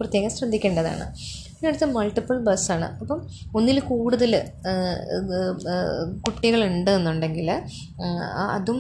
പ്രത്യേകം 0.00 0.30
ശ്രദ്ധിക്കേണ്ടതാണ്. 0.36 1.06
പിന്നെ 1.54 1.70
അടുത്ത 1.70 1.86
മൾട്ടിപ്പിൾ 1.94 2.36
ബസ്സാണ് 2.46 2.86
അപ്പം 3.00 3.18
ഒന്നിൽ 3.58 3.78
കൂടുതൽ 3.88 4.32
കുട്ടികളുണ്ട് 6.26 6.90
എന്നുണ്ടെങ്കിൽ 6.98 7.48
അതും 8.54 8.78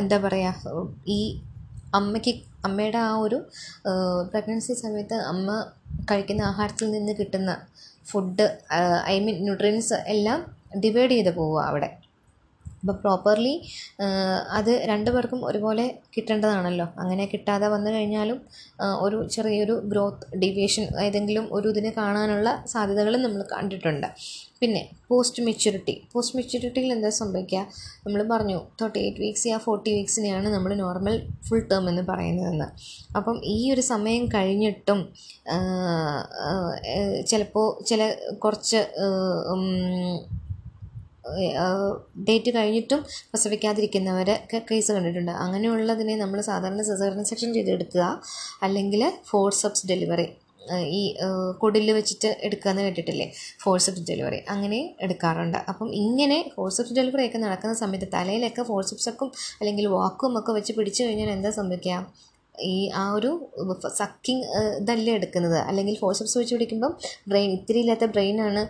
എന്താ 0.00 0.18
പറയുക 0.24 0.86
ഈ 1.16 1.18
അമ്മയ്ക്ക് 1.94 2.32
അമ്മയുടെ 2.64 2.98
ആ 2.98 3.12
ഒരു 3.16 3.38
പ്രഗ്നൻസി 4.32 4.72
സമയത്ത് 4.72 5.14
അമ്മ 5.14 5.50
കഴിക്കുന്ന 6.10 6.42
ആഹാരത്തിൽ 6.42 6.90
നിന്ന് 6.90 7.12
കിട്ടുന്ന 7.12 7.52
ഫുഡ് 8.06 8.46
ഐ 9.12 9.20
മീൻ 9.20 9.38
ന്യൂട്രിയൻസ് 9.44 9.94
എല്ലാം 10.14 10.40
ഡിവൈഡ് 10.84 11.10
ചെയ്ത് 11.10 11.30
പോവുക 11.34 11.60
അവിടെ. 11.62 11.88
അപ്പോൾ 12.80 12.96
പ്രോപ്പർലി 13.02 13.52
അത് 14.50 14.70
രണ്ടു 14.90 15.10
പേർക്കും 15.10 15.40
ഒരുപോലെ 15.44 15.84
കിട്ടേണ്ടതാണല്ലോ. 16.14 16.86
അങ്ങനെ 16.98 17.24
കിട്ടാതെ 17.26 17.68
വന്നു 17.68 17.90
കഴിഞ്ഞാലും 17.90 18.38
ഒരു 19.00 19.28
ചെറിയൊരു 19.28 19.74
ഗ്രോത്ത് 19.92 20.26
ഡീവിയേഷൻ 20.42 20.84
ഏതെങ്കിലും 21.04 21.46
ഒരു 21.52 21.68
ഇതിനെ 21.68 21.90
കാണാനുള്ള 21.90 22.64
സാധ്യതകളും 22.66 23.22
നമ്മൾ 23.22 23.42
കണ്ടിട്ടുണ്ട്. 23.54 24.08
പിന്നെ 24.60 24.82
പോസ്റ്റ് 25.08 25.40
മെച്യൂരിറ്റി 25.46 25.94
പോസ്റ്റ് 26.12 26.36
മെച്യൂരിറ്റിയിൽ 26.36 26.90
എന്താ 26.94 27.10
സംഭവിക്കുക? 27.18 27.60
നമ്മൾ 28.04 28.20
പറഞ്ഞു 28.30 28.58
തേർട്ടി 28.80 28.98
എയ്റ്റ് 29.02 29.20
വീക്സ് 29.24 29.52
ആ 29.56 29.58
ഫോർട്ടി 29.64 29.90
വീക്സിനെയാണ് 29.96 30.48
നമ്മൾ 30.54 30.72
നോർമൽ 30.82 31.16
ഫുൾ 31.48 31.62
ടേം 31.72 31.84
എന്ന് 31.92 32.04
പറയുന്നതെന്ന്. 32.10 32.68
അപ്പം 33.18 33.36
ഈ 33.54 33.58
ഒരു 33.74 33.84
സമയം 33.92 34.24
കഴിഞ്ഞിട്ടും 34.36 35.00
ചിലപ്പോൾ 37.32 37.68
ചില 37.90 38.00
കുറച്ച് 38.44 38.80
ഡേറ്റ് 42.26 42.50
കഴിഞ്ഞിട്ടും 42.56 43.00
പ്രസവിക്കാതിരിക്കുന്നവരൊക്കെ 43.30 44.58
കേസ് 44.68 44.90
കണ്ടിട്ടുണ്ട്. 44.96 45.32
അങ്ങനെയുള്ളതിനെ 45.44 46.14
നമ്മൾ 46.22 46.38
സാധാരണ 46.48 46.82
സിസേറിയൻ 46.88 47.24
സെക്ഷൻ 47.30 47.50
ചെയ്തെടുക്കുക. 47.56 48.04
അല്ലെങ്കിൽ 48.66 49.02
ഫോർസപ്സ് 49.30 49.86
ഡെലിവറി 49.92 50.26
ഈ 50.98 51.02
കുടിൽ 51.62 51.88
വെച്ചിട്ട് 51.98 52.30
എടുക്കുകയെന്ന് 52.46 52.84
കേട്ടിട്ടില്ലേ? 52.86 53.26
ഫോർസപ്സ് 53.64 54.04
ഡെലിവറി 54.10 54.40
അങ്ങനെ 54.54 54.80
എടുക്കാറുണ്ട്. 55.06 55.58
അപ്പം 55.72 55.88
ഇങ്ങനെ 56.04 56.38
ഫോർസപ്സ് 56.56 56.96
ഡെലിവറി 56.98 57.24
ഒക്കെ 57.28 57.40
നടക്കുന്ന 57.46 57.74
സമയത്ത് 57.82 58.08
തലയിലൊക്കെ 58.16 58.64
ഫോർസപ്സൊക്കെ 58.70 59.28
അല്ലെങ്കിൽ 59.60 59.88
വാക്കും 59.98 60.38
ഒക്കെ 60.40 60.54
വെച്ച് 60.58 60.74
പിടിച്ചു 60.78 61.00
കഴിഞ്ഞാൽ 61.04 61.30
എന്താ 61.36 61.52
സംഭവിക്കുക? 61.60 61.98
ഈ 62.54 62.76
ആ 63.00 63.02
ഒരു 63.16 63.30
സക്കിങ് 64.00 64.44
ഇതല്ലേ 64.80 65.12
എടുക്കുന്നത്. 65.18 65.56
അല്ലെങ്കിൽ 65.68 65.96
ഫോഴ്സപ്സ് 66.02 66.36
വെച്ച് 66.40 66.54
പിടിക്കുമ്പം 66.56 66.92
ബ്രെയിൻ 67.30 67.50
ഇത്തിരി 67.56 67.78
ഇല്ലാത്ത 67.84 68.06
ബ്രെയിനാണ് 68.14 68.62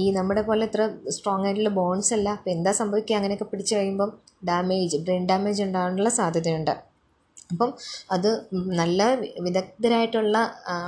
ഈ 0.00 0.04
നമ്മുടെ 0.18 0.42
പോലെ 0.48 0.66
ഇത്ര 0.70 0.84
സ്ട്രോങ് 1.16 1.46
ആയിട്ടുള്ള 1.48 1.72
ബോൺസ് 1.80 2.12
അല്ല. 2.16 2.28
അപ്പോൾ 2.38 2.52
എന്താ 2.56 2.72
സംഭവിക്കുക? 2.80 3.16
അങ്ങനെയൊക്കെ 3.20 3.48
പിടിച്ചു 3.52 3.74
കഴിയുമ്പം 3.78 4.12
ഡാമേജ് 4.50 5.00
ബ്രെയിൻ 5.06 5.24
ഡാമേജ് 5.32 5.62
ഉണ്ടാകാനുള്ള 5.66 6.12
സാധ്യതയുണ്ട്. 6.20 6.74
അപ്പം 7.50 7.70
അത് 8.10 8.30
നല്ല 8.80 9.02
വിദഗ്ധരായിട്ടുള്ള 9.40 10.38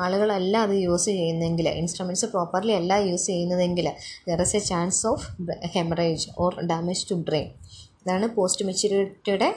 ആളുകളല്ല 0.04 0.56
അത് 0.66 0.74
യൂസ് 0.86 1.08
ചെയ്യുന്നതെങ്കിൽ 1.12 1.68
ഇൻസ്ട്രുമെന്റ്സ് 1.80 2.26
പ്രോപ്പർലി 2.26 2.74
അല്ല 2.80 2.92
യൂസ് 3.10 3.26
ചെയ്യുന്നതെങ്കിൽ 3.26 3.86
there 4.28 4.42
is 4.46 4.56
a 4.56 4.62
chance 4.70 5.02
of 5.06 5.26
haemorrhage 5.76 6.26
or 6.38 6.54
damage 6.72 7.06
to 7.10 7.16
brain 7.28 7.48
ഇതാണ് 8.02 8.26
പോസ്റ്റ് 8.34 8.64
മെച്യൂരിറ്റിയുടെ 8.66 9.48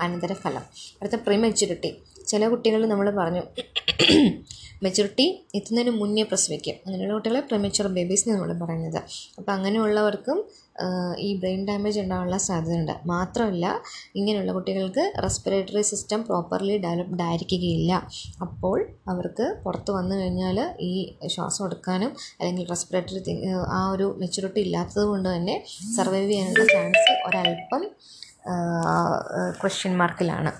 അനന്തരഫലം. 0.00 0.64
അടുത്ത 1.00 1.16
പ്രീ 1.26 1.36
മെച്യൂരിറ്റി 1.36 1.90
ചില 2.32 2.48
കുട്ടികൾ 2.54 2.82
നമ്മൾ 2.92 3.08
പറഞ്ഞു 3.20 3.42
മെച്യൂരിറ്റി 4.84 5.26
എത്തുന്നതിന് 5.56 5.92
മുന്നേ 6.00 6.22
പ്രസവിക്കും. 6.22 6.76
അങ്ങനെയുള്ള 6.86 7.14
കുട്ടികളെ 7.14 7.40
പ്രമേച്ചർ 7.50 7.86
ബേബീസ് 7.96 8.24
നമ്മൾ 8.30 8.50
പറയുന്നത്. 8.62 8.98
അപ്പോൾ 9.38 9.52
അങ്ങനെയുള്ളവർക്കും 9.52 10.38
ഈ 11.18 11.28
ബ്രെയിൻ 11.40 11.60
ഡാമേജ് 11.68 11.98
ഉണ്ടാകാനുള്ള 12.00 12.38
സാധ്യതയുണ്ട്. 12.46 12.92
മാത്രമല്ല 13.06 13.66
ഇങ്ങനെയുള്ള 14.16 14.52
കുട്ടികൾക്ക് 14.52 15.04
റെസ്പിറേറ്ററി 15.24 15.82
സിസ്റ്റം 15.90 16.22
പ്രോപ്പർലി 16.22 16.76
ഡെവലപ്ഡ് 16.78 17.24
ആയിരിക്കുകയില്ല 17.28 17.92
അപ്പോൾ 18.46 18.78
അവർക്ക് 19.08 19.46
പുറത്ത് 19.64 19.90
വന്നു 19.90 20.16
കഴിഞ്ഞാൽ 20.16 20.60
ഈ 20.80 20.92
ശ്വാസം 21.26 21.64
എടുക്കാനും 21.66 22.12
അല്ലെങ്കിൽ 22.40 22.66
റെസ്പിറേറ്ററി 22.68 23.36
ആ 23.78 23.80
ഒരു 23.94 24.08
മെച്യൂരിറ്റി 24.20 24.60
ഇല്ലാത്തത് 24.60 25.04
കൊണ്ട് 25.04 25.28
തന്നെ 25.36 25.56
സർവൈവ് 25.96 26.30
ചെയ്യാനുള്ള 26.30 26.66
ചാൻസ് 26.74 27.14
ഒരല്പം 27.28 27.84
ക്വസ്റ്റ്യൻ 29.60 29.92
മാർക്കിലാണ് 29.96 30.52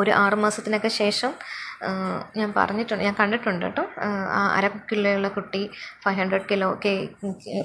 ഒരു 0.00 0.10
ആറ് 0.22 0.36
മാസത്തിനൊക്കെ 0.44 0.90
ശേഷം 1.02 1.32
ഞാൻ 2.38 2.48
പറഞ്ഞിട്ടുണ്ട് 2.56 3.02
ഞാൻ 3.06 3.14
കണ്ടിട്ടുണ്ട് 3.20 3.64
കേട്ടോ. 3.66 3.84
ആ 4.36 4.40
അര 4.56 4.66
കിലോയുള്ള 4.90 5.28
കുട്ടി 5.36 5.62
five 6.02 6.16
hundred 6.20 6.46
kilo 6.50 6.68
K 6.84 6.92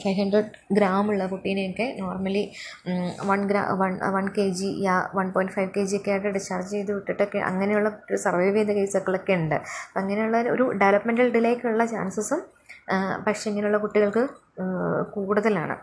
five 0.03 0.15
hundred 0.19 0.51
ഗ്രാമുള്ള 0.77 1.25
കുട്ടീനെയൊക്കെ 1.33 1.87
നോർമലി 2.01 2.43
വൺ 3.29 3.41
ഗ്രാ 3.49 3.63
വൺ 3.81 3.93
വൺ 4.15 4.27
കെ 4.37 4.45
ജി 4.59 4.69
യാ 4.87 4.95
one 5.17 5.29
point 5.35 5.55
five 5.55 5.69
K 5.77 5.83
G 5.91 5.97
ഒക്കെ 5.99 6.13
ആയിട്ട് 6.15 6.31
ഡിസ്ചാർജ് 6.37 6.71
ചെയ്ത് 6.75 6.91
വിട്ടിട്ടൊക്കെ 6.97 7.41
അങ്ങനെയുള്ള 7.49 7.91
സർവൈവ് 8.25 8.55
ചെയ്ത 8.59 8.73
കേസുകളൊക്കെ 8.79 9.35
ഉണ്ട്. 9.41 9.57
അപ്പം 9.87 10.01
അങ്ങനെയുള്ള 10.03 10.39
ഒരു 10.55 10.67
ഡെവലപ്മെന്റൽ 10.83 11.29
ഡിലേക്കുള്ള 11.37 11.85
ചാൻസസും 11.95 12.43
പക്ഷേ 13.27 13.45
ഇങ്ങനെയുള്ള 13.51 13.81
കുട്ടികൾക്ക് 13.85 14.23
കൂടുതലാണ്. 15.17 15.77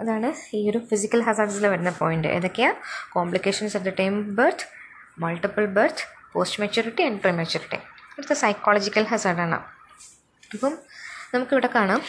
അതാണ് 0.00 0.56
ഈ 0.56 0.70
ഒരു 0.70 0.78
ഫിസിക്കൽ 0.78 1.22
ഹസാർഡ്സിൽ 1.22 1.66
വരുന്ന 1.66 1.90
പോയിന്റ് 1.90 2.28
ഏതൊക്കെയാണ് 2.28 2.76
complications 3.12 3.76
at 3.76 3.90
the 3.90 3.94
time 3.98 4.34
birth 4.34 4.66
multiple 5.18 5.66
birth 5.66 6.04
post 6.32 6.62
maturity 6.62 7.02
and 7.02 7.20
pre 7.20 7.30
maturity 7.30 7.76
അടുത്ത 8.18 8.32
സൈക്കോളജിക്കൽ 8.32 9.02
ഹസാർഡാണ് 9.02 9.58
അപ്പം 10.52 10.72
നമുക്കിവിടെ 11.34 11.68
കാണാം. 11.74 12.00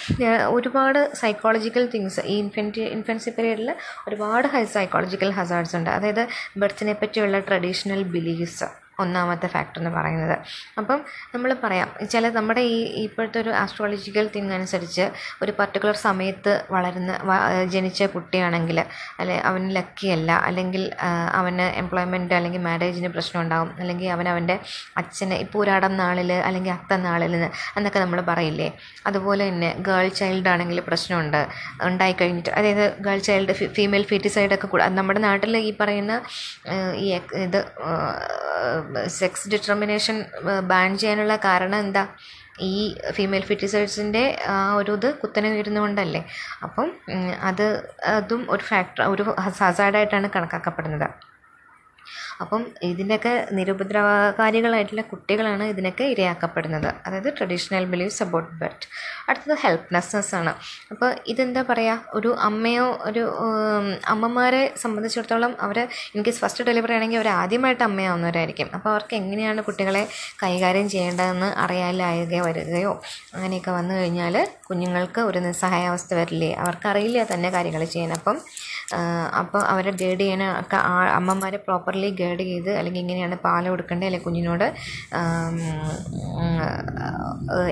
ഒരുപാട് 0.49 1.13
സൈക്കോളജിക്കൽ 1.13 1.85
തിങ്സ് 1.93 2.21
ഈ 2.21 2.37
ഇൻഫന്റി 2.37 2.81
ഇൻഫൻസി 2.81 3.29
പീരീഡിൽ 3.29 3.75
ഒരുപാട് 4.07 4.48
ഹൈ 4.48 4.65
സൈക്കോളജിക്കൽ 4.65 5.31
ഹസാർഡ്സ് 5.31 5.75
ഉണ്ട്. 5.75 5.89
അതായത് 5.89 6.27
ബർത്തിനെ 6.57 6.93
പറ്റിയുള്ള 6.93 7.39
ട്രഡീഷണൽ 7.39 8.03
ബിലീഫ്സ് 8.03 8.86
ഒന്നാമത്തെ 9.00 9.48
ഫാക്ടർ 9.55 9.79
എന്ന് 9.81 9.92
പറയുന്നത്. 9.98 10.36
അപ്പം 10.79 11.00
നമ്മൾ 11.33 11.50
പറയാം 11.64 11.90
ചില 12.14 12.29
നമ്മുടെ 12.38 12.62
ഈ 12.75 12.77
ഇപ്പോഴത്തെ 13.05 13.40
ഒരു 13.44 13.51
ആസ്ട്രോളജിക്കൽ 13.64 14.25
തിങ് 14.36 14.53
അനുസരിച്ച് 14.57 15.05
ഒരു 15.44 15.51
പർട്ടിക്കുലർ 15.60 15.98
സമയത്ത് 16.07 16.53
വളരുന്ന 16.75 17.12
ജനിച്ച 17.75 18.10
കുട്ടിയാണെങ്കിൽ 18.16 18.79
അല്ലെ 19.20 19.38
അവൻ 19.50 19.64
ലക്കിയല്ല 19.77 20.31
അല്ലെങ്കിൽ 20.48 20.83
അവന് 21.40 21.68
എംപ്ലോയ്മെന്റ് 21.81 22.36
അല്ലെങ്കിൽ 22.40 22.62
മാരേജിന് 22.70 23.12
പ്രശ്നം 23.16 23.40
ഉണ്ടാകും 23.42 23.72
അല്ലെങ്കിൽ 23.79 24.10
അവൻ 24.16 24.27
അവന്റെ 24.33 24.57
അച്ഛനെ 24.98 25.38
ഇപ്പോൾ 25.46 25.60
ഒരാടം 25.64 25.94
നാളിൽ 26.01 26.31
അല്ലെങ്കിൽ 26.48 26.74
അത്ത 26.77 26.98
നാളിൽ 27.07 27.36
എന്നൊക്കെ 27.77 28.00
നമ്മൾ 28.00 28.20
പറയില്ലേ? 28.31 28.70
അതുപോലെ 29.07 29.44
തന്നെ 29.50 29.70
ഗേൾ 29.90 30.07
ചൈൽഡ് 30.20 30.50
ആണെങ്കിൽ 30.53 30.79
പ്രശ്നമുണ്ട്. 30.90 31.42
ഉണ്ടായി 31.90 32.16
കഴിഞ്ഞിട്ട് 32.22 32.51
അതായത് 32.57 32.86
ഗേൾ 33.07 33.20
ചൈൽഡ് 33.29 33.53
ഫീമെയിൽ 33.77 34.05
ഫീറ്റിസൈഡൊക്കെ 34.12 34.68
നമ്മുടെ 35.00 35.20
നാട്ടിൽ 35.20 35.57
ഈ 35.57 35.72
പറയുന്ന 35.79 36.14
ഈ 37.03 37.07
ഇത് 37.46 37.60
സെക്സ് 39.19 39.50
ഡിറ്റർമിനേഷൻ 39.50 40.17
ബാൻ 40.71 40.97
ചെയ്യാനുള്ള 40.97 41.35
കാരണം 41.35 41.79
എന്താ? 41.79 42.03
ഈ 42.59 42.75
ഫീമെയിൽ 43.11 43.43
ഫിറ്റിസൈഡ്സിന്റെ 43.43 44.23
ആ 44.47 44.73
ഒരു 44.75 44.91
ഇത് 44.91 45.15
കുത്തനെ 45.21 45.50
വരുന്നതുകൊണ്ടല്ലേ 45.57 46.21
അപ്പം 46.63 46.87
അത് 47.41 47.65
അതും 48.15 48.41
ഒരു 48.50 48.63
ഫാക്ടർ 48.63 49.03
ഒരു 49.03 49.23
ഹസാഡായിട്ടാണ് 49.59 50.29
കണക്കാക്കപ്പെടുന്നത്. 50.35 51.07
അപ്പം 52.41 52.63
ഇതിനൊക്കെ 52.83 53.33
നിരുപദ്രവകാരികളായിട്ടുള്ള 53.51 55.03
കുട്ടികളാണ് 55.11 55.63
ഇതിനൊക്കെ 55.63 56.03
ഇരയാക്കപ്പെടുന്നത്. 56.03 56.89
അതായത് 57.05 57.29
ട്രഡീഷണൽ 57.37 57.85
ബിലീവ്സ് 57.85 58.21
അബൌട്ട് 58.23 58.51
ബെർട്ട് 58.61 58.85
അടുത്തത് 59.29 59.55
ഹെൽപ്ലെസ്നെസ് 59.63 60.35
ആണ്. 60.35 60.51
അപ്പോൾ 60.91 61.09
ഇതെന്താ 61.27 61.61
പറയുക 61.69 62.13
ഒരു 62.13 62.29
അമ്മയോ 62.50 62.85
ഒരു 63.09 63.23
അമ്മമാരെ 64.07 64.63
സംബന്ധിച്ചിടത്തോളം 64.83 65.55
അവർ 65.61 65.79
എനിക്ക് 66.15 66.33
ഫസ്റ്റ് 66.41 66.63
ഡെലിവറി 66.69 66.93
ആണെങ്കിൽ 66.97 67.17
അവർ 67.17 67.29
ആദ്യമായിട്ട് 67.41 67.83
അമ്മയാവുന്നവരായിരിക്കും. 67.83 68.69
അപ്പോൾ 68.73 68.89
അവർക്ക് 68.89 69.15
എങ്ങനെയാണ് 69.21 69.61
കുട്ടികളെ 69.61 70.03
കൈകാര്യം 70.43 70.89
ചെയ്യേണ്ടതെന്ന് 70.89 71.50
അറിയാലായുകയോ 71.65 72.43
വരികയോ 72.50 72.93
അങ്ങനെയൊക്കെ 73.33 73.71
വന്നു 73.71 73.93
കഴിഞ്ഞാൽ 73.93 74.35
കുഞ്ഞുങ്ങൾക്ക് 74.67 75.21
ഒരു 75.21 75.39
നിസ്സഹായാവസ്ഥ 75.39 76.13
വരില്ലേ? 76.13 76.51
അവർക്കറിയില്ല 76.53 77.27
തന്നെ 77.33 77.50
കാര്യങ്ങൾ 77.50 77.83
ചെയ്യാൻ. 77.83 78.13
അപ്പം 78.13 78.37
അപ്പോൾ 79.39 79.61
അവരെ 79.71 79.91
ഗൈഡ് 80.01 80.19
ചെയ്യാൻ 80.19 80.41
ഒക്കെ 80.59 80.77
അമ്മമാരെ 81.17 81.59
പ്രോപ്പർലി 81.67 82.09
ഗൈഡ് 82.19 82.43
ചെയ്ത് 82.50 82.69
അല്ലെങ്കിൽ 82.77 83.01
എങ്ങനെയാണ് 83.03 83.35
പാൽ 83.45 83.69
കൊടുക്കേണ്ടത് 83.69 84.07
അല്ലെങ്കിൽ 84.07 84.27
കുഞ്ഞിനോട്? 84.27 84.67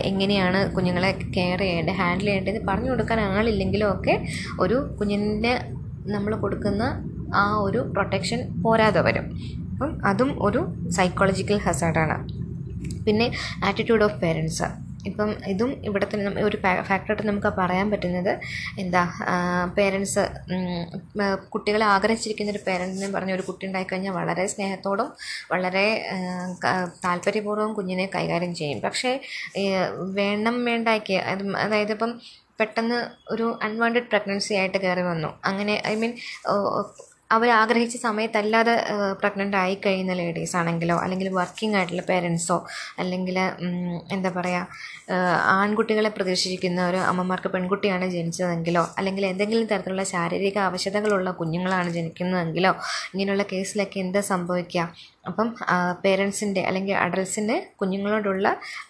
എങ്ങനെയാണ് 0.09 0.59
കുഞ്ഞുങ്ങളെ 0.75 1.11
കെയർ 1.37 1.59
ചെയ്യേണ്ടത് 1.59 1.97
ഹാൻഡിൽ 2.01 2.27
ചെയ്യേണ്ടത് 2.27 2.59
പറഞ്ഞു 2.69 2.91
കൊടുക്കാൻ 2.91 3.19
ആളില്ലെങ്കിലും 3.27 3.89
ഒക്കെ 3.95 4.15
ഒരു 4.65 4.77
കുഞ്ഞിന്റെ 4.99 5.53
നമ്മൾ 6.15 6.33
കൊടുക്കുന്ന 6.35 6.83
ആ 7.33 7.45
ഒരു 7.67 7.79
പ്രൊട്ടക്ഷൻ 7.93 8.41
പോരാതെ 8.63 9.01
വരും. 9.01 9.27
അപ്പം 9.73 9.93
അതും 10.09 10.29
ഒരു 10.47 10.59
സൈക്കോളജിക്കൽ 10.97 11.57
ഹസാർഡാണ് 11.67 12.17
പിന്നെ 13.05 13.25
ആറ്റിറ്റ്യൂഡ് 13.67 14.03
ഓഫ് 14.03 14.19
പേരൻസ് 14.21 14.67
ഇപ്പം 15.09 15.29
ഇതും 15.53 15.71
ഇവിടെ 15.87 16.07
തന്നെ 16.13 16.43
ഒരു 16.49 16.57
ഫാക്ടറായിട്ട് 16.89 17.25
നമുക്ക് 17.29 17.51
പറയാൻ 17.59 17.87
പറ്റുന്നത് 17.93 18.31
എന്താ 18.83 19.03
പേരൻസ് 19.77 20.23
കുട്ടികളെ 21.55 21.85
ആഗ്രഹിച്ചിരിക്കുന്ന 21.95 22.53
ഒരു 22.55 22.61
പേരന്റിനെ 22.67 23.09
പറഞ്ഞ 23.15 23.33
ഒരു 23.37 23.45
കുട്ടി 23.49 23.63
ഉണ്ടായിക്കഴിഞ്ഞാൽ 23.69 24.15
വളരെ 24.19 24.45
സ്നേഹത്തോടും 24.53 25.09
വളരെ 25.53 25.85
താല്പര്യപൂർവം 27.05 27.73
കുഞ്ഞിനെ 27.79 28.07
കൈകാര്യം 28.15 28.53
ചെയ്യും. 28.61 28.79
പക്ഷേ 28.87 29.11
വേണം 30.19 30.57
വേണ്ടാക്കി 30.69 31.17
അതായത് 31.65 31.93
ഇപ്പം 31.97 32.13
പെട്ടെന്ന് 32.59 32.97
ഒരു 33.33 33.45
അൺവാണ്ടഡ് 33.65 34.09
പ്രഗ്നൻസി 34.11 34.53
ആയിട്ട് 34.59 34.77
കയറി 34.83 35.03
വന്നു. 35.11 35.29
അങ്ങനെ 35.49 35.73
ഐ 35.91 35.93
മീൻ 36.01 36.13
അവർ 37.31 37.49
ആഗ്രഹിച്ച 37.49 37.95
സമയത്തല്ലാതെ 37.97 38.73
പ്രഗ്നന്റ് 39.21 39.57
ആയി 39.61 39.75
കഴിയുന്ന 39.75 40.13
ലേഡീസ് 40.13 40.55
ആണെങ്കിലോ 40.55 40.95
അല്ലെങ്കിൽ 41.03 41.27
വർക്കിംഗ് 41.37 41.75
ആയിട്ടുള്ള 41.77 42.03
പേരൻസോ 42.09 42.57
അല്ലെങ്കിൽ 42.99 43.37
എന്താ 44.15 44.29
പറയുക 44.29 45.15
ആൺകുട്ടികളെ 45.55 46.11
പ്രതീക്ഷിക്കുന്ന 46.17 46.81
ഒരു 46.89 46.99
അമ്മമാർക്ക് 47.11 47.49
പെൺകുട്ടിയാണ് 47.55 48.05
ജനിച്ചതെങ്കിലോ 48.09 48.83
അല്ലെങ്കിൽ 48.97 49.25
എന്തെങ്കിലും 49.25 49.65
തരത്തിലുള്ള 49.71 50.05
ശാരീരിക 50.13 50.59
ആവശ്യതകളുള്ള 50.59 51.31
കുഞ്ഞുങ്ങളാണ് 51.31 51.89
ജനിക്കുന്നതെങ്കിലോ 51.89 52.71
ഇങ്ങനെയുള്ള 53.13 53.45
കേസിലൊക്കെ 53.53 53.99
എന്താ 53.99 54.23
സംഭവിക്കുക 54.31 54.85
അപ്പം 55.27 55.47
പേരൻസിന്റെ 56.03 56.61
അല്ലെങ്കിൽ 56.61 56.95
അഡൽസിന്റെ 56.95 57.57
കുഞ്ഞുങ്ങളോടുള്ള 57.81 58.47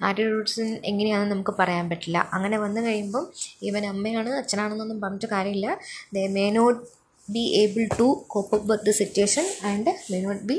ആറ്റിറ്റ്യൂഡ്സ് 0.08 0.66
എങ്ങനെയാണെന്ന് 0.92 1.34
നമുക്ക് 1.34 1.54
പറയാൻ 1.60 1.86
പറ്റില്ല. 1.90 2.18
അങ്ങനെ 2.34 2.58
വന്നു 2.58 2.82
കഴിയുമ്പം 2.82 3.26
ഇവൻ 3.70 3.86
അമ്മയാണ് 3.94 4.32
അച്ഛനാണെന്നൊന്നും 4.42 5.00
പറഞ്ഞിട്ട് 5.06 5.30
കാര്യമില്ല. 5.36 5.70
They 6.16 6.24
may 6.38 6.46
not 6.50 6.82
be 7.34 7.44
able 7.64 7.88
to 8.00 8.08
cope 8.34 8.54
up 8.54 8.66
with 8.70 8.84
the 8.88 8.94
situation 8.94 9.46
and 9.64 9.86
may 10.12 10.22
not 10.22 10.46
be 10.46 10.58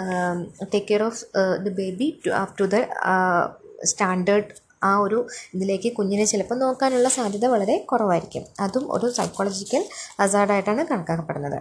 um, 0.00 0.50
take 0.72 0.86
care 0.88 1.04
of 1.08 1.16
uh, 1.34 1.56
the 1.64 1.70
baby 1.70 2.20
to, 2.24 2.30
up 2.42 2.56
to 2.56 2.66
the 2.66 2.82
uh, 3.14 3.44
standard 3.82 4.46
ആ 4.84 4.90
ഒരു 5.04 5.18
ഇതിലേക്ക് 5.54 5.88
കുഞ്ഞിനെ 5.96 6.24
ചിലപ്പോൾ 6.30 6.56
നോക്കാനുള്ള 6.58 7.08
സാധ്യത 7.08 7.46
വളരെ 7.52 7.76
കുറവായിരിക്കും. 7.90 8.44
അതും 8.64 8.84
ഒരു 8.94 9.06
സൈക്കോളജിക്കൽ 9.18 9.82
അസാർഡായിട്ടാണ് 10.24 10.82
കണക്കാക്കപ്പെടുന്നത്. 10.90 11.58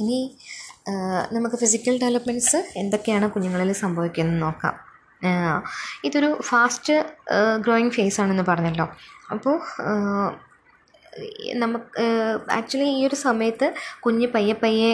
ഇനി 0.00 0.18
നമുക്ക് 1.32 1.56
ഫിസിക്കൽ 1.56 1.94
ഡെവലപ്മെന്റ്സ് 2.02 2.58
എന്തൊക്കെയാണ് 2.76 3.28
കുഞ്ഞുങ്ങളിൽ 3.30 3.72
സംഭവിക്കുന്നത് 3.82 4.42
നോക്കാം. 4.42 4.74
ഇതൊരു 6.04 6.30
ഫാസ്റ്റ് 6.48 6.96
ഗ്രോയിങ് 7.64 7.90
ഫേസ് 7.90 8.20
ആണെന്ന് 8.20 8.42
പറഞ്ഞല്ലോ. 8.50 8.86
അപ്പോൾ 9.34 9.56
നമുക്ക് 11.62 12.04
ആക്ച്വലി 12.56 12.86
ഈ 12.98 13.00
ഒരു 13.08 13.16
സമയത്ത് 13.24 13.66
കുഞ്ഞ് 14.04 14.26
പയ്യെ 14.34 14.54
പയ്യെ 14.62 14.90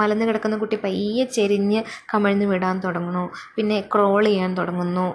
മലന്ന് 0.00 0.24
കിടക്കുന്ന 0.28 0.56
കുട്ടി 0.62 0.76
പയ്യെ 0.84 1.24
ചെരിഞ്ഞ് 1.36 1.80
കമിഴ്ന്ന് 2.12 2.46
വിടാൻ 2.52 2.76
തുടങ്ങുന്നു. 2.84 3.24
പിന്നെ 3.56 3.78
ക്രോൾ 3.94 4.22
ചെയ്യാൻ 4.30 4.52
തുടങ്ങുന്നു. 4.60 5.06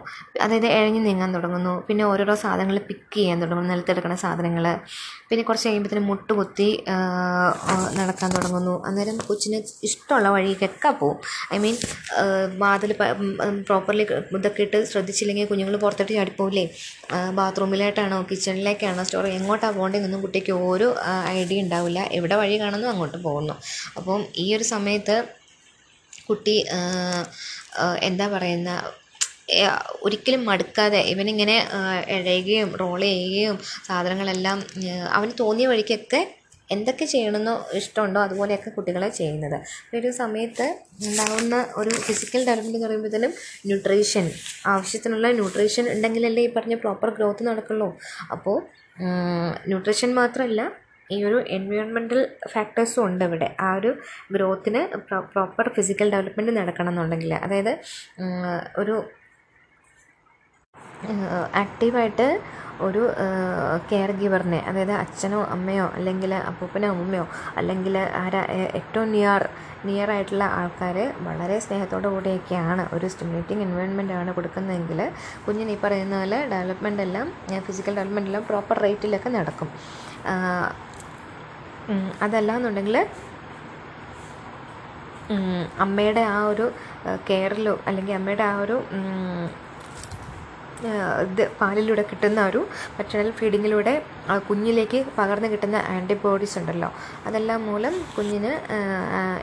അതായത് 0.46 0.68
ഇഴഞ്ഞു 0.78 1.02
നീങ്ങാൻ 1.08 1.32
തുടങ്ങുന്നു. 1.38 1.74
പിന്നെ 1.88 2.04
ഓരോരോ 2.12 2.36
സാധനങ്ങൾ 2.44 2.78
പിക്ക് 2.90 3.16
ചെയ്യാൻ 3.20 3.38
തുടങ്ങുന്നു. 3.44 3.72
നിലത്തെടുക്കുന്ന 3.74 4.18
സാധനങ്ങൾ 4.26 4.66
പിന്നെ 5.30 5.44
കുറച്ച് 5.48 5.68
കഴിയുമ്പോഴത്തേനും 5.68 6.08
മുട്ടുകുത്തി 6.12 6.70
നടക്കാൻ 8.00 8.30
തുടങ്ങുന്നു. 8.38 8.76
അന്നേരം 8.88 9.18
കൊച്ചിന് 9.28 9.58
ഇഷ്ടമുള്ള 9.88 10.30
വഴിക്കൊക്കെ 10.36 10.92
പോവും. 11.02 11.18
ഐ 11.56 11.58
മീൻ 11.66 11.76
വാതിൽ 12.64 12.92
പ്രോപ്പർലി 13.68 14.06
ഇതൊക്കെ 14.40 14.64
ഇട്ട് 14.68 14.80
ശ്രദ്ധിച്ചില്ലെങ്കിൽ 14.92 15.48
കുഞ്ഞുങ്ങൾ 15.52 15.76
പുറത്തോട്ട് 15.84 16.14
ചാടിപ്പോവില്ലേ? 16.18 16.66
ബാത്റൂമിലായിട്ടാണോ 17.40 18.18
കിച്ചണിലേക്കാണോ 18.32 19.04
സ്റ്റോർ 19.10 19.28
എങ്ങോട്ടാണ് 19.50 19.76
പോകേണ്ടതെന്നൊന്നും 19.78 20.22
കുട്ടിക്ക് 20.26 20.54
ഒരു 20.72 20.88
ഐഡിയ 21.38 21.64
ഉണ്ടാവില്ല. 21.66 22.00
എവിടെ 22.18 22.36
വഴി 22.42 22.56
കാണുന്നു 22.64 22.88
അങ്ങോട്ട് 22.92 23.18
പോകുന്നു. 23.28 23.56
അപ്പം 23.98 24.22
ഈ 24.44 24.46
ഒരു 24.58 24.66
സമയത്ത് 24.74 25.16
കുട്ടി 26.28 26.56
എന്താ 28.08 28.26
പറയുന്ന 28.34 28.72
ഒരിക്കലും 30.06 30.42
മടുക്കാതെ 30.50 31.00
ഇവനിങ്ങനെ 31.12 31.56
ഇഴയുകയും 32.18 32.70
റോൾ 32.82 33.02
ചെയ്യുകയും 33.06 33.56
സാധനങ്ങളെല്ലാം 33.88 34.58
അവന് 35.18 35.34
തോന്നിയ 35.42 35.68
വഴിക്കൊക്കെ 35.72 36.22
എന്തൊക്കെ 36.76 37.06
ചെയ്യണമെന്നോ 37.12 37.54
ഇഷ്ടമുണ്ടോ 37.80 38.20
അതുപോലെയൊക്കെ 38.26 38.70
കുട്ടികളെ 38.76 39.08
ചെയ്യുന്നത്. 39.20 39.56
ഒരു 39.98 40.10
സമയത്ത് 40.20 40.68
ഉണ്ടാകുന്ന 41.08 41.56
ഒരു 41.82 41.92
ഫിസിക്കൽ 42.08 42.42
ഡെവലപ്മെന്റ് 42.48 42.78
എന്ന് 42.78 42.88
പറയുമ്പോഴത്തേനും 42.88 43.34
ന്യൂട്രീഷൻ 43.70 44.26
ആവശ്യത്തിനുള്ള 44.74 45.32
ന്യൂട്രീഷൻ 45.40 45.88
ഉണ്ടെങ്കിലല്ലേ 45.94 46.44
ഈ 46.48 46.52
പറഞ്ഞ 46.58 46.78
പ്രോപ്പർ 46.84 47.12
ഗ്രോത്ത് 47.18 47.46
നടക്കുള്ളൂ. 47.50 47.90
അപ്പോൾ 48.36 48.58
ന്യൂട്രീഷൻ 49.72 50.10
മാത്രമല്ല 50.20 50.62
ഈ 51.12 51.18
ഒരു 51.28 51.38
എൻവയോൺമെന്റൽ 51.58 52.20
ഫാക്ടേഴ്സും 52.54 53.04
ഉണ്ട് 53.06 53.24
ഇവിടെ. 53.26 53.48
ആ 53.60 53.70
ഒരു 53.76 53.92
ഗ്രോത്തിന് 54.36 54.82
പ്രോപ്പർ 55.34 55.68
ഫിസിക്കൽ 55.78 56.08
ഡെവലപ്മെന്റ് 56.16 56.54
നടക്കണം 56.60 56.92
എന്നുണ്ടെങ്കിൽ. 56.94 57.34
അതായത് 57.46 57.74
ഒരു 58.78 58.96
ആക്റ്റീവായിട്ട് 61.62 62.28
ഒരു 62.82 63.02
കെയർ 63.90 64.12
ഗിവറിനെ 64.12 64.60
അതായത് 64.68 64.94
അച്ഛനോ 64.94 65.40
അമ്മയോ 65.56 65.86
അല്ലെങ്കിൽ 65.96 66.32
അപ്പൂപ്പനോ 66.50 66.90
അമ്മയോ 66.96 67.26
അല്ലെങ്കിൽ 67.58 67.96
ആരാ 68.22 68.42
ഏറ്റവും 68.80 69.08
നിയർ 69.12 69.44
നിയർ 69.86 70.10
ആയിട്ടുള്ള 70.12 70.46
ആൾക്കാർ 70.60 70.98
വളരെ 71.28 71.58
സ്നേഹത്തോടു 71.66 72.08
കൂടിയൊക്കെയാണ് 72.08 72.84
ഒരു 72.94 73.08
സ്റ്റിമുലേറ്റിംഗ് 73.08 73.66
എൻവയോൺമെന്റ് 73.68 74.14
ആണ് 74.14 74.34
കൊടുക്കുന്നതെങ്കിൽ 74.34 75.02
കുഞ്ഞിന് 75.46 75.74
ഈ 75.76 75.80
പറയുന്ന 75.86 76.16
പോലെ 76.20 76.40
ഡെവലപ്മെന്റ് 76.54 77.04
എല്ലാം 77.08 77.28
ഫിസിക്കൽ 77.68 77.96
ഡെവലപ്മെന്റ് 77.96 78.30
എല്ലാം 78.32 78.46
പ്രോപ്പർ 78.50 78.78
റേറ്റിലൊക്കെ 78.86 79.30
നടക്കും. 79.30 79.70
അതല്ല 82.22 82.52
എന്നുണ്ടെങ്കിൽ 82.58 82.98
അമ്മയുടെ 85.80 86.24
ആ 86.36 86.38
ഒരു 86.52 86.66
കെയറിലോ 87.30 87.74
അല്ലെങ്കിൽ 87.88 88.14
അമ്മയുടെ 88.14 88.46
ആ 88.52 88.56
ഒരു 88.62 88.78
ഇത് 91.32 91.44
പാലിലൂടെ 91.62 92.04
കിട്ടുന്ന 92.10 92.40
ഒരു 92.50 92.62
മറ്റൊരു 92.98 93.32
ഫീഡിങ്ങിലൂടെ 93.40 93.94
കുഞ്ഞിലേക്ക് 94.50 95.00
പകർന്നു 95.18 95.48
കിട്ടുന്ന 95.54 95.78
ആന്റിബോഡീസ് 95.96 96.58
ഉണ്ടല്ലോ. 96.60 96.90
അതെല്ലാം 97.28 97.60
മൂലം 97.70 97.96
കുഞ്ഞിന് 98.18 98.52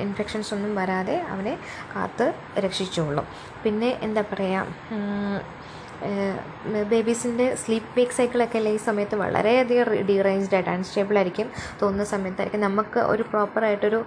ഇൻഫെക്ഷൻസ് 0.04 0.52
ഒന്നും 0.56 0.72
വരാതെ 0.80 1.16
അവനെ 1.34 1.54
കാത്ത് 1.94 2.26
രക്ഷിച്ചോളും. 2.64 3.26
പിന്നെ 3.64 3.90
എന്താ 4.06 4.24
പറയുക 4.32 4.66
ബേബീസിന്റെ 6.92 7.46
സ്ലീപ്പ് 7.62 7.92
വേക്ക് 7.98 8.14
സൈക്കിളൊക്കെ 8.16 8.56
അല്ലേ 8.60 8.72
ഈ 8.76 8.80
സമയത്ത് 8.86 9.16
വളരെയധികം 9.22 9.88
ഡീറേഞ്ച്ഡ് 10.08 10.56
ആയിട്ട് 10.56 10.70
അൺസ്റ്റേബിൾ 10.70 11.16
ആയിരിക്കും 11.20 11.48
തോന്നുന്ന 11.82 12.04
സമയത്തായിരിക്കും. 12.12 12.62
നമുക്ക് 12.68 13.00
ഒരു 13.12 13.24
പ്രോപ്പറായിട്ടൊരു 13.30 14.00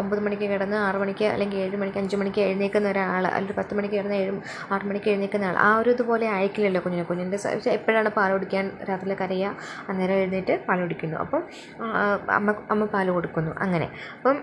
ഒമ്പത് 0.00 0.20
മണിക്ക് 0.26 0.48
കിടന്ന് 0.52 0.78
ആറ് 0.86 0.98
മണിക്ക് 1.02 1.26
അല്ലെങ്കിൽ 1.34 1.58
ഏഴ് 1.64 1.76
മണിക്ക് 1.82 2.00
അഞ്ച് 2.02 2.18
മണിക്ക് 2.22 2.40
എഴുന്നേൽക്കുന്ന 2.46 2.88
ഒരാൾ 2.94 3.22
അല്ലെങ്കിൽ 3.30 3.56
പത്ത് 3.60 3.74
മണിക്ക് 3.78 3.96
കിടന്ന് 3.98 4.18
ഏഴ് 4.22 4.34
ആറ് 4.74 4.86
മണിക്ക് 4.90 5.10
എഴുന്നേൽക്കുന്ന 5.12 5.50
ആൾ 5.50 5.58
ആ 5.66 5.70
ഒരു 5.82 5.90
ഇതുപോലെ 5.96 6.26
ആയിരിക്കില്ലല്ലോ 6.36 6.82
കുഞ്ഞിനെ. 6.86 7.06
കുഞ്ഞിന്റെ 7.10 7.38
എപ്പോഴാണ് 7.76 8.12
പാൽ 8.18 8.32
കുടിക്കാൻ 8.36 8.66
രാത്രി 8.90 9.16
കരയുക? 9.22 9.54
അന്നേരം 9.88 10.18
എഴുന്നേറ്റ് 10.22 10.56
പാൽ 10.68 10.80
കുടിക്കുന്നു. 10.84 11.16
അപ്പം 11.24 11.42
അമ്മ 12.38 12.54
അമ്മ 12.74 12.84
പാൽ 12.96 13.08
കൊടുക്കുന്നു. 13.16 13.54
അങ്ങനെ. 13.66 13.88
അപ്പം 14.16 14.36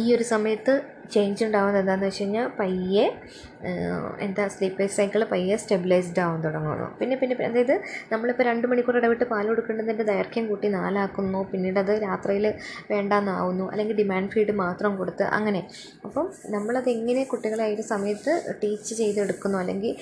ഈ 0.00 0.04
ഒരു 0.14 0.24
സമയത്ത് 0.34 0.72
ചേഞ്ച് 1.14 1.42
ഉണ്ടാകുന്നത് 1.46 1.80
എന്താണെന്ന് 1.82 2.08
വെച്ച് 2.08 2.22
കഴിഞ്ഞാൽ 2.22 2.46
പയ്യെ 2.60 3.06
എന്താ 4.24 4.44
സ്ലീപ്പ് 4.54 4.86
സൈക്കിൾ 4.96 5.20
പയ്യെ 5.30 5.54
സ്റ്റെബിലൈസ്ഡ് 5.62 6.20
ആവാൻ 6.24 6.40
തുടങ്ങുന്നു. 6.44 6.86
പിന്നെ 6.98 7.14
പിന്നെ 7.20 7.34
അതായത് 7.48 7.72
നമ്മളിപ്പോൾ 8.12 8.44
രണ്ട് 8.48 8.66
മണിക്കൂർ 8.70 8.96
ഇടവിട്ട് 9.00 9.26
പാൽ 9.32 9.46
കൊടുക്കേണ്ടതിന്റെ 9.50 10.04
ദൈർഘ്യം 10.10 10.44
കൂട്ടി 10.50 10.68
നാലാക്കുന്നു 10.76 11.40
പിന്നീട് 11.52 11.78
അത് 11.82 11.92
രാത്രിയിൽ 12.06 12.46
വേണ്ടാന്നാവുന്നു 12.92 13.66
അല്ലെങ്കിൽ 13.72 13.96
ഡിമാൻഡ് 14.02 14.30
ഫീഡ് 14.34 14.54
മാത്രം 14.62 14.92
കൊടുത്ത് 15.00 15.24
അങ്ങനെ. 15.38 15.62
അപ്പം 16.08 16.26
നമ്മളത് 16.54 16.90
എങ്ങനെ 16.96 17.24
കുട്ടികളെ 17.32 17.64
ആ 17.68 17.70
ഒരു 17.76 17.86
സമയത്ത് 17.92 18.34
ടീച്ച് 18.62 18.92
ചെയ്തെടുക്കുന്നു 19.00 19.58
അല്ലെങ്കിൽ 19.62 19.94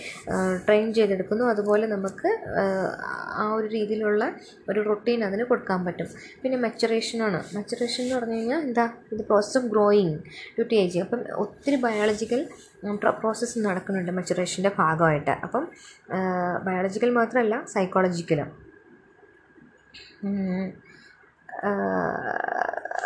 ട്രെയിൻ 0.66 0.88
ചെയ്തെടുക്കുന്നു 0.98 1.46
അതുപോലെ 1.52 1.88
നമുക്ക് 1.94 2.32
ആ 3.42 3.46
ഒരു 3.58 3.66
രീതിയിലുള്ള 3.76 4.24
ഒരു 4.72 4.80
റൊട്ടീൻ 4.90 5.20
അതിന് 5.28 5.46
കൊടുക്കാൻ 5.52 5.80
പറ്റും. 5.86 6.10
പിന്നെ 6.42 6.58
മെച്ചുറേഷനാണ് 6.66 7.40
മെച്ചുറേഷൻ 7.56 8.02
എന്ന് 8.04 8.14
പറഞ്ഞു 8.18 8.36
കഴിഞ്ഞാൽ 8.38 8.60
എന്താ? 8.68 8.86
ഇത് 9.14 9.22
process 9.30 9.56
of 9.60 9.68
growing 9.74 10.14
due 10.56 10.66
to 10.72 10.76
age 10.82 10.93
അപ്പം 11.04 11.20
ഒത്തിരി 11.42 11.76
ബയോളജിക്കൽ 11.84 12.40
പ്രോസസ്സ് 13.20 13.58
നടക്കുന്നുണ്ട് 13.66 14.12
മെച്ചുറേഷന്റെ 14.18 14.70
ഭാഗമായിട്ട്. 14.80 15.34
അപ്പം 15.46 15.64
ബയോളജിക്കൽ 16.66 17.12
മാത്രമല്ല 17.18 17.56
സൈക്കോളജിക്കലും 17.74 18.50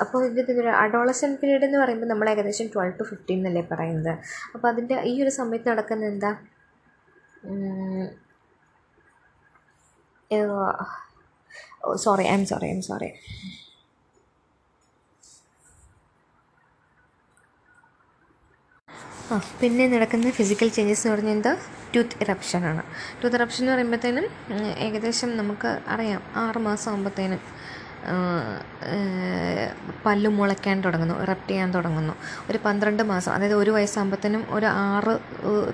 അപ്പോൾ 0.03 0.20
ഇതിന്റെ 0.29 0.70
അഡോളസൻ 0.83 1.31
പീരീഡ് 1.40 1.66
എന്ന് 1.68 1.79
പറയുമ്പോൾ 1.83 2.09
നമ്മൾ 2.11 2.27
ഏകദേശം 2.33 2.66
ട്വൽവ് 2.74 2.94
ടു 2.98 3.05
ഫിഫ്റ്റീൻ 3.11 3.38
എന്നല്ലേ 3.38 3.62
പറയുന്നത്. 3.72 4.12
അപ്പോൾ 4.55 4.68
അതിന്റെ 4.72 4.96
ഈ 5.11 5.12
ഒരു 5.22 5.33
സമയത്ത് 5.40 5.68
നടക്കുന്ന 5.72 6.07
എന്താ? 6.12 6.33
Sorry 12.05 12.24
I'm 12.37 12.44
sorry 12.51 12.66
I'm 12.77 12.83
sorry 12.88 13.09
ആ 19.34 19.36
പിന്നെ 19.60 19.84
നടക്കുന്ന 19.92 20.30
ഫിസിക്കൽ 20.36 20.68
ചേഞ്ചസ് 20.76 21.02
എന്ന് 21.02 21.14
പറഞ്ഞാൽ 21.14 21.34
എന്താ? 21.38 21.52
ടൂത്ത് 21.94 22.16
ഇറപ്ഷനാണ് 22.24 22.82
ടൂത്ത് 23.20 23.36
ഇറപ്ഷൻ 23.38 23.62
എന്ന് 23.62 23.72
പറയുമ്പോഴത്തേനും 23.72 24.26
ഏകദേശം 24.86 25.30
നമുക്ക് 25.40 25.70
അറിയാം 25.94 26.22
ആറ് 26.42 26.60
മാസം 26.68 26.88
ആകുമ്പോഴത്തേനും 26.92 27.40
പല്ല് 30.06 30.28
മുളയ്ക്കാൻ 30.38 30.76
തുടങ്ങുന്നു 30.84 31.16
ഇറപ്റ്റ് 31.24 31.52
ചെയ്യാൻ 31.52 31.70
തുടങ്ങുന്നു. 31.76 32.14
ഒരു 32.50 32.58
പന്ത്രണ്ട് 32.66 33.02
മാസം 33.12 33.30
അതായത് 33.36 33.56
ഒരു 33.62 33.70
വയസ്സാകുമ്പോഴത്തേനും 33.76 34.42
ഒരു 34.56 34.68
ആറ് 34.86 35.14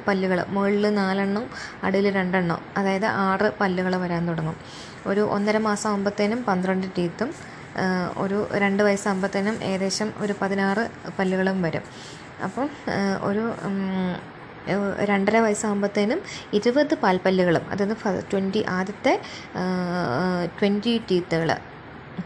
പല്ലുകൾ 0.08 0.40
മുകളിൽ 0.56 0.86
നാലെണ്ണം 1.00 1.44
അടിയിൽ 1.86 2.08
രണ്ടെണ്ണം 2.18 2.60
അതായത് 2.80 3.08
ആറ് 3.28 3.50
പല്ലുകൾ 3.60 3.94
വരാൻ 4.04 4.24
തുടങ്ങും. 4.30 4.56
ഒരു 5.10 5.24
ഒന്നര 5.36 5.58
മാസം 5.68 5.88
ആകുമ്പോഴത്തേനും 5.92 6.42
പന്ത്രണ്ട് 6.50 6.88
ടീത്തും 6.98 7.30
ഒരു 8.24 8.38
രണ്ട് 8.62 8.82
വയസ്സാകുമ്പോഴത്തേനും 8.88 9.56
ഏകദേശം 9.70 10.08
ഒരു 10.24 10.34
പതിനാറ് 10.42 10.82
പല്ലുകളും 11.18 11.56
വരും. 11.66 11.84
അപ്പം 12.46 12.68
ഒരു 13.28 13.44
രണ്ടര 15.10 15.36
വയസ്സാകുമ്പോഴത്തേനും 15.40 16.20
ഇരുപത് 16.58 16.94
പാൽപ്പല്ലുകളും 17.04 17.64
അതായത് 17.72 17.96
ട്വന്റി 18.32 18.60
ആദ്യത്തെ 18.78 19.12
ട്വന്റി 20.58 20.94
ടീത്തുകൾ 21.10 21.50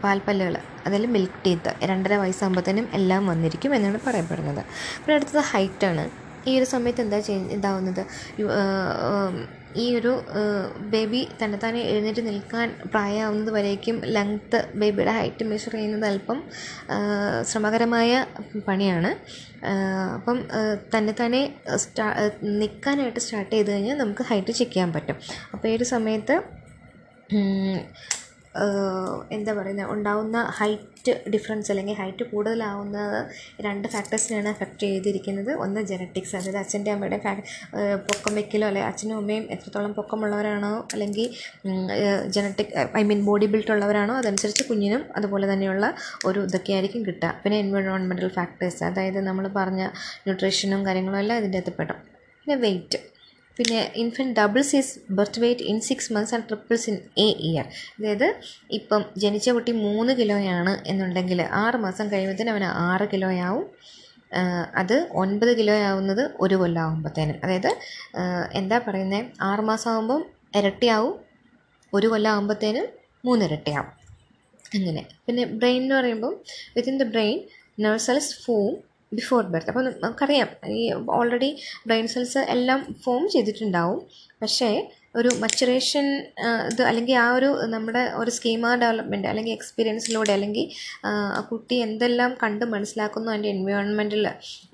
പാൽപ്പല്ലുകൾ 0.03 0.55
അതിൽ 0.87 1.03
മിൽക്ക് 1.15 1.39
ടീത്ത് 1.45 1.71
രണ്ടര 1.91 2.13
വയസ്സാകുമ്പോഴത്തേനും 2.23 2.87
എല്ലാം 2.99 3.23
വന്നിരിക്കും 3.27 3.71
എന്നാണ് 3.75 3.99
പറയപ്പെടുന്നത്. 4.07 4.61
പിന്നെ 4.99 5.15
അടുത്തത് 5.17 5.41
ഹൈറ്റാണ്. 5.51 6.03
ഈ 6.47 6.51
ഒരു 6.59 6.67
സമയത്ത് 6.73 7.01
എന്താ 7.05 7.19
ചെയ് 7.27 7.41
ഇതാവുന്നത്? 7.57 8.03
ഈ 9.83 9.85
ഒരു 9.97 10.11
ബേബി 10.93 11.21
തന്നെത്താനെ 11.41 11.81
എഴുന്നേറ്റ് 11.91 12.21
നിൽക്കാൻ 12.27 12.69
പ്രായമാവുന്നത് 12.93 13.51
വരേക്കും 13.57 13.97
ലെങ്ത്ത് 14.15 14.59
ബേബിയുടെ 14.81 15.13
ഹൈറ്റ് 15.19 15.45
മെഷർ 15.51 15.71
ചെയ്യുന്നത് 15.71 16.05
അല്പം 16.11 16.39
ശ്രമകരമായ 17.49 18.11
പണിയാണ്. 18.67 19.11
അപ്പം 20.17 20.39
തന്നെ 20.95 21.41
സ്റ്റാ 21.83 22.07
നിൽക്കാനായിട്ട് 22.61 23.19
സ്റ്റാർട്ട് 23.25 23.53
ചെയ്ത് 23.55 23.71
കഴിഞ്ഞാൽ 23.73 23.97
നമുക്ക് 23.97 24.25
ഹൈറ്റ് 24.29 24.55
ചെക്ക് 24.59 24.73
ചെയ്യാൻ 24.73 24.93
പറ്റും. 24.97 25.19
അപ്പോൾ 25.53 25.67
ഈ 25.71 25.75
ഒരു 25.77 25.87
സമയത്ത് 25.95 26.37
എന്താ 29.35 29.51
പറയുന്നത് 29.57 29.89
ഉണ്ടാവുന്ന 29.93 30.37
ഹൈറ്റ് 30.59 31.11
ഡിഫറൻസ് 31.33 31.69
അല്ലെങ്കിൽ 31.71 31.95
ഹൈറ്റ് 31.99 32.23
കൂടുതലാവുന്നത് 32.31 33.17
രണ്ട് 33.65 33.87
ഫാക്ടേഴ്സിനെയാണ് 33.93 34.49
എഫക്റ്റ് 34.55 34.85
ചെയ്തിരിക്കുന്നത്. 34.91 35.51
ഒന്ന് 35.63 35.81
ജനറ്റിക്സ് 35.91 36.33
അതായത് 36.39 36.59
അച്ഛന്റെ 36.63 36.91
അമ്മയുടെ 36.93 37.19
പൊക്കം 38.09 38.33
വെക്കലോ 38.39 38.67
അല്ലെങ്കിൽ 38.69 38.89
അച്ഛനും 38.91 39.17
അമ്മയും 39.21 39.45
എത്രത്തോളം 39.55 39.93
പൊക്കമുള്ളവരാണോ 39.99 40.73
അല്ലെങ്കിൽ 40.93 41.27
genetic 42.37 42.73
I 43.01 43.03
mean 43.11 43.21
body 43.29 43.49
build 43.53 43.73
ഉള്ളവരാണോ 43.75 44.15
അതനുസരിച്ച് 44.21 44.65
കുഞ്ഞിനും 44.71 45.03
അതുപോലെ 45.19 45.47
തന്നെയുള്ള 45.53 45.85
ഒരു 46.29 46.41
ഇതൊക്കെ 46.49 46.73
ആയിരിക്കും 46.77 47.03
കിട്ടുക. 47.09 47.33
പിന്നെ 47.43 47.59
എൻവയോൺമെന്റൽ 47.65 48.31
ഫാക്ടേഴ്സ് 48.39 48.83
അതായത് 48.89 49.21
നമ്മൾ 49.29 49.47
പറഞ്ഞ 49.59 49.83
ന്യൂട്രീഷനും 50.25 50.83
കാര്യങ്ങളും 50.89 51.19
എല്ലാം 51.23 51.37
ഇതിന്റെ 51.43 51.61
അകത്ത് 51.61 51.75
പെടും. 51.79 51.99
പിന്നെ 52.41 52.57
വെയിറ്റ് 52.65 52.99
പിന്നെ 53.59 53.79
infant 53.95 54.35
doubles 54.39 54.73
is 54.79 54.91
birth 55.17 55.39
weight 55.43 55.63
in 55.63 55.77
six 55.87 56.13
months 56.13 56.33
and 56.35 56.47
triples 56.47 56.85
in 56.91 56.97
a 57.17 57.27
year 57.49 57.65
അതായത് 57.97 58.27
ഇപ്പം 58.69 59.01
ജനിച്ച 59.17 59.49
കുട്ടി 59.49 59.71
മൂന്ന് 59.85 60.13
കിലോയാണ് 60.13 60.73
എന്നുണ്ടെങ്കിൽ 60.87 61.41
ആറ് 61.63 61.75
മാസം 61.75 62.05
കഴിയുമ്പോഴത്തേനും 62.11 62.53
അവന് 62.55 62.69
ആറ് 62.87 63.07
കിലോയാവും. 63.13 63.65
അത് 64.75 64.95
ഒൻപത് 65.21 65.51
കിലോയാവുന്നത് 65.59 66.23
ഒരു 66.39 66.55
കൊല്ലം 66.55 66.81
ആകുമ്പോഴത്തേനും 66.83 67.37
അതായത് 67.43 67.71
എന്താ 68.53 68.77
പറയുന്നത് 68.87 69.25
ആറ് 69.41 69.61
മാസം 69.61 69.89
ആകുമ്പം 69.93 70.21
ഇരട്ടിയാവും. 70.55 71.13
ഒരു 71.93 72.07
കൊല്ലം 72.07 72.31
ആകുമ്പോഴത്തേനും 72.31 72.87
മൂന്നിരട്ടിയാവും 73.25 73.93
അങ്ങനെ. 74.77 75.01
പിന്നെ 75.25 75.43
ബ്രെയിൻ 75.59 75.81
എന്ന് 75.83 75.95
പറയുമ്പം 75.95 76.33
within 76.75 76.97
the 76.97 77.07
brain 77.13 77.37
nerve 77.79 78.21
form 78.45 78.71
before 79.13 79.43
birth 79.43 79.67
അപ്പോൾ 79.67 79.85
നമുക്കറിയാം 80.03 80.49
ഈ 80.67 80.93
ഓൾറെഡി 81.09 81.51
ബ്രെയിൻ 81.87 82.07
സെൽസ് 82.07 82.37
എല്ലാം 82.37 82.95
ഫോം 83.05 83.29
ചെയ്തിട്ടുണ്ടാവും. 83.29 84.01
പക്ഷേ 84.41 84.69
ഒരു 85.19 85.29
മച്ചുറേഷൻ 85.43 86.05
ഇത് 86.71 86.81
അല്ലെങ്കിൽ 86.89 87.15
ആ 87.23 87.27
ഒരു 87.37 87.49
നമ്മുടെ 87.73 88.03
ഒരു 88.21 88.31
സ്കീമ 88.37 88.73
ഡെവലപ്മെന്റ് 88.83 89.27
അല്ലെങ്കിൽ 89.31 89.53
എക്സ്പീരിയൻസിലൂടെ 89.57 90.31
അല്ലെങ്കിൽ 90.37 90.65
ആ 91.09 91.41
കുട്ടി 91.51 91.75
എന്തെല്ലാം 91.87 92.31
കണ്ട് 92.43 92.65
മനസ്സിലാക്കുന്നു 92.73 93.29
അതിന്റെ 93.33 93.49
എൻവയോൺമെന്റിൽ 93.55 94.25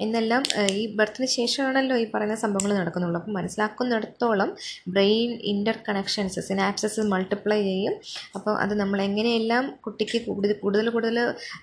എന്നെല്ലാം 0.06 0.44
ഈ 0.80 0.84
ബർത്തിന് 1.00 1.28
ശേഷമാണല്ലോ 1.38 1.98
ഈ 2.04 2.06
പറയുന്ന 2.14 2.38
സംഭവങ്ങൾ 2.44 2.74
നടക്കുന്നുള്ളൂ. 2.82 3.20
അപ്പോൾ 3.22 3.36
മനസ്സിലാക്കുന്നിടത്തോളം 3.40 4.50
brain 4.96 5.32
Inter 5.54 5.78
connections 5.88 6.40
synapses 6.50 7.02
multiply 7.14 7.60
ചെയ്യും. 7.70 7.96
അപ്പോൾ 8.38 8.54
അത് 8.64 8.74
നമ്മൾ 8.82 9.00
എങ്ങനെയെല്ലാം 9.08 9.66
കുട്ടിക്ക് 9.86 10.20
കൂടുതൽ 10.28 10.56
കൂടുതൽ 10.64 10.90
കൂടുതൽ 10.96 11.18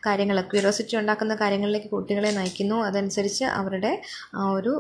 കാര്യങ്ങൾ 0.07 0.39
ക്യൂരിയോസിറ്റി 0.53 0.95
ഉണ്ടാക്കുന്ന 1.03 1.35
കാര്യങ്ങളിലേക്ക് 1.43 1.91
കുട്ടികളെ 1.97 2.31
നയിക്കുന്നു 2.39 2.77
അതനുസരിച്ച് 2.89 3.45
അവരുടെ 3.61 3.93
ആ 4.41 4.45
ഒരു 4.59 4.73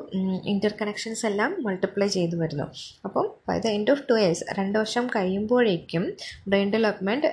ഇന്റർ 0.52 0.72
കണക്ഷൻസ് 0.80 1.24
എല്ലാം 1.30 1.50
മൾട്ടിപ്ലൈ 1.66 2.08
ചെയ്തു 2.16 2.36
വരുന്നു. 2.42 2.66
അപ്പം 3.06 3.26
the 3.64 3.66
end 3.76 3.91
of 3.92 4.04
two 4.10 4.14
years 4.18 4.44
രണ്ട് 4.58 4.76
വർഷം 4.78 5.04
കഴിയുമ്പോഴേക്കും 5.16 6.04
ബ്രെയിൻ 6.48 6.68
ഡെവലപ്മെന്റ് 6.74 7.28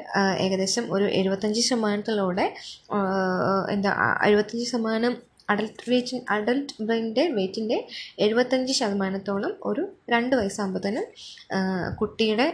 ഏകദേശം 0.45 0.85
ഒരു 0.95 1.07
എഴുപത്തഞ്ച് 1.19 1.63
ശതമാനത്തിലൂടെ 1.69 2.45
എന്താ 3.71 3.91
എഴുപത്തഞ്ച് 4.29 4.67
ശതമാനം 4.71 5.15
അഡൽട്ട് 5.49 5.83
വെയ്റ്റ് 5.91 6.17
അഡൽട്ട് 6.33 6.73
ബ്രെയിന്റെ 6.87 7.23
വെയ്റ്റിന്റെ 7.37 7.77
എഴുപത്തഞ്ച് 8.19 8.73
ശതമാനത്തോളം 8.73 9.53
ഒരു 9.65 9.83
രണ്ട് 10.09 10.35
വയസ്സാകുമ്പോഴത്തേനും 10.35 11.05
കുട്ടിയുടെ 12.01 12.47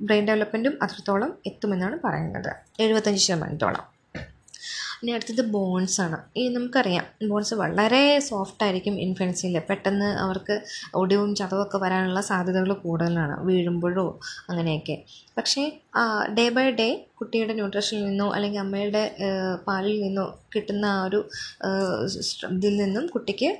ബ്രെയിൻ 0.00 0.24
ഡെവലപ്മെന്റും 0.28 0.74
അത്രത്തോളം 0.82 1.30
എത്തുമെന്നാണ് 1.46 1.96
പറയുന്നത്. 2.04 2.50
എഴുപത്തഞ്ച് 2.80 3.22
ശതമാനത്തോളം. 3.26 3.84
ഇനി 5.02 5.12
അടുത്തത് 5.16 5.42
ബോൺസ് 5.54 5.96
ആണ്. 6.04 6.18
ഈ 6.40 6.42
നമുക്കറിയാം 6.56 7.04
ബോൺസ് 7.30 7.54
വളരെ 7.62 8.02
സോഫ്റ്റ് 8.28 8.62
ആയിരിക്കും 8.64 8.94
ഇൻഫെൻസിൽ 9.04 9.56
പെട്ടെന്ന് 9.70 10.08
അവർക്ക് 10.24 10.56
ഒടിവും 11.00 11.30
ചതവൊക്കെ 11.40 11.78
വരാനുള്ള 11.84 12.20
സാധ്യതകൾ 12.30 12.72
കൂടുതലാണ് 12.84 13.36
വീഴുമ്പോഴോ 13.48 14.06
അങ്ങനെയൊക്കെ. 14.50 14.96
പക്ഷേ 15.38 15.64
ഡേ 16.38 16.46
ബൈ 16.58 16.66
ഡേ 16.80 16.88
കുട്ടിയുടെ 17.20 17.54
ന്യൂട്രീഷനിൽ 17.58 18.04
നിന്നോ 18.10 18.28
അല്ലെങ്കിൽ 18.36 18.60
അമ്മയുടെ 18.64 19.02
പാലിൽ 19.66 19.98
നിന്നോ 20.04 20.26
കിട്ടുന്ന 20.54 20.86
ആ 20.94 21.02
ഒരു 21.08 21.20
ഇതിൽ 22.56 22.74
നിന്നും 22.84 23.04
കുട്ടിക്ക് 23.16 23.50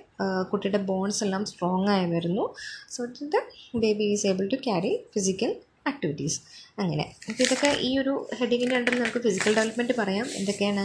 കുട്ടിയുടെ 0.52 0.83
ബോൺസ് 0.92 1.22
എല്ലാം 1.26 1.44
സ്ട്രോങ് 1.50 1.90
ആയി 1.96 2.07
വരുന്നു. 2.14 2.46
So 2.94 3.02
the 3.35 3.44
baby 3.85 4.09
is 4.14 4.26
able 4.33 4.46
to 4.55 4.61
carry 4.68 4.92
physical 5.14 5.52
activities 5.90 6.38
അങ്ങനെ. 6.83 7.05
അപ്പോൾ 7.28 7.42
ഇതൊക്കെ 7.44 7.70
ഈ 7.87 7.88
ഒരു 8.02 8.12
ഹെഡിങ്ങിന്റെ 8.38 8.74
അണ്ടറിൽ 8.76 9.00
നമുക്ക് 9.02 9.20
ഫിസിക്കൽ 9.24 9.52
ഡെവലപ്മെന്റ് 9.57 9.94
പറയാം. 9.98 10.26
എന്തൊക്കെയാണ്? 10.38 10.85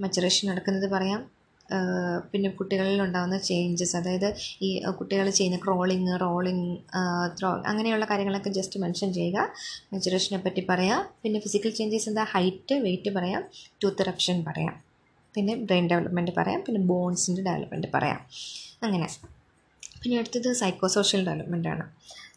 മച്ചുറേഷൻ 0.00 0.48
നടക്കുന്നത് 0.48 0.90
പറയാം. 0.90 1.20
പിന്നെ 2.32 2.50
കുട്ടികളിൽ 2.50 3.02
ഉണ്ടാകുന്ന 3.02 3.38
ചേഞ്ചസ് 3.38 3.96
അതായത് 3.96 4.34
ഈ 4.62 4.80
കുട്ടികൾ 4.90 5.30
ചെയ്യുന്ന 5.30 5.58
ക്രോളിങ് 5.64 6.20
റോളിങ് 6.20 6.76
ത്രോ 7.38 7.62
അങ്ങനെയുള്ള 7.66 8.04
കാര്യങ്ങളൊക്കെ 8.04 8.50
ജസ്റ്റ് 8.50 8.80
മെൻഷൻ 8.80 9.12
ചെയ്യുക. 9.12 9.48
മെച്ചുറേഷനെ 9.92 10.38
പറ്റി 10.38 10.66
പറയാം. 10.70 11.08
പിന്നെ 11.22 11.40
ഫിസിക്കൽ 11.40 11.70
ചേഞ്ചസ് 11.70 12.08
എന്താ? 12.08 12.24
ഹൈറ്റ് 12.24 12.74
വെയിറ്റ് 12.74 13.10
പറയാം. 13.10 13.44
ടൂത്ത് 13.84 14.02
ഇറപ്ഷൻ 14.02 14.44
പറയാം. 14.44 14.74
പിന്നെ 15.34 15.54
ബ്രെയിൻ 15.54 15.86
ഡെവലപ്മെന്റ് 15.88 16.30
പറയാം. 16.36 16.60
പിന്നെ 16.66 16.80
ബോൺസിന്റെ 16.80 17.42
ഡെവലപ്മെന്റ് 17.42 17.86
പറയാം. 17.94 18.20
അങ്ങനെ. 18.82 19.08
പിന്നെ 20.02 20.18
അടുത്തത് 20.18 20.52
സൈക്കോ 20.52 20.88
സോഷ്യൽ 20.88 21.26
ഡെവലപ്മെന്റ് 21.26 21.68
ആണ്. 21.68 21.84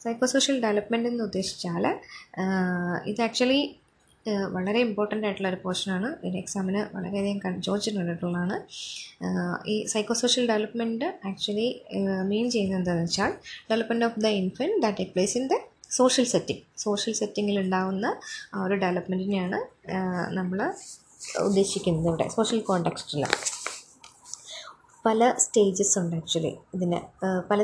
സൈക്കോ 0.04 0.26
സോഷ്യൽ 0.26 0.62
ഡെവലപ്മെന്റ് 0.62 1.10
എന്ന് 1.10 1.24
ഉദ്ദേശിച്ചാൽ 1.24 1.84
ഇത് 3.06 3.22
ആക്ച്വലി 3.22 3.76
വളരെ 4.56 4.80
ഇമ്പോർട്ടന്റ് 4.80 5.26
ആയിട്ടുള്ള 5.28 5.50
ഒരു 5.50 5.60
പോർഷനാണ് 5.64 6.10
ഇതിന് 6.22 6.40
എക്സാമിന് 6.40 6.82
വളരെയധികം 6.96 7.40
കൺ 7.46 7.54
ചോദിച്ചിട്ടുള്ളതാണ്. 7.62 8.58
ഈ 9.66 9.76
psycho 9.86 10.14
social 10.14 10.46
development 10.48 11.08
actually 11.30 11.68
mean 12.24 12.46
ചെയ്യുന്നത് 12.52 12.80
എന്താണെന്ന് 12.80 13.10
വെച്ചാൽ 13.10 13.32
development 13.70 14.06
of 14.06 14.20
the 14.20 14.30
infant 14.42 14.78
that 14.86 15.00
take 15.00 15.14
place 15.14 15.36
in 15.38 15.46
the 15.48 15.58
social 15.98 16.26
setting 16.26 16.62
social 16.78 17.14
സെറ്റിങ്ങിൽ 17.14 17.58
ഉണ്ടാകുന്ന 17.60 18.08
ആ 18.54 18.64
ഒരു 18.66 18.76
ഡെവലപ്മെന്റിനെയാണ് 18.76 19.60
നമ്മൾ 20.32 20.60
ഉദ്ദേശിക്കുന്നത് 21.48 22.08
ഇവിടെ 22.08 22.28
സോഷ്യൽ 22.30 22.62
കോണ്ടെക്സ്റ്റിൽ 22.62 23.24
പല 25.06 25.30
സ്റ്റേജസ് 25.44 25.96
ഉണ്ട് 26.02 26.16
ആക്ച്വലി 26.18 26.52
ഇതിന് 26.76 27.00
പല 27.50 27.60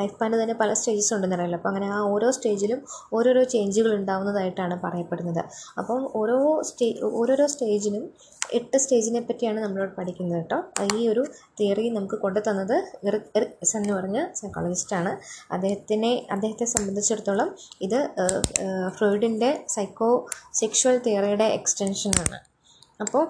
ലൈഫ് 0.00 0.16
പാൻ 0.20 0.32
തന്നെ 0.42 0.56
പല 0.62 0.70
സ്റ്റേജസ് 0.78 1.12
ഉണ്ടെന്ന് 1.16 1.36
അറിയില്ല. 1.36 1.56
അപ്പോൾ 1.60 1.70
അങ്ങനെ 1.72 1.88
ആ 1.96 1.98
ഓരോ 2.14 2.28
സ്റ്റേജിലും 2.36 2.80
ഓരോരോ 3.16 3.42
ചേഞ്ചുകൾ 3.54 3.92
ഉണ്ടാവുന്നതായിട്ടാണ് 4.00 4.76
പറയപ്പെടുന്നത്. 4.84 5.42
അപ്പം 5.80 6.02
ഓരോ 6.20 6.38
സ്റ്റേ 6.70 6.88
ഓരോരോ 7.20 7.46
സ്റ്റേജിനും 7.54 8.04
എട്ട് 8.58 8.76
സ്റ്റേജിനെ 8.82 9.20
പറ്റിയാണ് 9.28 9.58
നമ്മളോട് 9.64 9.92
പഠിക്കുന്നത് 9.98 10.38
കേട്ടോ. 10.38 10.58
ഈ 10.98 11.02
ഒരു 11.12 11.22
തിയറി 11.58 11.86
നമുക്ക് 11.96 12.16
കൊണ്ടു 12.24 12.40
തന്നത് 12.48 12.76
എറിക് 13.08 13.28
എന്ന് 13.78 13.92
പറഞ്ഞ 13.98 14.20
സൈക്കോളജിസ്റ്റാണ് 14.40 15.12
അദ്ദേഹത്തിനെ 15.56 16.12
അദ്ദേഹത്തെ 16.36 16.68
സംബന്ധിച്ചിടത്തോളം 16.74 17.50
ഇത് 17.88 17.98
ഫ്രോയിഡിന്റെ 18.96 19.50
സൈക്കോ 19.76 20.12
സെക്ഷുവൽ 20.60 20.98
തിയറിയുടെ 21.06 21.48
എക്സ്റ്റൻഷനാണ് 21.58 22.38
അപ്പോൾ 23.04 23.22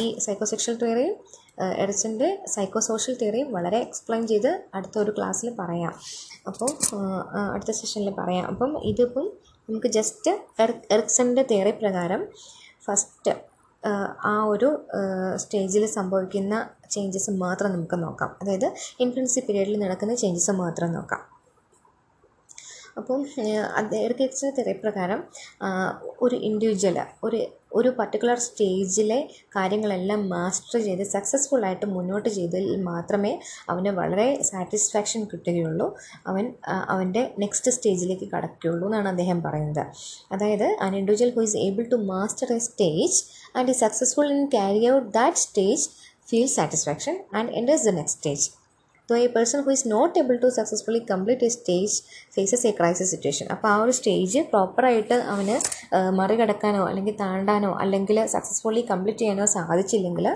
ഈ 0.00 0.02
സൈക്കോ 0.24 0.46
സെക്ഷൽ 0.52 0.74
തിയറിയും 0.80 1.14
എറിച്ചന്റെ 1.82 2.28
സൈക്കോ 2.46 2.80
സോഷ്യൽ 2.80 3.16
തിയറിയും 3.22 3.52
വളരെ 3.52 3.78
എക്സ്പ്ലെയിൻ 3.78 4.26
ചെയ്ത് 4.26 4.50
അടുത്ത 4.74 4.98
ഒരു 4.98 5.14
ക്ലാസ്സിൽ 5.18 5.54
പറയാം. 5.60 5.94
അപ്പോൾ 6.46 6.70
അടുത്ത 7.54 7.70
സെഷനിൽ 7.70 8.10
പറയാം. 8.10 8.46
അപ്പം 8.46 8.72
ഇതിപ്പം 8.84 9.26
നമുക്ക് 9.70 9.86
ജസ്റ്റ് 9.86 10.30
എറിക്സന്റെ 10.96 11.42
തിയറി 11.42 11.70
പ്രകാരം 11.70 12.28
ഫസ്റ്റ് 12.86 13.32
ആ 14.24 14.44
ഒരു 14.44 14.68
സ്റ്റേജിൽ 15.36 15.86
സംഭവിക്കുന്ന 15.86 16.54
ചേഞ്ചസ് 16.90 17.30
മാത്രം 17.30 17.72
നമുക്ക് 17.72 17.96
നോക്കാം. 18.02 18.30
അതായത് 18.42 18.68
ഇൻഫൻസി 19.00 19.40
പീരീഡിൽ 19.48 19.78
നടക്കുന്ന 19.84 20.14
ചേഞ്ചസ് 20.14 20.50
മാത്രം 20.50 20.92
നോക്കാം. 20.92 21.37
അപ്പം 22.98 23.20
അദ്ദേഹത്തിന്റെ 23.76 24.50
തിരപ്രകാരം 24.58 25.20
ഒരു 26.20 26.36
ഇൻഡിവിജ്വൽ 26.48 26.98
ഒരു 27.24 27.40
ഒരു 27.74 27.88
പർട്ടിക്കുലർ 27.88 28.38
സ്റ്റേജിലെ 28.38 29.18
കാര്യങ്ങളെല്ലാം 29.56 30.28
മാസ്റ്റർ 30.28 30.78
ചെയ്ത് 30.80 31.02
സക്സസ്ഫുൾ 31.06 31.64
ആയിട്ട് 31.66 31.86
മുന്നോട്ട് 31.86 32.28
ചെയ്തതിൽ 32.28 32.82
മാത്രമേ 32.82 33.32
അവന് 33.68 33.88
വളരെ 33.88 34.42
സാറ്റിസ്ഫാക്ഷൻ 34.42 35.24
കിട്ടുകയുള്ളൂ. 35.24 35.88
അവൻ 36.26 36.54
അവന്റെ 36.88 37.34
നെക്സ്റ്റ് 37.38 37.72
സ്റ്റേജിലേക്ക് 37.72 38.28
കടക്കുകയുള്ളൂ 38.34 38.86
എന്നാണ് 38.88 39.08
അദ്ദേഹം 39.08 39.42
പറയുന്നത്. 39.42 39.84
അതായത് 40.32 40.68
an 40.80 40.94
individual 40.96 41.32
who 41.36 41.40
is 41.40 41.56
able 41.56 41.86
to 41.88 41.96
master 42.12 42.52
a 42.52 42.58
stage 42.58 43.18
and 43.56 43.70
ഈ 43.70 43.78
successful 43.84 44.30
in 44.30 44.46
carry 44.46 44.82
out 44.90 45.08
that 45.12 45.36
stage 45.38 45.84
feel 46.28 46.46
satisfaction 46.46 47.16
and 47.34 47.52
enters 47.52 47.86
the 47.88 47.94
next 47.94 48.18
stage 48.18 48.46
though 49.08 49.16
a 49.24 49.26
person 49.34 49.60
who 49.66 49.70
is 49.74 49.86
not 49.92 50.14
able 50.22 50.36
to 50.42 50.48
successfully 50.56 51.00
complete 51.10 51.46
a 51.48 51.50
stage 51.54 51.94
faces 52.34 52.66
a 52.70 52.72
crisis 52.78 53.10
situation 53.12 53.46
അപ്പോൾ 53.54 53.68
ആ 53.68 53.76
ഒരു 53.84 53.92
stage 53.98 54.40
പ്രോപ്പറായിട്ട് 54.52 55.16
അവന് 55.32 55.56
മറികടക്കാനോ 56.18 56.82
അല്ലെങ്കിൽ 56.88 57.14
താണ്ടാനോ 57.22 57.70
അല്ലെങ്കിൽ 57.84 58.18
successfully 58.34 58.82
complete 58.90 59.22
ചെയ്യാനോ 59.24 59.46
സാധിച്ചില്ലെങ്കിൽ 59.54 60.26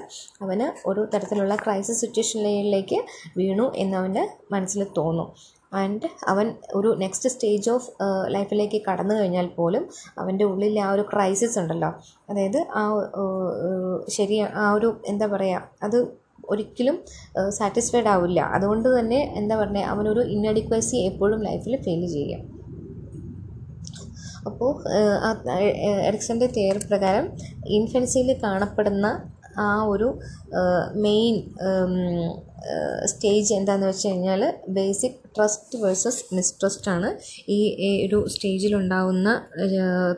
അവന് 0.45 0.69
ഒരു 0.87 1.03
തരത്തിലുള്ള 1.15 1.57
ക്രൈസിസ് 1.65 2.01
സിറ്റുവേഷനിലേക്ക് 2.01 3.01
വീണു 3.41 3.67
എന്നവന്റെ 3.85 4.25
മനസ്സിൽ 4.55 4.83
തോന്നും. 5.01 5.29
ആൻഡ് 5.73 6.09
അവൻ 6.31 6.47
ഒരു 6.75 6.89
നെക്സ്റ്റ് 7.03 7.31
സ്റ്റേജ് 7.35 7.69
ഓഫ് 7.75 7.87
ലൈഫിലേക്ക് 8.35 8.79
കടന്നു 8.89 9.15
കഴിഞ്ഞാൽ 9.15 9.47
പോലും 9.59 9.85
അവന്റെ 10.19 10.45
ഉള്ളിൽ 10.45 10.75
ആ 10.87 10.89
ഒരു 10.97 11.05
ക്രൈസിസ് 11.13 11.57
ഉണ്ടല്ലോ. 11.59 11.91
അതായത് 12.31 12.61
ആ 12.81 12.83
ശരി 14.09 14.37
ആ 14.63 14.67
ഒരു 14.73 14.91
എന്താ 15.07 15.27
പറയുക 15.27 15.71
അത് 15.83 15.99
ഒരിക്കലും 16.51 16.97
സാറ്റിസ്ഫൈഡ് 17.59 18.11
ആവില്ല. 18.15 18.41
അതുകൊണ്ട് 18.57 18.89
തന്നെ 18.99 19.21
എന്താ 19.41 19.57
പറഞ്ഞത് 19.57 19.89
അവനൊരു 19.93 20.23
ഇന്നഡിക്വസി 20.35 20.97
എപ്പോഴും 21.11 21.41
ലൈഫിൽ 21.49 21.77
ഫീൽ 21.85 22.03
ചെയ്യും. 22.17 22.43
അപ്പോൾ 24.47 24.71
എറിക്സന്റെ 26.09 26.47
തിയറി 26.57 26.81
പ്രകാരം 26.89 27.27
ഇൻഫൻസിയിൽ 27.67 28.31
കാണപ്പെടുന്ന 28.45 29.07
ആ 29.59 29.69
ഒരു 29.85 30.09
മെയിൻ 31.05 31.35
സ്റ്റേജ് 33.07 33.55
എന്താണെന്ന് 33.55 33.87
വെച്ച് 33.87 34.09
കഴിഞ്ഞാൽ 34.09 34.43
ബേസിക് 34.69 35.19
ട്രസ്റ്റ് 35.37 35.79
വേഴ്സസ് 35.85 36.35
മിസ്ട്രസ്റ്റ് 36.35 36.91
ആണ് 36.91 37.09
ഈ 37.49 37.59
ഒരു 38.07 38.19
സ്റ്റേജിലുണ്ടാവുന്ന 38.29 39.29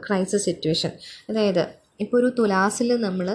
ക്രൈസിസ് 0.06 0.44
സിറ്റുവേഷൻ 0.44 0.92
അതായത് 1.30 1.64
ഇപ്പോൾ 2.00 2.16
ഒരു 2.16 2.30
തുലാസിൽ 2.38 3.00
നമ്മൾ 3.00 3.28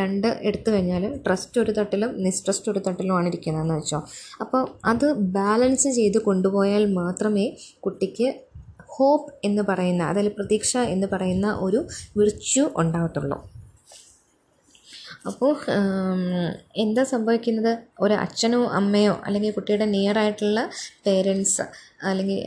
രണ്ട് 0.00 0.28
എടുത്തു 0.48 0.70
കഴിഞ്ഞാൽ 0.70 1.04
ട്രസ്റ്റ് 1.26 1.60
ഒരു 1.60 1.72
തട്ടിലും 1.78 2.12
മിസ്ട്രസ്റ്റ് 2.24 2.70
ഒരു 2.72 2.80
തട്ടിലുമാണ് 2.86 3.28
ഇരിക്കുന്നതെന്ന് 3.28 3.74
വെച്ചോ. 3.74 3.98
അപ്പോൾ 4.40 4.62
അത് 4.84 5.06
ബാലൻസ് 5.38 5.90
ചെയ്ത് 5.98 6.18
കൊണ്ടുപോയാൽ 6.28 6.84
മാത്രമേ 7.00 7.46
കുട്ടിക്ക് 7.80 8.28
ഹോപ്പ് 8.96 9.30
എന്ന് 9.44 9.62
പറയുന്ന 9.62 10.02
അതായത് 10.02 10.32
പ്രതീക്ഷ 10.38 10.72
എന്ന് 10.94 11.06
പറയുന്ന 11.12 11.48
ഒരു 11.66 11.80
വിർച്യു 12.18 12.64
ഉണ്ടാകത്തുള്ളൂ. 12.76 13.38
അപ്പോൾ 15.28 15.50
എന്താ 16.82 17.02
സംഭവിക്കുന്നത്? 17.10 17.72
ഒരു 18.00 18.14
അച്ഛനോ 18.14 18.60
അമ്മയോ 18.78 19.14
അല്ലെങ്കിൽ 19.26 19.50
കുട്ടിയുടെ 19.56 19.84
നിയർ 19.84 20.18
ആയിട്ടുള്ള 20.18 20.60
പേരൻസ് 21.06 21.64
അല്ലെങ്കിൽ 22.08 22.38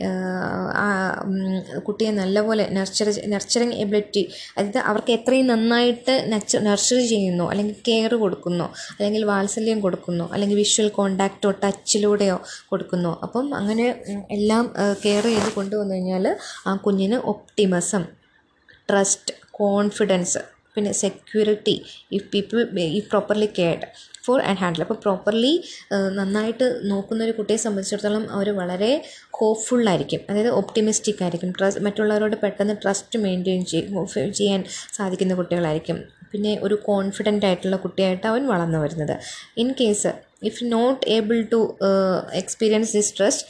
കുട്ടിയെ 1.86 2.10
നല്ലപോലെ 2.10 2.64
നർച്ചർ 2.76 3.08
നർച്ചറിങ് 3.32 3.76
എബിലിറ്റി 3.82 4.22
അതായത് 4.56 4.78
അവർക്ക് 4.78 5.12
എത്രയും 5.12 5.46
നന്നായിട്ട് 5.46 6.14
നച്ച 6.32 6.56
നർച്ചർ 6.68 6.98
ചെയ്യുന്നു 7.12 7.44
അല്ലെങ്കിൽ 7.50 7.76
കെയർ 7.88 8.14
കൊടുക്കുന്നു 8.14 8.66
അല്ലെങ്കിൽ 8.96 9.24
വാത്സല്യം 9.24 9.80
കൊടുക്കുന്നു 9.80 10.26
അല്ലെങ്കിൽ 10.32 10.58
വിഷ്വൽ 10.62 10.88
കോണ്ടാക്റ്റോ 10.88 11.50
ടച്ചിലൂടെയോ 11.64 12.38
കൊടുക്കുന്നു. 12.70 13.12
അപ്പം 13.22 13.54
അങ്ങനെ 13.60 13.86
എല്ലാം 14.30 14.64
കെയർ 15.04 15.24
ചെയ്ത് 15.24 15.50
കൊണ്ടുവന്നു 15.58 15.94
കഴിഞ്ഞാൽ 15.94 16.26
ആ 16.66 16.74
കുഞ്ഞിന് 16.86 17.18
ഒപ്റ്റിമസം 17.34 18.04
ട്രസ്റ്റ് 18.90 19.34
കോൺഫിഡൻസ് 19.50 20.42
പിന്നെ 20.74 20.92
സെക്യൂരിറ്റി 21.04 21.76
ഇഫ് 22.16 22.26
പീപ്പിൾ 22.32 22.58
ഈ 22.96 23.00
properly 23.10 23.48
cared 23.58 23.86
for 24.26 24.38
and 24.48 24.60
handle 24.62 24.82
അപ്പോൾ 24.84 24.98
പ്രോപ്പർലി 25.04 25.52
നന്നായിട്ട് 26.18 26.66
നോക്കുന്ന 26.90 27.24
ഒരു 27.26 27.34
കുട്ടിയെ 27.38 27.58
സംബന്ധിച്ചിടത്തോളം 27.64 28.24
അവർ 28.36 28.48
വളരെ 28.60 28.90
ഹോപ്പ്ഫുള്ളായിരിക്കും 29.38 30.20
അതായത് 30.30 30.52
ഒപ്റ്റിമിസ്റ്റിക് 30.60 31.22
ആയിരിക്കും. 31.24 31.50
ട്രസ്റ്റ് 31.58 31.82
മറ്റുള്ളവരോട് 31.86 32.36
പെട്ടെന്ന് 32.44 32.76
ട്രസ്റ്റ് 32.84 33.20
മെയിന്റെയിൻ 33.24 33.62
ചെയ്യാൻ 34.40 34.62
സാധിക്കുന്ന 34.98 35.34
കുട്ടികളായിരിക്കും. 35.40 35.98
പിന്നെ 36.32 36.52
ഒരു 36.66 36.76
കോൺഫിഡന്റ് 36.88 37.46
ആയിട്ടുള്ള 37.48 37.76
കുട്ടിയായിട്ട് 37.82 38.26
അവൻ 38.30 38.42
വളർന്നു 38.52 38.78
വരുന്നത്. 38.84 39.16
In 39.62 39.68
case 39.80 40.12
if 40.42 40.64
not 40.64 41.08
able 41.08 41.42
to 41.52 41.76
experience 42.32 42.92
this 42.96 43.18
trust 43.18 43.46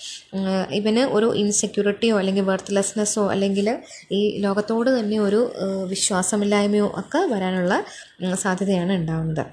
ഇവന് 0.71 1.01
ഒരു 1.17 1.35
ഇൻസെക്യൂരിറ്റിയോ 1.35 2.19
അല്ലെങ്കിൽ 2.19 2.43
വർത്ത്ലെസ്നെസ്സോ 2.43 3.29
അല്ലെങ്കിൽ 3.31 3.79
ഈ 4.13 4.39
ലോകത്തോട് 4.39 5.01
തന്നെ 5.01 5.19
ഒരു 5.21 5.53
വിശ്വാസമില്ലായ്മയോ 5.89 6.95
ഒക്കെ 6.97 7.19
വരാനുള്ള 7.19 7.85
സാധ്യതയാണ് 8.35 8.93
ഉണ്ടാവുന്നത്. 8.93 9.45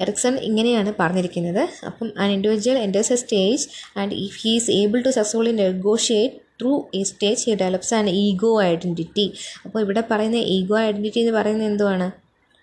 എറിക്സൺ 0.00 0.34
ഇങ്ങനെയാണ് 0.38 0.94
പറഞ്ഞിരിക്കുന്നത്. 1.00 1.68
അപ്പം 1.86 2.12
an 2.18 2.30
individual 2.30 2.78
enters 2.78 3.12
a 3.12 3.16
stage 3.16 3.68
and 3.98 4.14
if 4.14 4.38
he 4.42 4.54
is 4.56 4.70
able 4.70 5.00
to 5.00 5.08
successfully 5.08 5.50
negotiate 5.50 6.36
through 6.60 6.90
ഈ 6.94 7.02
stage 7.02 7.44
he 7.46 7.54
develops 7.54 7.94
an 7.94 8.08
ego 8.10 8.62
identity 8.62 9.32
അപ്പോൾ 9.64 9.80
ഇവിടെ 9.80 10.04
പറയുന്ന 10.10 10.36
ഈഗോ 10.36 10.80
ഐഡന്റിറ്റി 10.80 11.20
എന്ന് 11.20 11.32
പറയുന്നത് 11.38 11.68
എന്തുവാണ്? 11.68 12.06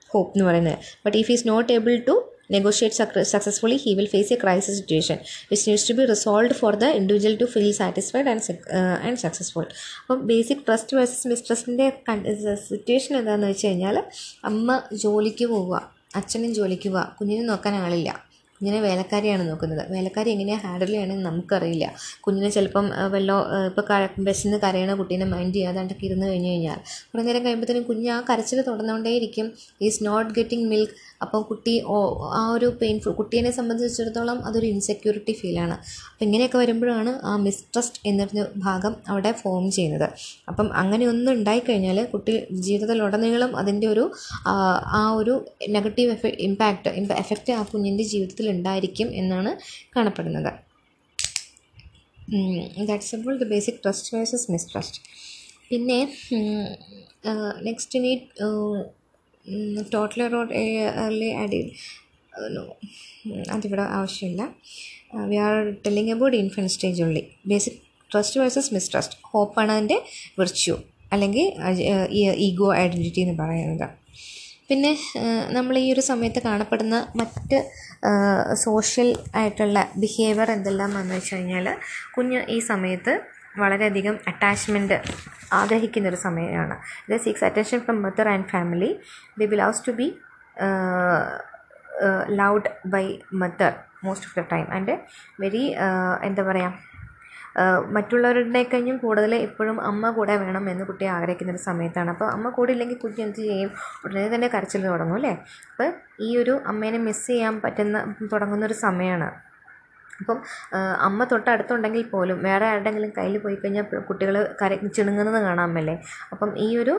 ഹോപ്പ് 0.09 0.31
എന്ന് 0.35 0.45
പറയുന്നത്. 0.49 0.77
But 1.05 1.17
if 1.17 1.31
is 1.31 1.47
not 1.47 1.73
able 1.73 2.03
to 2.07 2.30
negotiate 2.55 2.95
successfully 3.25 3.77
he 3.77 3.93
will 3.95 4.09
face 4.15 4.31
a 4.31 4.37
crisis 4.37 4.75
situation 4.79 5.17
which 5.51 5.63
needs 5.67 5.83
to 5.83 5.93
be 5.93 6.05
resolved 6.05 6.55
for 6.55 6.73
the 6.75 6.89
individual 6.95 7.37
to 7.37 7.47
feel 7.47 7.71
satisfied 7.73 8.27
and 8.27 8.41
uh, 8.79 8.97
and 9.07 9.17
successful 9.25 9.67
അപ്പം 10.01 10.19
basic 10.25 10.63
trust 10.67 10.97
versus 10.97 11.27
മിസ്ട്രസ്റ്റിന്റെ 11.27 11.87
situation 12.69 13.13
എന്താണെന്ന് 13.17 13.47
വെച്ച് 13.47 13.67
കഴിഞ്ഞാൽ 13.67 13.97
അമ്മ 14.43 14.79
ജോലിക്ക് 15.03 15.45
പോവുക 15.45 15.75
അച്ഛനും 16.15 16.53
ജോലിക്ക് 16.53 16.89
പോവുക 16.89 17.05
കുഞ്ഞിനെ 17.19 17.43
നോക്കാൻ 17.43 17.75
ആളില്ല 17.75 18.30
കുഞ്ഞിനെ 18.61 18.79
വേലക്കാരിയാണ് 18.81 19.49
നോക്കുന്നത്. 19.49 19.91
വേലക്കാരി 19.91 20.29
എങ്ങനെയാണ് 20.31 20.61
ഹാൻഡിൽ 20.63 20.87
ചെയ്യണമെന്ന് 20.87 21.25
നമുക്കറിയില്ല. 21.25 21.85
കുഞ്ഞിനെ 22.21 22.49
ചിലപ്പം 22.49 22.91
വല്ലോ 23.11 23.37
ഇപ്പോൾ 23.69 23.81
കര 23.89 24.07
വിശന്ന് 24.19 24.57
കരയണ 24.57 24.93
കുട്ടീനെ 24.93 25.25
മൈൻഡ് 25.25 25.55
ചെയ്യാതാണ്ടൊക്കെ 25.55 26.05
ഇരുന്ന് 26.05 26.27
കഴിഞ്ഞ് 26.27 26.49
കഴിഞ്ഞാൽ 26.49 26.79
കുറേ 27.11 27.23
നേരം 27.23 27.43
കഴിയുമ്പോഴത്തേനും 27.43 27.83
കുഞ്ഞ് 27.83 28.09
ആ 28.09 28.23
കരച്ചിൽ 28.29 28.61
തുടർന്നുകൊണ്ടേയിരിക്കും 28.61 29.51
ഈസ് 29.81 30.05
നോട്ട് 30.05 30.31
ഗെറ്റിംഗ് 30.35 30.67
മിൽക്ക് 30.69 30.93
അപ്പോൾ 31.21 31.41
കുട്ടി 31.41 31.73
ആ 32.39 32.51
ഒരു 32.51 32.67
പെയിൻഫുൾ 32.81 33.11
കുട്ടീനെ 33.11 33.51
സംബന്ധിച്ചിടത്തോളം 33.51 34.45
അതൊരു 34.45 34.65
ഇൻസെക്യൂരിറ്റി 34.65 35.33
ഫീലാണ് 35.33 35.75
അപ്പം 36.11 36.25
ഇങ്ങനെയൊക്കെ 36.25 36.57
വരുമ്പോഴാണ് 36.57 37.25
ആ 37.25 37.35
മിസ്ട്രസ്റ്റ് 37.37 38.01
എന്നൊരു 38.05 38.45
ഭാഗം 38.57 38.95
അവിടെ 39.07 39.31
ഫോം 39.31 39.71
ചെയ്യുന്നത്. 39.71 40.07
അപ്പം 40.49 40.69
അങ്ങനെ 40.73 41.07
ഒന്നും 41.07 41.33
ഉണ്ടായിക്കഴിഞ്ഞാൽ 41.33 42.05
കുട്ടി 42.13 42.47
ജീവിതത്തിലുടനീളം 42.51 43.57
അതിന്റെ 43.57 43.87
ഒരു 43.87 44.05
ആ 44.99 45.13
ഒരു 45.15 45.45
നെഗറ്റീവ് 45.69 46.11
എഫക്ട് 46.11 46.41
ഇമ്പാക്റ്റ് 46.41 47.13
എഫക്റ്റ് 47.13 47.53
ആ 47.53 47.63
കുഞ്ഞിന്റെ 47.73 48.03
ജീവിതത്തിൽ 48.03 48.50
ഉണ്ടായിരിക്കും 48.55 49.09
എന്നാണ് 49.21 49.51
കാണപ്പെടുന്നത്. 49.95 50.51
ദാറ്റ്സ് 52.89 53.13
അപ്പോൾ 53.17 53.35
the 53.41 53.47
basic 53.53 53.79
trust 53.83 54.11
versus 54.15 54.47
mistrust 54.53 54.99
പിന്നെ 55.69 55.99
നെക്സ്റ്റ് 57.67 57.99
ഇനി 57.99 58.13
ടോട്ടൽ 59.95 60.21
റോഡ് 60.33 60.53
ഏർലി 61.03 61.29
ആഡ് 61.41 61.61
അതിവിടെ 63.55 63.85
ആവശ്യമില്ല. 63.99 64.41
We 65.31 65.37
are 65.45 65.55
telling 65.85 66.11
about 66.15 66.37
infant 66.41 66.67
stage 66.73 67.01
ഉള്ളി 67.05 67.23
ബേസിക് 67.51 67.79
ട്രസ്റ്റ് 68.11 68.39
വേഴ്സസ് 68.41 68.71
മിസ്ട്രസ്റ്റ് 68.75 69.17
ഹോപ്പാണ് 69.31 69.71
അതിന്റെ 69.75 69.97
വിർച്യു 70.39 70.75
അല്ലെങ്കിൽ 71.13 71.45
ഈഗോ 72.47 72.67
ഐഡന്റിറ്റി 72.83 73.21
എന്ന് 73.25 73.35
പറയുന്നത്. 73.41 73.87
പിന്നെ 74.69 74.91
നമ്മൾ 75.55 75.73
ഈ 75.83 75.85
ഒരു 75.93 76.03
സമയത്ത് 76.09 76.39
കാണപ്പെടുന്ന 76.47 76.97
മറ്റ് 77.19 77.57
സോഷ്യൽ 78.53 79.17
ആയിട്ടുള്ള 79.35 79.87
ബിഹേവിയർ 79.97 80.51
വന്നു 80.51 81.13
വെച്ച് 81.13 81.35
കഴിഞ്ഞാൽ 81.35 81.77
കുഞ്ഞ് 82.13 82.41
ഈ 82.49 82.59
സമയത്ത് 82.59 83.21
വളരെയധികം 83.57 84.19
അറ്റാച്ച്മെന്റ് 84.27 85.01
ആഗ്രഹിക്കുന്നൊരു 85.53 86.15
സമയമാണ്. 86.15 86.75
ഇത് 87.09 87.21
seeks 87.21 87.45
attention 87.45 87.79
from 87.79 88.01
mother 88.01 88.29
and 88.29 88.45
family 88.45 88.99
the 89.37 89.45
loves 89.45 89.83
to 89.87 89.91
be 89.91 90.13
loved 92.29 92.69
by 92.85 93.19
mother 93.33 93.73
most 94.03 94.27
of 94.27 94.39
the 94.39 94.43
time 94.51 94.73
and 94.73 94.97
very 95.39 95.75
എന്താ 96.23 96.43
പറയുക 96.43 96.90
മറ്റുള്ളവരുടെ 97.95 98.63
കഴിഞ്ഞും 98.73 98.97
കൂടുതൽ 98.97 99.31
എപ്പോഴും 99.35 99.77
അമ്മ 99.89 100.09
കൂടെ 100.17 100.35
വേണം 100.43 100.65
എന്ന് 100.69 100.83
കുട്ടി 100.85 101.05
ആഗ്രഹിക്കുന്ന 101.15 101.51
ഒരു 101.51 101.61
സമയത്താണ്. 101.69 102.09
അപ്പോൾ 102.09 102.27
അമ്മ 102.35 102.49
കൂടെ 102.49 102.71
ഇല്ലെങ്കിൽ 102.75 102.97
കുട്ടി 102.97 103.21
എന്ത് 103.21 103.41
ചെയ്യും? 103.49 103.71
ഉടനെ 104.05 104.27
തന്നെ 104.35 104.47
കരച്ചിൽ 104.47 104.83
തുടങ്ങും 104.87 105.15
അല്ലേ? 105.15 105.33
അപ്പോൾ 105.71 105.89
ഈ 106.27 106.29
ഒരു 106.37 106.55
അമ്മേനെ 106.73 106.99
മിസ് 107.07 107.25
ചെയ്യാൻ 107.27 107.55
പറ്റുന്ന 107.65 107.97
തുടങ്ങുന്ന 108.33 108.65
ഒരു 108.65 108.77
സമയമാണ്. 108.85 109.29
അപ്പം 110.21 110.37
അമ്മ 111.07 111.23
തൊട്ടടുത്തുണ്ടെങ്കിൽ 111.31 112.03
പോലും 112.09 112.37
വേറെ 112.47 112.65
ആരുടെങ്കിലും 112.71 113.11
കയ്യിൽ 113.17 113.37
പോയി 113.37 113.55
കഴിഞ്ഞാൽ 113.55 113.85
കുട്ടികൾ 114.09 114.35
കര 114.61 114.73
ചിണുങ്ങുന്നത് 114.97 115.39
കാണാമല്ലേ 115.45 115.95
അപ്പം 116.33 116.51
ഈ 116.65 116.69
ഒരു 116.77 116.93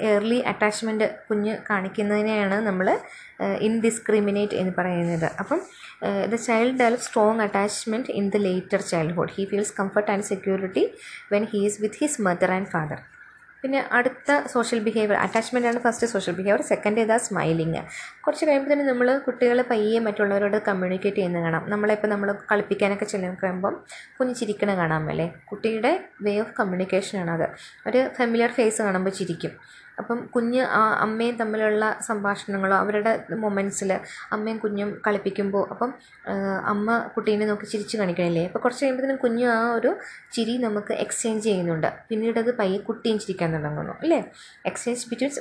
എയർലി 0.00 0.38
അറ്റാച്ച്മെന്റ് 0.50 1.06
കുഞ്ഞ് 1.28 1.56
കാണിക്കുന്നതിനെയാണ് 1.70 2.66
നമ്മൾ 2.66 2.98
ഇൻഡിസ്ക്രിമിനേറ്റ് 3.60 4.54
എന്ന് 4.54 4.72
പറയുന്നത്. 4.78 5.30
അപ്പം 5.40 5.60
the 6.32 6.34
child 6.34 6.78
develop 6.78 7.04
strong 7.04 7.42
attachment 7.42 8.10
in 8.10 8.30
the 8.30 8.36
later 8.36 8.80
childhood 8.92 9.34
he 9.36 9.44
feels 9.44 9.74
comfort 9.80 10.10
and 10.10 10.22
security 10.22 10.84
when 11.32 11.44
he 11.44 11.60
is 11.66 11.82
with 11.82 12.00
his 12.00 12.22
mother 12.22 12.52
and 12.52 12.66
father 12.66 13.00
പിന്നെ 13.66 13.84
അടുത്ത 13.92 14.46
സോഷ്യൽ 14.52 14.80
ബിഹേവിയർ 14.80 15.16
അറ്റാച്ച്മെന്റ് 15.18 15.68
ആണ് 15.68 15.78
ഫസ്റ്റ് 15.78 16.06
സോഷ്യൽ 16.06 16.34
ബിഹേവിയർ 16.34 16.60
സെക്കൻഡ് 16.62 17.00
ഇതാ 17.00 17.16
smiling 17.16 17.80
കുറച്ച് 18.24 18.46
കഴിയുമ്പോൾ 18.46 18.72
തന്നെ 18.72 18.84
നമ്മൾ 18.84 19.18
കുട്ടികൾ 19.18 19.62
പയ്യെ 19.70 19.98
മറ്റുള്ളവരോട് 19.98 20.56
കമ്മ്യൂണിക്കേറ്റ് 20.68 21.16
ചെയ്യുന്നത് 21.16 21.42
കാണാം. 21.42 21.70
നമ്മളിപ്പോൾ 21.70 22.06
നമ്മൾ 22.06 22.28
കളിപ്പിക്കാനൊക്കെ 22.52 23.04
ചെല്ലുന്ന 23.04 23.36
കഴിയുമ്പം 23.42 23.74
കുഞ്ഞ് 24.18 24.34
ചിരിക്കണ 24.34 24.76
കാണാമല്ലേ 24.76 25.26
കുട്ടിയുടെ 25.50 25.92
വേ 26.22 26.40
ഓഫ് 26.40 26.54
കമ്മ്യൂണിക്കേഷനാണ് 26.60 27.30
അത്. 27.30 27.46
ഒരു 27.88 28.08
ഫെമിലിയർ 28.18 28.50
ഫേസ് 28.50 28.82
കാണുമ്പോൾ 28.82 29.10
ചിരിക്കും. 29.10 29.54
അപ്പം 30.00 30.18
കുഞ്ഞ് 30.34 30.62
അമ്മയും 31.04 31.36
തമ്മിലുള്ള 31.40 31.84
സംഭാഷണങ്ങളോ 32.08 32.76
അവരുടെ 32.84 33.12
മൊമെന്റ്സിൽ 33.44 33.90
അമ്മയും 34.34 34.58
കുഞ്ഞും 34.64 34.90
കളിപ്പിക്കുമ്പോൾ 35.06 35.64
അപ്പം 35.74 35.90
അമ്മ 36.72 36.98
കുട്ടീനെ 37.16 37.46
നോക്കി 37.50 37.66
ചിരിച്ച് 37.72 37.96
കാണിക്കണില്ലേ? 38.00 38.44
അപ്പോൾ 38.48 38.58
കുറച്ച് 38.58 38.82
കഴിയുമ്പോഴത്തേനും 38.84 39.20
കുഞ്ഞും 39.24 39.50
ആ 39.58 39.60
ഒരു 39.78 39.92
ചിരി 40.36 40.56
നമുക്ക് 40.66 40.92
എക്സ്ചേഞ്ച് 41.04 41.44
ചെയ്യുന്നുണ്ട്. 41.48 41.88
പിന്നീട് 42.10 42.40
അത് 42.44 42.50
പയ്യെ 42.58 42.80
കുട്ടിയും 42.88 43.18
ചിരിക്കാൻ 43.24 43.50
തുടങ്ങുന്നു. 43.56 43.94
അല്ലേ? 44.02 44.20
എക്സ്ചേഞ്ച് 44.70 45.06
ബിറ്റ്വീൻസ് 45.12 45.40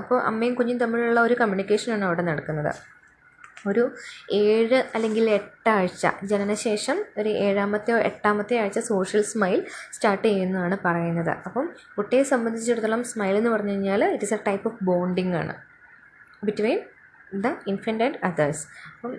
അപ്പോൾ 0.00 0.18
അമ്മയും 0.30 0.54
കുഞ്ഞും 0.60 0.78
തമ്മിലുള്ള 0.84 1.20
ഒരു 1.20 1.36
കമ്മ്യൂണിക്കേഷനാണ് 1.40 2.06
അവിടെ 2.10 2.24
നടക്കുന്നത്. 2.30 2.72
ഒരു 3.70 3.84
ഏഴ് 4.40 4.78
അല്ലെങ്കിൽ 4.94 5.24
എട്ടാഴ്ച. 5.30 6.06
ജനനശേഷം 6.30 6.98
ഒരു 7.18 7.30
ഏഴാമത്തെ 7.44 7.92
എട്ടാമത്തെ 8.10 8.56
ആഴ്ച 8.62 8.80
സോഷ്യൽ 8.92 9.22
സ്മൈൽ 9.32 9.60
സ്റ്റാർട്ട് 9.96 10.26
ചെയ്യുന്നതാണ് 10.28 10.78
പറയുന്നത്. 10.86 11.32
അപ്പം 11.46 11.66
കുട്ടിയെ 11.96 12.22
സംബന്ധിച്ചിടത്തോളം 12.32 13.04
സ്മൈൽ 13.12 13.36
എന്ന് 13.40 13.52
പറഞ്ഞു 13.56 13.74
കഴിഞ്ഞാൽ 13.74 14.04
it 14.14 14.28
is 14.28 14.34
a 14.34 14.40
type 14.48 14.68
of 14.70 14.84
bonding 14.90 15.34
ആണ്. 15.42 15.54
Between 16.44 16.80
the 17.44 17.54
infant 17.72 18.04
and 18.04 18.18
others 18.24 18.64
അപ്പം 18.94 19.14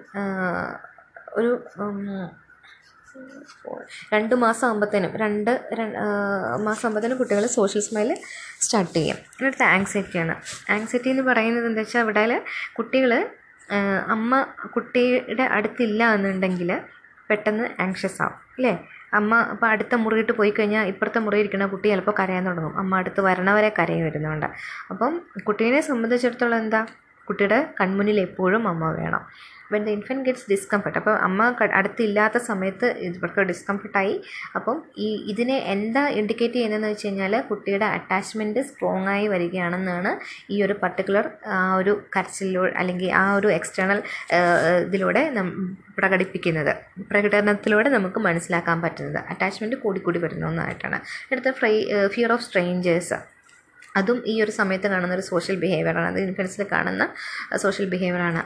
ഒരു 1.40 1.52
രണ്ട് 4.14 4.34
മാസം 4.42 4.64
ആകുമ്പോഴത്തേനും 4.68 5.12
രണ്ട് 5.22 5.52
മാസം 6.66 6.84
ആകുമ്പോഴത്തേനും 6.86 7.18
കുട്ടികൾ 7.22 7.44
സോഷ്യൽ 7.56 7.82
സ്മൈൽ 7.88 8.10
സ്റ്റാർട്ട് 8.66 8.94
ചെയ്യും. 8.98 9.18
അടുത്ത 9.40 9.64
ആങ്സൈറ്റിയാണ് 9.76 10.36
ആങ്സൈറ്റി 10.74 11.10
എന്ന് 11.14 11.24
പറയുന്നത് 11.30 11.66
എന്താ 11.70 11.82
വെച്ചാൽ 11.82 12.02
അവിടെ 12.06 12.38
കുട്ടികൾ 12.78 13.12
അമ്മ 14.08 14.46
കുട്ടിയുടെ 14.74 15.44
അടുത്തില്ല 15.44 16.14
എന്നുണ്ടെങ്കിൽ 16.14 16.82
പെട്ടെന്ന് 17.30 17.82
ആങ്ഷ്യസ് 17.82 18.22
ആവും 18.22 18.38
അല്ലേ 18.58 18.74
അമ്മ 19.14 19.48
ഇപ്പോൾ 19.52 19.68
അടുത്ത 19.68 19.96
മുറിയിട്ട് 19.96 20.32
പോയി 20.32 20.50
കഴിഞ്ഞാൽ 20.50 20.86
ഇപ്പുറത്തെ 20.88 21.20
മുറി 21.20 21.38
ഇരിക്കുന്ന 21.40 21.66
കുട്ടി 21.66 21.90
ചിലപ്പോൾ 21.90 22.16
കരയാൻ 22.20 22.46
തുടങ്ങും. 22.48 22.78
അമ്മ 22.78 22.98
അടുത്ത് 22.98 23.22
വരണവരെ 23.22 23.74
കരയും 23.80 24.06
വരുന്നുണ്ട്. 24.06 24.46
അപ്പം 24.90 25.22
കുട്ടീനെ 25.44 25.82
സംബന്ധിച്ചിടത്തോളം 25.82 26.58
എന്താ? 26.58 26.86
കുട്ടിയുടെ 27.28 27.74
കൺമുന്നിൽ 27.82 28.20
എപ്പോഴും 28.20 28.68
അമ്മ 28.68 28.92
വേണം. 28.92 29.24
When 29.74 29.82
the 29.88 29.92
infant 29.98 30.26
gets 30.28 30.48
discomfort 30.54 30.98
അപ്പോൾ 31.02 31.16
അമ്മ 31.28 31.50
അടുത്തില്ലാത്ത 31.80 32.38
സമയത്ത് 32.50 32.88
ഇവർക്ക് 33.08 33.48
ഡിസ്കംഫർട്ടായി 33.52 34.16
അപ്പം 34.58 34.78
ഈ 35.06 35.10
ഇതിനെ 35.34 35.58
എന്താ 35.76 36.04
ഇൻഡിക്കേറ്റ് 36.20 36.58
ചെയ്യുന്നതെന്ന് 36.58 36.92
വെച്ച് 36.94 37.08
കഴിഞ്ഞാൽ 37.08 37.36
കുട്ടിയുടെ 37.50 37.88
അറ്റാച്ച്മെന്റ് 37.98 38.64
സ്ട്രോങ് 38.70 39.10
ആയി 39.16 39.28
വരികയാണെന്നാണ് 39.34 40.14
ഈ 40.54 40.58
ഒരു 40.68 40.76
പർട്ടിക്കുലർ 40.84 41.28
ആ 41.58 41.60
ഒരു 41.82 41.94
കരച്ചിലൂടെ 42.16 42.74
അല്ലെങ്കിൽ 42.82 43.12
ആ 43.22 43.24
ഒരു 43.40 43.50
എക്സ്റ്റേണൽ 43.58 44.02
ഇതിലൂടെ 44.88 45.24
പ്രകടിപ്പിക്കുന്നത്. 46.00 46.74
പ്രകടനത്തിലൂടെ 47.12 47.90
നമുക്ക് 47.96 48.20
മനസ്സിലാക്കാൻ 48.28 48.78
പറ്റുന്നത്. 48.84 49.20
അറ്റാച്ച്മെന്റ് 49.32 49.78
കൂടിക്കൂടി 49.84 50.20
വരുന്ന 50.26 50.46
ഒന്നായിട്ടാണ്. 50.52 51.00
അടുത്ത 51.32 51.52
ഫ്രൈ 51.60 51.74
ഫിയർ 52.16 52.32
ഓഫ് 52.36 52.46
സ്ട്രേഞ്ചേഴ്സ് 52.48 53.18
അതും 53.98 54.20
ഈ 54.26 54.36
ഒരു 54.44 54.52
സമയത്ത് 54.52 54.88
കാണുന്ന 54.94 55.14
ഒരു 55.14 55.26
സോഷ്യൽ 55.32 55.58
ബിഹേവിയറാണ് 55.64 56.08
അത് 56.12 56.20
ഇൻഫൻസിൽ 56.20 56.64
കാണുന്ന 56.74 57.06
സോഷ്യൽ 57.58 57.88
ബിഹേവിയറാണ് 57.90 58.42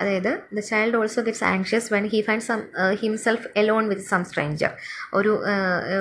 അതായത് 0.00 0.30
the 0.52 0.60
child 0.60 0.96
also 0.96 1.22
gets 1.22 1.44
anxious 1.44 1.88
when 1.94 2.06
he 2.12 2.20
find 2.20 2.42
some 2.42 2.60
himself 3.02 3.48
alone 3.56 3.84
with 3.88 4.06
some 4.10 4.22
stranger 4.24 4.72
ഒരു 5.14 5.32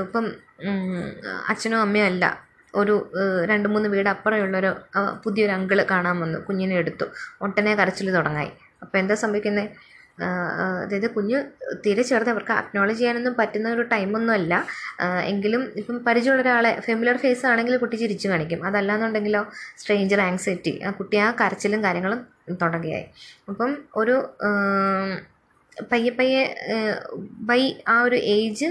ഇപ്പം 0.06 0.28
അച്ഛനോ 1.50 1.80
അമ്മയോ 1.82 2.06
അല്ല 2.06 2.26
ഒരു 2.74 2.96
രണ്ട് 3.44 3.68
മൂന്ന് 3.70 3.88
വീട് 3.90 4.10
അപ്പുറമുള്ളൊരു 4.10 4.72
പുതിയൊരു 5.24 5.54
അങ്കിൾ 5.54 5.80
കാണാൻ 5.84 6.18
വന്നു 6.20 6.40
കുഞ്ഞിനെ 6.40 6.76
എടുത്തു 6.76 7.06
ഒട്ടനെ 7.42 7.74
കരച്ചിൽ 7.76 8.10
തുടങ്ങായി. 8.16 8.52
അപ്പോൾ 8.84 8.98
എന്താ 8.98 9.16
സംഭവിക്കുന്നത് 9.16 9.68
അതായത് 10.24 11.08
കുഞ്ഞ് 11.10 11.38
തീരെ 11.86 12.04
ചെറുത്. 12.04 12.30
അവർക്ക് 12.30 12.54
അക്നോളജ് 12.54 13.00
ചെയ്യാനൊന്നും 13.00 13.36
പറ്റുന്ന 13.40 13.68
ഒരു 13.70 13.82
ടൈമൊന്നും 13.82 14.34
അല്ല. 14.34 14.54
എങ്കിലും 15.26 15.62
ഇപ്പം 15.76 15.98
പരിചയമുള്ള 16.08 16.42
ഒരാളെ 16.42 16.72
ഫെമിലർ 16.80 17.18
ഫേസ് 17.18 17.46
ആണെങ്കിൽ 17.46 17.78
കുട്ടി 17.78 17.96
ചിരിച്ചു 17.96 18.28
കാണിക്കും. 18.28 18.66
അതല്ലാന്നുണ്ടെങ്കിലോ 18.68 19.44
സ്ട്രേഞ്ചർ 19.78 20.22
ആങ്സൈറ്റി 20.22 20.74
ആ 20.88 20.92
കുട്ടി 20.92 21.18
ആ 21.18 21.32
കരച്ചിലും 21.42 21.84
കാര്യങ്ങളും 21.84 22.22
തുടങ്ങിയായി 22.62 23.08
അപ്പം 23.50 23.72
ഒരു 23.96 24.16
പയ്യെ 25.92 26.12
പയ്യെ 26.12 26.42
ബൈ 27.50 27.62
ആ 27.88 27.96
ഒരു 28.02 28.16
ഏജ് 28.16 28.68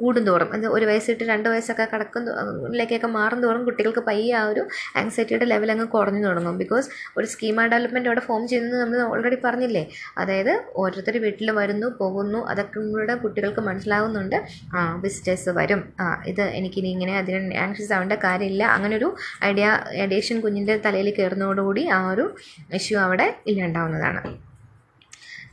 കൂടുന്തോറും. 0.00 0.52
അത് 0.52 0.66
ഒരു 0.66 0.86
വയസ്സിട്ട് 0.86 1.24
രണ്ട് 1.24 1.48
വയസ്സൊക്കെ 1.48 1.88
കിടക്കുന്നതിലേക്കൊക്കെ 1.92 3.06
മാറും 3.06 3.42
തോറും 3.42 3.64
കുട്ടികൾക്ക് 3.64 3.98
പയ്യെ 3.98 4.34
ആ 4.36 4.44
ഒരു 4.44 4.68
ആങ്സൈറ്റിയുടെ 4.96 5.44
ലെവൽ 5.44 5.70
അങ്ങ് 5.70 5.86
കുറഞ്ഞു 5.86 6.26
തുടങ്ങും. 6.26 6.58
ബിക്കോസ് 6.58 6.90
ഒരു 7.16 7.26
സ്കീമ 7.26 7.66
ഡെവലപ്മെന്റ് 7.66 8.08
അവിടെ 8.08 8.20
ഫോം 8.20 8.48
ചെയ്യുന്നത് 8.48 8.80
നമ്മൾ 8.80 9.02
ഓൾറെഡി 9.02 9.36
പറഞ്ഞില്ലേ? 9.44 9.88
അതായത് 10.18 10.64
ഓരോരുത്തർ 10.76 11.18
വീട്ടിൽ 11.18 11.50
വരുന്നു 11.50 11.86
പോകുന്നു 12.00 12.46
അതൊക്കെ 12.46 12.80
കൂടെ 12.80 13.14
കുട്ടികൾക്ക് 13.14 13.60
മനസ്സിലാവുന്നുണ്ട്. 13.60 14.44
ആ 14.74 15.00
വിസിറ്റേഴ്സ് 15.04 15.50
വരും. 15.50 15.94
ആ 16.00 16.22
ഇത് 16.26 16.40
എനിക്കിനി 16.40 16.88
ഇങ്ങനെ 16.88 17.18
അതിന് 17.18 17.54
ആങ്ഷ്യസ് 17.54 17.92
ആവേണ്ട 17.92 18.12
കാര്യമില്ല. 18.12 18.64
അങ്ങനൊരു 18.64 19.16
ഐഡിയ 19.44 19.80
ഐഡിയേഷൻ 20.02 20.40
കുഞ്ഞിന്റെ 20.40 20.76
തലയിൽ 20.76 21.14
കയറുന്നതോടുകൂടി 21.14 21.86
ആ 21.86 22.10
ഒരു 22.10 22.36
ഇഷ്യൂ 22.72 22.98
അവിടെ 22.98 23.34
ഇല്ലാണ്ടാവുന്നതാണ്. 23.46 24.45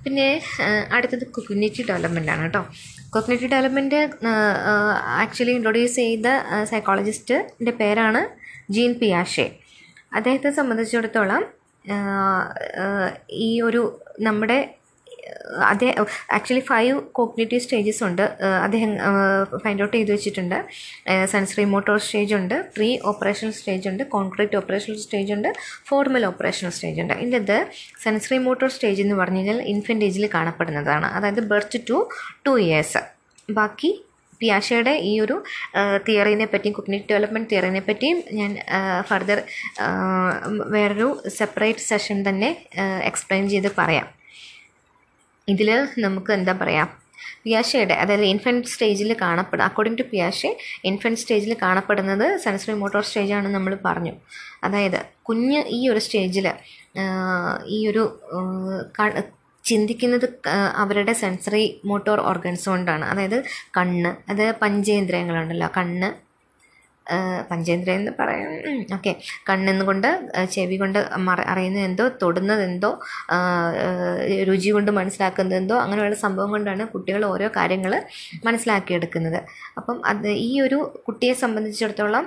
പിന്നെ 0.03 0.27
അടുത്തത് 0.95 1.25
കൊഗ്നേറ്റീവ് 1.35 1.91
ആണ് 2.35 2.43
കേട്ടോ. 2.43 2.61
കൊഗ്നേറ്റീവ് 3.09 3.51
ഡെവലപ്മെന്റ് 3.51 3.99
ആക്ച്വലി 5.21 5.53
ഇൻട്രൊഡ്യൂസ് 5.57 5.95
ചെയ്ത 5.95 6.27
സൈക്കോളജിസ്റ്റിന്റെ 6.71 7.73
പേരാണ് 7.81 8.21
ജീൻ 8.73 8.93
പിയാഷെ. 9.01 9.47
അദ്ദേഹത്തെ 10.13 10.49
സംബന്ധിച്ചിടത്തോളം 10.59 11.43
ഈ 13.47 13.49
ഒരു 13.61 13.81
നമ്മുടെ 14.19 14.57
അതേ 15.69 15.89
ആക്ച്വലി 16.37 16.63
ഫൈവ് 16.69 16.93
കോഗ്നേറ്റീവ് 17.17 17.63
സ്റ്റേജസ് 17.65 18.01
ഉണ്ട്. 18.07 18.23
അദ്ദേഹം 18.65 18.91
ഫൈൻഡ് 19.63 19.83
ഔട്ട് 19.85 19.95
ചെയ്ത് 19.97 20.11
വെച്ചിട്ടുണ്ട്. 20.15 20.57
സെൻസറി 21.33 21.65
മോട്ടോർ 21.73 21.97
സ്റ്റേജ് 22.05 22.33
ഉണ്ട് 22.39 22.55
പ്രീ 22.77 22.89
ഓപ്പറേഷൻ 23.11 23.51
സ്റ്റേജ് 23.57 23.87
ഉണ്ട് 23.91 24.03
കോൺക്രീറ്റ് 24.15 24.57
ഓപ്പറേഷൻ 24.61 24.95
സ്റ്റേജ് 25.03 25.33
ഉണ്ട് 25.35 25.49
ഫോർമൽ 25.89 26.25
ഓപ്പറേഷൻ 26.31 26.71
സ്റ്റേജ് 26.77 27.01
ഉണ്ട്. 27.03 27.15
ഇതിന്റെ 27.25 27.59
സെൻസറി 28.05 28.39
മോട്ടോർ 28.47 28.71
സ്റ്റേജ് 28.77 29.01
എന്ന് 29.05 29.17
പറഞ്ഞു 29.21 29.41
കഴിഞ്ഞാൽ 29.41 29.61
ഇൻഫന്റ് 29.73 30.07
ഏജിൽ 30.09 30.25
കാണപ്പെടുന്നതാണ്. 30.37 31.09
അതായത് 31.19 31.43
ബർത്ത് 31.53 31.81
ടു 31.91 31.99
ടു 32.47 32.55
ഇയേഴ്സ് 32.65 33.03
ബാക്കി 33.59 33.91
പിയാഷയുടെ 34.41 34.93
ഈ 35.09 35.11
ഒരു 35.23 35.35
തിയറിനെ 36.07 36.45
പറ്റിയും 36.53 36.73
കുഗ്നേറ്റ് 36.77 37.07
ഡെവലപ്മെന്റ് 37.11 37.49
തിയറിനെ 37.51 37.81
പറ്റിയും 37.89 38.17
ഞാൻ 38.39 38.51
ഫർദർ 39.09 39.39
വേറൊരു 40.73 41.07
സെപ്പറേറ്റ് 41.37 41.85
സെഷൻ 41.89 42.17
തന്നെ 42.27 42.49
എക്സ്പ്ലെയിൻ 43.09 43.45
ചെയ്ത് 43.53 43.69
പറയാം. 43.79 44.07
ഇതിൽ 45.51 45.69
നമുക്ക് 46.05 46.31
എന്താ 46.37 46.53
പറയുക 46.61 46.89
പിയാഷയുടെ 47.43 47.95
അതായത് 48.01 48.25
ഇൻഫന്റ് 48.31 48.69
സ്റ്റേജിൽ 48.73 49.09
കാണപ്പെടുക 49.21 49.65
അക്കോർഡിംഗ് 49.69 49.99
ടു 50.01 50.05
പിയാഷെ 50.11 50.49
ഇൻഫന്റ് 50.89 51.19
സ്റ്റേജിൽ 51.21 51.53
കാണപ്പെടുന്നത് 51.63 52.25
സെൻസറി 52.43 52.73
മോട്ടോർ 52.83 53.03
സ്റ്റേജാണെന്ന് 53.09 53.57
നമ്മൾ 53.57 53.73
പറഞ്ഞു. 53.87 54.13
അതായത് 54.65 54.99
കുഞ്ഞ് 55.27 55.59
ഈ 55.77 55.79
ഒരു 55.91 56.01
സ്റ്റേജിൽ 56.05 56.47
ഈ 57.75 57.79
ഒരു 57.91 58.03
ചിന്തിക്കുന്നത് 59.65 60.25
അവരുടെ 60.83 61.13
സെൻസറി 61.21 61.63
മോട്ടോർ 61.89 62.19
ഓർഗൻസ് 62.31 62.65
കൊണ്ടാണ്. 62.71 63.05
അതായത് 63.11 63.37
കണ്ണ് 63.77 64.11
അത് 64.31 64.45
പഞ്ചേന്ദ്രിയങ്ങളുണ്ടല്ലോ 64.63 65.69
കണ്ണ് 65.77 66.09
പഞ്ചേന്ദ്രിയം 67.51 67.97
എന്ന് 67.99 68.11
പറയാം. 68.19 68.51
ഓക്കെ. 68.93 69.11
കണ്ണെന്ന് 69.49 69.85
കൊണ്ട് 69.85 70.07
ചെവി 70.51 70.77
കൊണ്ട് 70.77 70.99
അറിയുന്നത് 71.53 71.83
എന്തോ 71.83 72.05
തൊടുന്നത് 72.21 72.63
എന്തോ 72.63 72.91
രുചി 74.49 74.69
കൊണ്ട് 74.69 74.91
മനസ്സിലാക്കുന്നത് 74.91 75.57
എന്തോ 75.57 75.75
അങ്ങനെയുള്ള 75.75 76.15
സംഭവം 76.15 76.49
കൊണ്ടാണ് 76.49 76.87
കുട്ടികൾ 76.87 77.25
ഓരോ 77.25 77.49
കാര്യങ്ങൾ 77.57 77.93
മനസ്സിലാക്കിയെടുക്കുന്നത്. 78.45 79.39
അപ്പം 79.77 80.05
അത് 80.05 80.29
ഈ 80.47 80.61
ഒരു 80.61 80.79
കുട്ടിയെ 81.07 81.33
സംബന്ധിച്ചിടത്തോളം 81.33 82.25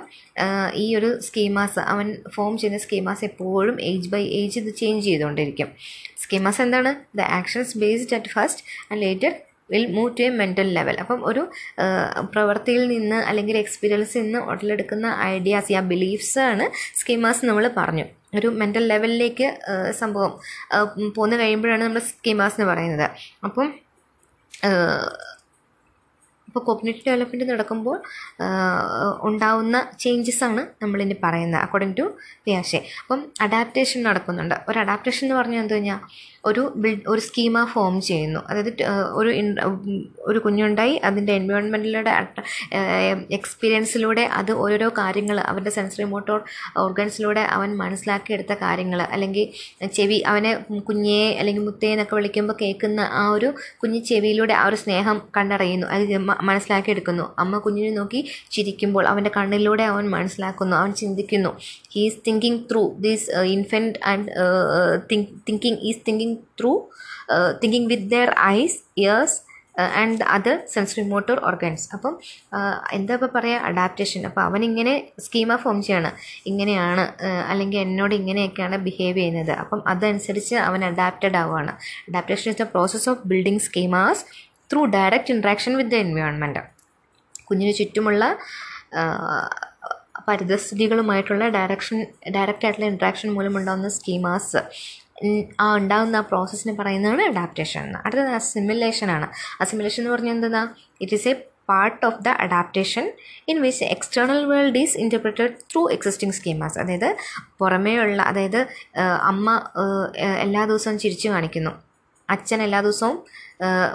ഈ 0.75 0.95
ഒരു 0.95 1.19
സ്കീമാസ് 1.21 1.79
അവൻ 1.79 2.17
ഫോം 2.35 2.57
ചെയ്യുന്ന 2.57 2.77
സ്കീമാസ് 2.77 3.25
എപ്പോഴും 3.25 3.81
ഏജ് 3.81 4.09
ബൈ 4.09 4.23
ഏജ് 4.41 4.59
ഇത് 4.59 4.75
ചേഞ്ച് 4.75 5.05
ചെയ്തുകൊണ്ടിരിക്കും. 5.05 5.71
സ്കീമാസ് 6.23 6.61
എന്താണ്? 6.61 6.93
The 7.17 7.21
actions 7.21 7.77
based 7.77 8.15
at 8.15 8.29
first 8.29 8.63
and 8.91 9.01
later 9.01 9.33
will 9.71 9.85
move 9.95 10.11
to 10.17 10.23
a 10.23 10.29
mental 10.41 10.69
level 10.77 10.97
അപ്പം 11.03 11.19
ഒരു 11.29 11.41
പ്രവൃത്തിയിൽ 12.33 12.83
നിന്ന് 12.93 13.19
അല്ലെങ്കിൽ 13.29 13.57
എക്സ്പീരിയൻസിൽ 13.57 14.21
നിന്ന് 14.21 14.39
ഉടലെടുക്കുന്ന 14.51 15.07
ഐഡിയാസ് 15.33 15.77
ആ 15.79 15.83
ബിലീഫ്സ് 15.91 16.39
ആണ് 16.51 16.67
സ്കീമാസ് 16.99 17.45
നമ്മൾ 17.45 17.67
പറഞ്ഞു. 17.77 18.05
ഒരു 18.37 18.47
മെന്റൽ 18.61 18.85
ലെവലിലേക്ക് 18.87 19.47
സംഭവം 19.99 20.31
പോന്നു 21.15 21.35
കഴിയുമ്പോഴാണ് 21.35 21.83
നമ്മൾ 21.83 22.03
സ്കീമാസ് 22.11 22.57
എന്ന് 22.59 22.69
പറയുന്നത്. 22.71 23.07
അപ്പം 23.43 23.67
ഇപ്പോൾ 26.47 26.61
കോപ്പറേറ്റീവ് 26.67 27.05
ഡെവലപ്മെന്റ് 27.07 27.45
നടക്കുമ്പോൾ 27.53 27.97
ഉണ്ടാവുന്ന 29.27 29.77
ചേഞ്ചസ് 29.99 30.43
ആണ് 30.43 30.61
നമ്മളിനി 30.81 31.15
പറയുന്നത് 31.23 31.61
അക്കോർഡിംഗ് 31.61 31.97
ടു 31.97 32.05
പിയാഷെ 32.45 32.79
അപ്പം 33.01 33.19
അഡാപ്റ്റേഷൻ 33.41 33.99
നടക്കുന്നുണ്ട്. 34.03 34.55
ഒരു 34.69 34.79
അഡാപ്റ്റേഷൻ 34.79 35.23
എന്ന് 35.25 35.35
പറഞ്ഞാൽ 35.39 35.61
എന്ത് 35.61 35.73
കഴിഞ്ഞാൽ 35.73 35.99
ഒരു 36.45 36.61
ഒരു 37.07 37.19
സ്കീമ 37.19 37.65
ഫോം 37.65 38.01
ചെയ്യുന്നു. 38.01 38.39
അതായത് 38.49 38.83
ഒരു 39.11 39.31
ഒരു 40.19 40.39
കുഞ്ഞുണ്ടായി 40.39 40.95
അതിന്റെ 41.03 41.33
എൻവയോൺമെന്റിലൂടെ 41.33 42.11
എക്സ്പീരിയൻസിലൂടെ 43.31 44.21
അത് 44.21 44.51
ഓരോരോ 44.51 44.89
കാര്യങ്ങൾ 44.97 45.39
അവന്റെ 45.39 45.71
സെൻസറി 45.71 46.03
മോട്ടോർ 46.03 46.43
ഓർഗൻസിലൂടെ 46.77 47.39
അവൻ 47.39 47.77
മനസ്സിലാക്കിയെടുത്ത 47.77 48.53
കാര്യങ്ങൾ 48.61 49.01
അല്ലെങ്കിൽ 49.01 49.45
ചെവി 49.87 50.23
അവനെ 50.27 50.53
കുഞ്ഞേ 50.79 51.35
അല്ലെങ്കിൽ 51.39 51.63
മുത്തേ 51.63 51.91
എന്നൊക്കെ 51.91 52.15
വിളിക്കുമ്പോൾ 52.15 52.55
കേൾക്കുന്ന 52.61 53.01
ആ 53.11 53.29
ഒരു 53.29 53.53
കുഞ്ഞു 53.83 53.99
ചെവിയിലൂടെ 53.99 54.53
ആ 54.53 54.67
ഒരു 54.67 54.75
സ്നേഹം 54.75 55.21
കണ്ടറിയുന്നു. 55.37 55.87
അത് 55.87 56.17
മനസ്സിലാക്കിയെടുക്കുന്നു. 56.17 57.35
അമ്മ 57.39 57.57
കുഞ്ഞിനെ 57.57 57.91
നോക്കി 57.91 58.21
ചിരിക്കുമ്പോൾ 58.51 59.07
അവന്റെ 59.07 59.31
കണ്ണിലൂടെ 59.37 59.83
അവൻ 59.83 60.09
മനസ്സിലാക്കുന്നു. 60.09 60.75
അവൻ 60.77 60.93
ചിന്തിക്കുന്നു 60.93 61.57
he 61.91 62.01
is 62.05 62.19
thinking 62.27 62.59
through 62.71 62.95
these 62.99 63.31
infant 63.31 63.99
and 64.05 64.27
thinking 65.49 65.77
is 65.81 66.01
thinking 66.07 66.36
through 66.59 66.73
thinking 67.61 67.85
with 67.91 68.05
their 68.15 68.31
eyes 68.51 68.75
ears 69.05 69.33
and 70.01 70.23
other 70.35 70.55
sensory 70.73 71.01
motor 71.11 71.37
organs 71.47 71.83
അപ്പം 71.95 72.13
എന്താ 72.93 73.13
ഇപ്പോൾ 73.17 73.29
പറയുക 73.35 73.67
അഡാപ്റ്റേഷൻ 73.69 74.21
അപ്പോൾ 74.29 74.41
അവനിങ്ങനെ 74.41 74.93
സ്കീമ 75.25 75.55
ഫോം 75.63 75.77
ചെയ്യാണ്. 75.87 76.09
ഇങ്ങനെയാണ് 76.51 77.03
അല്ലെങ്കിൽ 77.51 77.79
എന്നോട് 77.79 78.13
ഇങ്ങനെയൊക്കെയാണ് 78.19 78.77
ബിഹേവ് 78.87 79.17
ചെയ്യുന്നത്. 79.17 79.53
അപ്പം 79.63 79.81
അതനുസരിച്ച് 79.93 80.55
അവൻ 80.67 80.83
അഡാപ്റ്റഡ് 80.89 81.37
ആവുകയാണ്. 81.41 81.73
Adaptation 82.09 82.49
is 82.53 82.59
the 82.63 82.67
process 82.73 83.07
of 83.13 83.21
building 83.33 83.63
schemas 83.67 84.23
through 84.71 84.81
direct 84.97 85.33
interaction 85.35 85.73
with 85.81 85.93
the 85.95 85.99
environment 86.07 86.63
കുഞ്ഞിന് 87.49 87.73
ചുറ്റുമുള്ള 87.79 88.23
പരിതസ്ഥിതികളുമായിട്ടുള്ള 90.27 91.43
ഡയറക്ഷൻ 91.49 91.97
ഡയറക്റ്റ് 92.35 92.65
ആയിട്ടുള്ള 92.65 92.87
ഇൻട്രാക്ഷൻ 92.93 93.27
മൂലമുണ്ടാകുന്ന 93.33 93.89
സ്കീമാസ് 93.89 94.61
ആ 95.61 95.75
ഉണ്ടാകുന്ന 95.75 96.15
ആ 96.15 96.19
പ്രോസസ്സിനെ 96.19 96.73
പറയുന്നതാണ് 96.75 97.21
അഡാപ്റ്റേഷൻ 97.21 97.81
എന്ന്. 97.83 97.99
അടുത്തത് 98.05 98.27
അസിമുലേഷൻ 98.27 99.11
ആണ്. 99.11 99.27
അസിമുലേഷൻ 99.61 100.03
എന്ന് 100.03 100.13
പറഞ്ഞാൽ 100.13 100.35
എന്താ 100.35 100.73
it 101.01 101.13
is 101.13 101.27
a 101.27 101.33
part 101.69 102.05
of 102.05 102.23
the 102.23 102.27
adaptation 102.27 103.13
in 103.47 103.61
which 103.61 103.83
external 103.85 104.45
world 104.45 104.77
is 104.77 104.97
interpreted 104.97 105.53
through 105.71 105.89
existing 105.89 106.33
schemas 106.33 106.79
അതായത് 106.79 107.17
പുറമേയുള്ള 107.59 108.21
അതായത് 108.21 108.67
അമ്മ 109.21 109.61
എല്ലാ 110.41 110.65
ദിവസവും 110.65 110.99
ചിരിച്ചു 110.99 111.29
കാണിക്കുന്നു. 111.29 111.71
അച്ഛൻ 112.29 112.61
എല്ലാ 112.61 112.81
ദിവസവും 112.81 113.23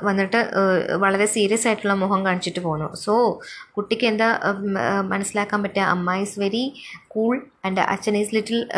വന്നിട്ട് 0.02 0.50
വളരെ 0.96 1.26
സീരിയസ് 1.26 1.66
ആയിട്ടുള്ള 1.66 1.94
മുഖം 1.94 2.26
കാണിച്ചിട്ട് 2.26 2.60
പോകുന്നു 2.60 2.94
സോ 2.94 3.40
കുട്ടിക്ക് 3.76 4.06
എന്താ 4.06 4.28
മനസ്സിലാക്കാൻ 5.02 5.62
പറ്റുക 5.62 5.82
അമ്മ 5.82 6.14
ഈസ് 6.14 6.40
വെരി 6.40 6.74
കൂൾ 7.08 7.46
ആൻഡ് 7.64 7.80
അച്ഛൻ 7.80 8.16
ഈസ് 8.16 8.34
ലിറ്റിൽ 8.34 8.68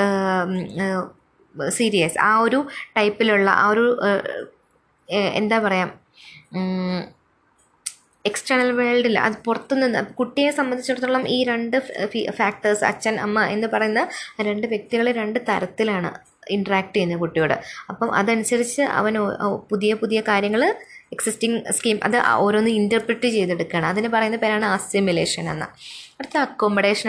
സീരിയസ് 1.78 2.18
ആ 2.28 2.32
ഒരു 2.38 2.60
ടൈപ്പിലുള്ള 2.96 3.50
ആ 3.64 3.66
ഒരു 3.68 3.84
എന്താ 5.40 5.58
പറയുക 5.58 5.92
എക്സ്റ്റേണൽ 8.24 8.70
വേൾഡിൽ 8.72 9.16
അത് 9.18 9.34
പുറത്തുനിന്ന് 9.46 10.00
കുട്ടിയെ 10.18 10.50
സംബന്ധിച്ചിടത്തോളം 10.50 11.24
ഈ 11.28 11.38
രണ്ട് 11.50 11.76
ഫാക്ടേഴ്സ് 12.38 12.84
അച്ഛൻ 12.90 13.16
അമ്മ 13.24 13.42
എന്ന് 13.54 13.68
പറയുന്ന 13.72 14.02
രണ്ട് 14.48 14.66
വ്യക്തികൾ 14.66 15.06
രണ്ട് 15.20 15.38
തരത്തിലാണ് 15.48 16.10
ഇൻട്രാക്ട് 16.54 16.94
ചെയ്യുന്നത് 16.94 17.20
കുട്ടിയോട്. 17.20 17.54
അപ്പം 17.90 18.08
അതനുസരിച്ച് 18.20 18.82
അവൻ 18.98 19.14
പുതിയ 19.70 19.94
പുതിയ 20.02 20.18
കാര്യങ്ങൾ 20.30 20.62
എക്സിസ്റ്റിംഗ് 21.14 21.58
സ്കീം 21.76 21.98
അത് 22.06 22.16
ഓരോന്ന് 22.44 22.70
ഇന്റർപ്രിറ്റ് 22.80 23.28
ചെയ്തെടുക്കുകയാണ്. 23.36 23.86
അതിന് 23.92 24.08
പറയുന്ന 24.14 24.36
പേരാണ് 24.36 24.66
അസിമിലേഷൻ 24.76 25.44
എന്ന. 25.54 25.64
അടുത്ത 26.18 26.36
അക്കോമഡേഷൻ 26.46 27.08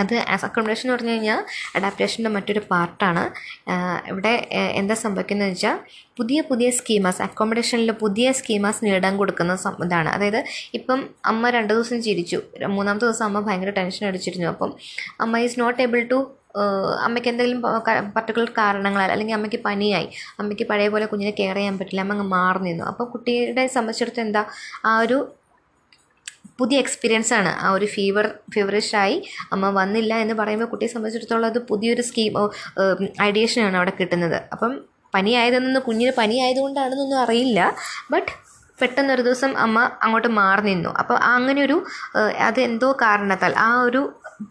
ആണ് 0.00 0.18
ആസ് 0.34 0.44
അക്കോമഡേഷൻ 0.48 0.84
എന്ന് 0.86 0.96
പറഞ്ഞു 0.96 1.14
കഴിഞ്ഞാൽ 1.14 1.40
അഡാപ്റ്റേഷന്റെ 1.76 2.32
മറ്റൊരു 2.36 2.62
പാർട്ടാണ് 2.72 3.24
ഇവിടെ 4.12 4.34
എന്താ 4.80 4.96
സംഭവിക്കുന്നത് 5.04 5.50
വെച്ചാൽ 5.52 5.76
പുതിയ 6.18 6.40
പുതിയ 6.50 6.68
സ്കീമാസ് 6.78 7.22
അക്കോമഡേഷനിൽ 7.26 7.90
പുതിയ 8.04 8.32
സ്കീമാസ് 8.40 8.80
നേടാൻ 8.86 9.14
കൊടുക്കുന്ന 9.20 9.56
ഇതാണ്. 9.86 10.10
അതായത് 10.16 10.40
ഇപ്പം 10.78 11.00
അമ്മ 11.32 11.50
രണ്ട് 11.56 11.72
ദിവസം 11.74 11.98
ചിരിച്ചു. 12.08 12.40
മൂന്നാമത്തെ 12.76 13.06
ദിവസം 13.06 13.24
അമ്മ 13.28 13.40
ഭയങ്കര 13.48 13.72
ടെൻഷൻ 13.80 14.04
അടിച്ചിരുന്നു. 14.10 14.48
അപ്പം 14.54 14.72
അമ്മ 15.24 15.38
ഈസ് 15.46 15.58
നോട്ട് 15.62 15.80
ഏബിൾ 15.86 16.02
ടു 16.12 16.20
അമ്മയ്ക്ക് 17.06 17.28
എന്തെങ്കിലും 17.30 17.60
പർട്ടിക്കുലർ 18.14 18.50
കാരണങ്ങളാൽ 18.60 19.10
അല്ലെങ്കിൽ 19.14 19.34
അമ്മയ്ക്ക് 19.36 19.60
പനിയായി 19.66 20.08
അമ്മയ്ക്ക് 20.40 20.64
പഴയ 20.70 20.88
പോലെ 20.94 21.06
കുഞ്ഞിനെ 21.10 21.32
കെയർ 21.40 21.56
ചെയ്യാൻ 21.58 21.74
പറ്റില്ല 21.80 22.02
അമ്മ 22.04 22.14
അങ്ങ് 22.16 22.26
മാറി 22.36 22.60
നിന്നു. 22.66 22.84
അപ്പോൾ 22.92 23.06
കുട്ടിയുടെ 23.12 23.64
സംബന്ധിച്ചിടത്തോളം 23.76 24.26
എന്താ 24.28 24.42
ആ 24.90 24.92
ഒരു 25.04 25.18
പുതിയ 26.60 26.78
എക്സ്പീരിയൻസ് 26.84 27.32
ആണ്. 27.38 27.52
ആ 27.64 27.70
ഒരു 27.76 27.86
ഫീവർ 27.94 28.26
ഫീവറിഷായി 28.54 29.16
അമ്മ 29.54 29.70
വന്നില്ല 29.80 30.12
എന്ന് 30.24 30.34
പറയുമ്പോൾ 30.40 30.70
കുട്ടിയെ 30.72 30.90
സംബന്ധിച്ചിടത്തോളം 30.94 31.48
അത് 31.52 31.60
പുതിയൊരു 31.70 32.04
സ്കീം 32.10 32.36
ഐഡിയേഷനാണ് 33.28 33.78
അവിടെ 33.80 33.94
കിട്ടുന്നത്. 34.00 34.38
അപ്പം 34.54 34.72
പനി 35.14 35.32
ആയതെന്നൊന്നും 35.40 35.82
കുഞ്ഞിന് 35.88 36.12
പനി 36.18 36.36
ആയതുകൊണ്ടാണെന്നൊന്നും 36.44 37.20
അറിയില്ല. 37.24 37.60
ബട്ട് 38.10 38.30
പെട്ടെന്നൊരു 38.78 39.22
ദിവസം 39.26 39.50
അമ്മ 39.64 39.78
അങ്ങോട്ട് 40.04 40.28
മാറി 40.38 40.62
നിന്നു. 40.68 40.90
അപ്പോൾ 41.00 41.16
അങ്ങനെ 41.32 41.60
ഒരു 41.66 41.76
ഏഹ്, 42.18 42.32
അത് 42.46 42.58
എന്തോ 42.68 42.88
കാരണത്താൽ 43.02 43.52
ആ 43.64 43.70
ഒരു 43.86 44.00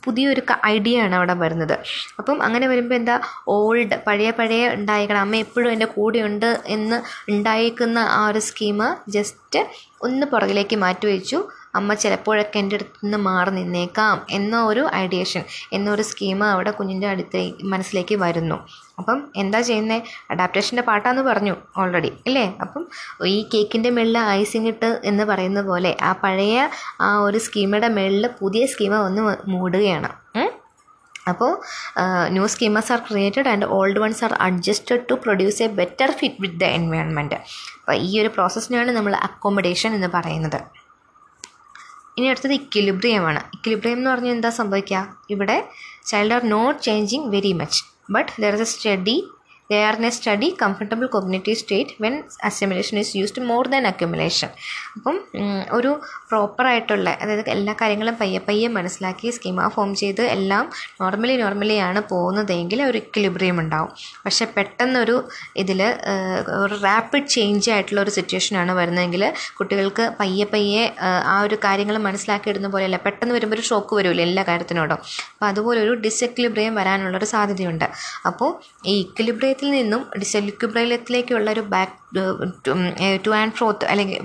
പുതിയൊരു 0.05 0.41
ഐഡിയ 0.65 0.95
ആണ് 1.05 1.15
അവിടെ 1.15 1.35
വരുന്നത്. 1.43 1.73
അപ്പം 2.19 2.37
അങ്ങനെ 2.45 2.65
വരുമ്പോൾ 2.71 2.95
എന്താ 2.95 3.15
ഓൾഡ് 3.53 3.97
പഴയ 4.07 4.31
പഴയ 4.39 4.65
ഉണ്ടായിരിക്കണം 4.75 5.21
അമ്മ 5.21 5.35
എപ്പോഴും 5.45 5.69
എന്റെ 5.71 5.87
കൂടെയുണ്ട് 5.95 6.49
എന്ന് 6.75 6.97
ഉണ്ടായേക്കുന്ന 7.31 7.99
ആ 8.17 8.21
ഒരു 8.31 8.41
സ്കീം 8.49 8.81
ജസ്റ്റ് 9.15 9.61
ഒന്ന് 10.01 10.27
പുറകിലേക്ക് 10.33 10.77
മാറ്റി 10.85 11.07
വെച്ചു. 11.07 11.39
അമ്മ 11.75 11.93
ചിലപ്പോഴൊക്കെ 11.93 12.57
എന്റെ 12.61 12.75
അടുത്ത് 12.77 12.99
നിന്ന് 13.03 13.19
മാറി 13.27 13.51
നിന്നേക്കാം 13.57 14.17
എന്ന 14.37 14.55
ഒരു 14.69 14.83
ഐഡിയേഷൻ 15.01 15.43
എന്നൊരു 15.73 16.03
സ്കീം 16.09 16.43
അവിടെ 16.43 16.71
കുഞ്ഞിന്റെ 16.77 17.07
അടുത്ത് 17.13 17.41
മനസ്സിലേക്ക് 17.73 18.15
വരുന്നു. 18.23 18.57
അപ്പം 18.99 19.19
എന്താ 19.41 19.59
ചെയ്യുന്നത് 19.67 20.07
അഡാപ്റ്റേഷന്റെ 20.31 20.83
പാട്ടാന്ന് 20.89 21.21
പറഞ്ഞു 21.29 21.55
ഓൾറെഡി 21.81 22.11
അല്ലേ 22.27 22.45
അപ്പം 22.63 22.85
ഈ 23.35 23.37
കേക്കിന്റെ 23.53 23.91
മേളിൽ 23.97 24.17
ഐസിങ് 24.39 24.71
ഇട്ട് 24.73 24.89
എന്ന് 25.11 25.25
പറയുന്ന 25.31 25.61
പോലെ 25.69 25.91
ആ 26.09 26.11
പഴയ 26.23 26.69
ആ 27.07 27.09
ഒരു 27.27 27.41
സ്കീമയുടെ 27.47 27.91
മേളിൽ 27.97 28.27
പുതിയ 28.41 28.65
സ്കീമ 28.73 28.93
വന്ന് 29.05 29.21
മൂടുകയാണ്. 29.53 30.11
അപ്പോൾ 31.29 31.51
new 32.35 32.45
schemas 32.53 32.91
are 32.93 32.99
created 33.07 33.49
and 33.53 33.65
old 33.75 33.99
ones 34.03 34.23
are 34.25 34.31
adjusted 34.45 35.03
to 35.09 35.15
produce 35.23 35.61
a 35.65 35.67
better 35.79 36.11
fit 36.19 36.41
with 36.43 36.59
the 36.61 36.69
environment 36.77 37.37
അപ്പോൾ 37.79 37.95
ഈ 38.05 38.09
ഒരു 38.21 38.29
പ്രോസസ്സിനാണ് 38.35 38.91
നമ്മൾ 38.97 39.13
അക്കോമഡേഷൻ 39.27 39.91
എന്ന് 39.97 40.09
പറയുന്നത്. 40.15 40.59
ഇനി 42.19 42.27
അടുത്തത് 42.27 42.53
ഇക്വിലിബ്രിയമാണ് 42.53 43.41
ഇക്വിലിബ്രിയം 43.55 43.97
എന്ന് 43.97 44.09
പറഞ്ഞാൽ 44.09 44.33
എന്താ 44.33 44.49
സംഭവിക്കുക? 44.59 45.01
ഇവിടെ 45.29 45.57
child 46.05 46.35
are 46.37 46.43
not 46.49 46.79
changing 46.83 47.27
very 47.35 47.51
much 47.53 47.79
but 48.11 48.31
there 48.43 48.55
is 48.57 48.65
a 48.65 48.69
steady 48.71 49.15
they 49.69 49.79
are 49.87 49.95
a 50.01 50.09
steady 50.09 50.47
comfortable 50.61 51.07
cognitive 51.07 51.57
state 51.59 51.95
when 52.03 52.13
assimilation 52.43 52.95
is 53.01 53.11
used 53.17 53.41
more 53.49 53.63
than 53.67 53.83
accumulation 53.87 54.49
അപ്പം 54.95 55.17
ഒരു 55.71 55.91
പ്രോപ്പറായിട്ടുള്ള 56.29 57.09
അതായത് 57.21 57.49
എല്ലാ 57.49 57.73
കാര്യങ്ങളും 57.81 58.15
പയ്യെ 58.21 58.39
പയ്യെ 58.47 58.67
മനസ്സിലാക്കി 58.77 59.29
സ്കീമ 59.37 59.67
ഫോം 59.75 59.91
ചെയ്ത് 60.01 60.23
എല്ലാം 60.35 60.63
നോർമലി 61.01 61.35
നോർമലി 61.41 61.77
ആണ് 61.87 62.01
പോകുന്നതെങ്കിൽ 62.11 62.79
ഒരു 62.89 62.97
ഇക്വിലിബ്രിയം 63.03 63.59
ഉണ്ടാവും. 63.63 63.91
പക്ഷെ 64.25 64.45
പെട്ടെന്നൊരു 64.55 65.17
ഇതിൽ 65.57 65.79
ഒരു 66.59 66.75
റാപ്പിഡ് 66.87 67.29
ചേഞ്ച് 67.35 67.69
ആയിട്ടുള്ള 67.75 68.01
ഒരു 68.05 68.13
സിറ്റുവേഷനാണ് 68.17 68.73
വരുന്നതെങ്കിൽ 68.79 69.23
കുട്ടികൾക്ക് 69.59 70.05
പയ്യെ 70.19 70.47
പയ്യെ 70.53 70.83
ആ, 71.05 71.09
ഒരു 71.47 71.57
കാര്യങ്ങൾ 71.67 71.95
മനസ്സിലാക്കിയിടുന്ന 72.07 72.69
പോലെയല്ല. 72.75 72.97
പെട്ടെന്ന് 73.05 73.35
വരുമ്പോൾ 73.37 73.57
ഒരു 73.59 73.65
ഷോക്ക് 73.69 73.93
വരുമല്ലോ 73.99 74.23
എല്ലാ 74.27 74.43
കാര്യത്തിനോടും. 74.49 74.99
അപ്പോൾ 75.31 75.47
അതുപോലെ 75.51 75.79
ഒരു 75.85 75.93
ഡിസെക്വിലിബ്രിയം 76.05 76.75
വരാനുള്ളൊരു 76.81 77.29
സാധ്യതയുണ്ട്. 77.35 77.87
അപ്പോൾ 78.29 78.51
ഈ 78.93 78.95
ഇക്വിലിബ്രിയത്തിൽ 79.59 79.71
നിന്നും 79.77 80.01
ഡിസെക്വിബ്രിയത്തിലേക്കുള്ള 80.21 81.49
ഒരു 81.51 81.61
ബാക്ക് 81.73 81.95
ടു 83.25 83.31
ആൻഡ് 83.37 83.55
ഫോർത്ത് 83.57 83.85
അല്ലെങ്കിൽ 83.85 84.19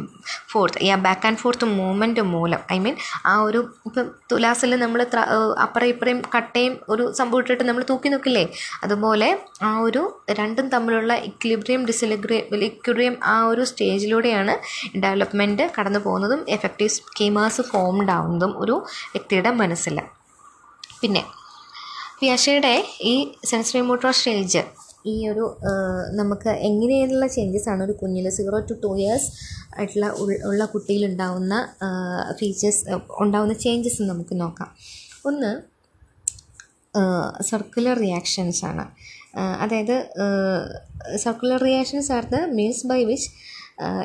ഫോർത്ത് 0.53 0.79
ഈ 0.79 0.95
ബാക്ക് 1.07 1.27
ആൻഡ് 1.27 1.39
ഫോർത്ത് 1.39 1.67
മൂവ്മെന്റ് 1.79 2.23
മൂലം 2.35 2.61
ഐ 2.73 2.79
മീൻ 2.79 2.95
ആ 3.27 3.35
ഒരു 3.41 3.61
ഇപ്പം 3.87 4.07
തുലാസിൽ 4.33 4.75
നമ്മൾ 4.77 5.01
അപ്പുറം 5.65 5.87
ഇപ്പുറയും 5.87 6.23
കട്ടയും 6.37 6.75
ഒരു 6.89 7.13
സംഭവം 7.13 7.41
ഇട്ടിട്ട് 7.43 7.65
നമ്മൾ 7.65 7.85
തൂക്കി 7.91 8.09
നോക്കില്ലേ? 8.09 8.45
അതുപോലെ 8.83 9.29
ആ 9.63 9.73
ഒരു 9.79 10.03
രണ്ടും 10.31 10.69
തമ്മിലുള്ള 10.69 11.15
ഇക്ലിബ്രിയം 11.29 11.85
ഡിസലിബ്രിയം 11.87 12.45
ഇക്വിലിബ്രിയം 12.71 13.17
ആ 13.25 13.37
ഒരു 13.45 13.65
സ്റ്റേജിലൂടെയാണ് 13.65 14.55
ഡെവലപ്മെന്റ് 14.97 15.67
കടന്നു 15.79 15.99
പോകുന്നതും 15.99 16.43
എഫക്റ്റീവ് 16.49 16.95
സ്കീമാസ് 16.99 17.63
ഫോംഡ് 17.63 18.11
ആവുന്നതും 18.11 18.55
ഒരു 18.59 18.77
വ്യക്തിയുടെ 19.15 19.53
മനസ്സിൽ. 19.63 19.99
പിന്നെ 21.03 21.25
പിയാഷയുടെ 22.21 22.75
ഈ 23.05 23.15
സെൻസറി 23.45 23.81
മോട്ടോർ 23.83 24.13
സ്റ്റേജ് 24.13 24.63
ഈ 25.05 25.29
ഒരു 25.29 25.45
നമുക്ക് 26.11 26.49
എങ്ങനെയുള്ള 26.49 27.27
ചേഞ്ചസ് 27.27 27.69
ആണ് 27.69 27.83
ഒരു 27.85 27.93
കുഞ്ഞിൽ 27.93 28.29
സീറോ 28.31 28.59
ടു 28.59 28.75
ടു 28.85 28.91
ഇയേഴ്സ് 28.99 29.29
ആയിട്ടുള്ള 29.77 30.07
ഉള്ള 30.45 30.65
കുട്ടിയിൽ 30.65 31.07
ഉണ്ടാവുന്ന 31.07 31.55
ഫീച്ചേഴ്സ് 32.39 32.83
ഉണ്ടാവുന്ന 33.21 33.53
ചേഞ്ചസ് 33.53 34.03
നമുക്ക് 34.03 34.41
നോക്കാം. 34.41 34.71
ഒന്ന് 35.27 35.51
സർക്കുലർ 37.41 37.97
റിയാക്ഷൻസ് 37.99 38.65
ആണ്. 38.65 38.85
അതായത് 39.61 39.97
circular 41.17 41.61
reactions 41.63 42.13
are 42.13 42.25
the 42.25 42.41
means 42.49 42.87
by 42.87 43.05
which 43.05 43.31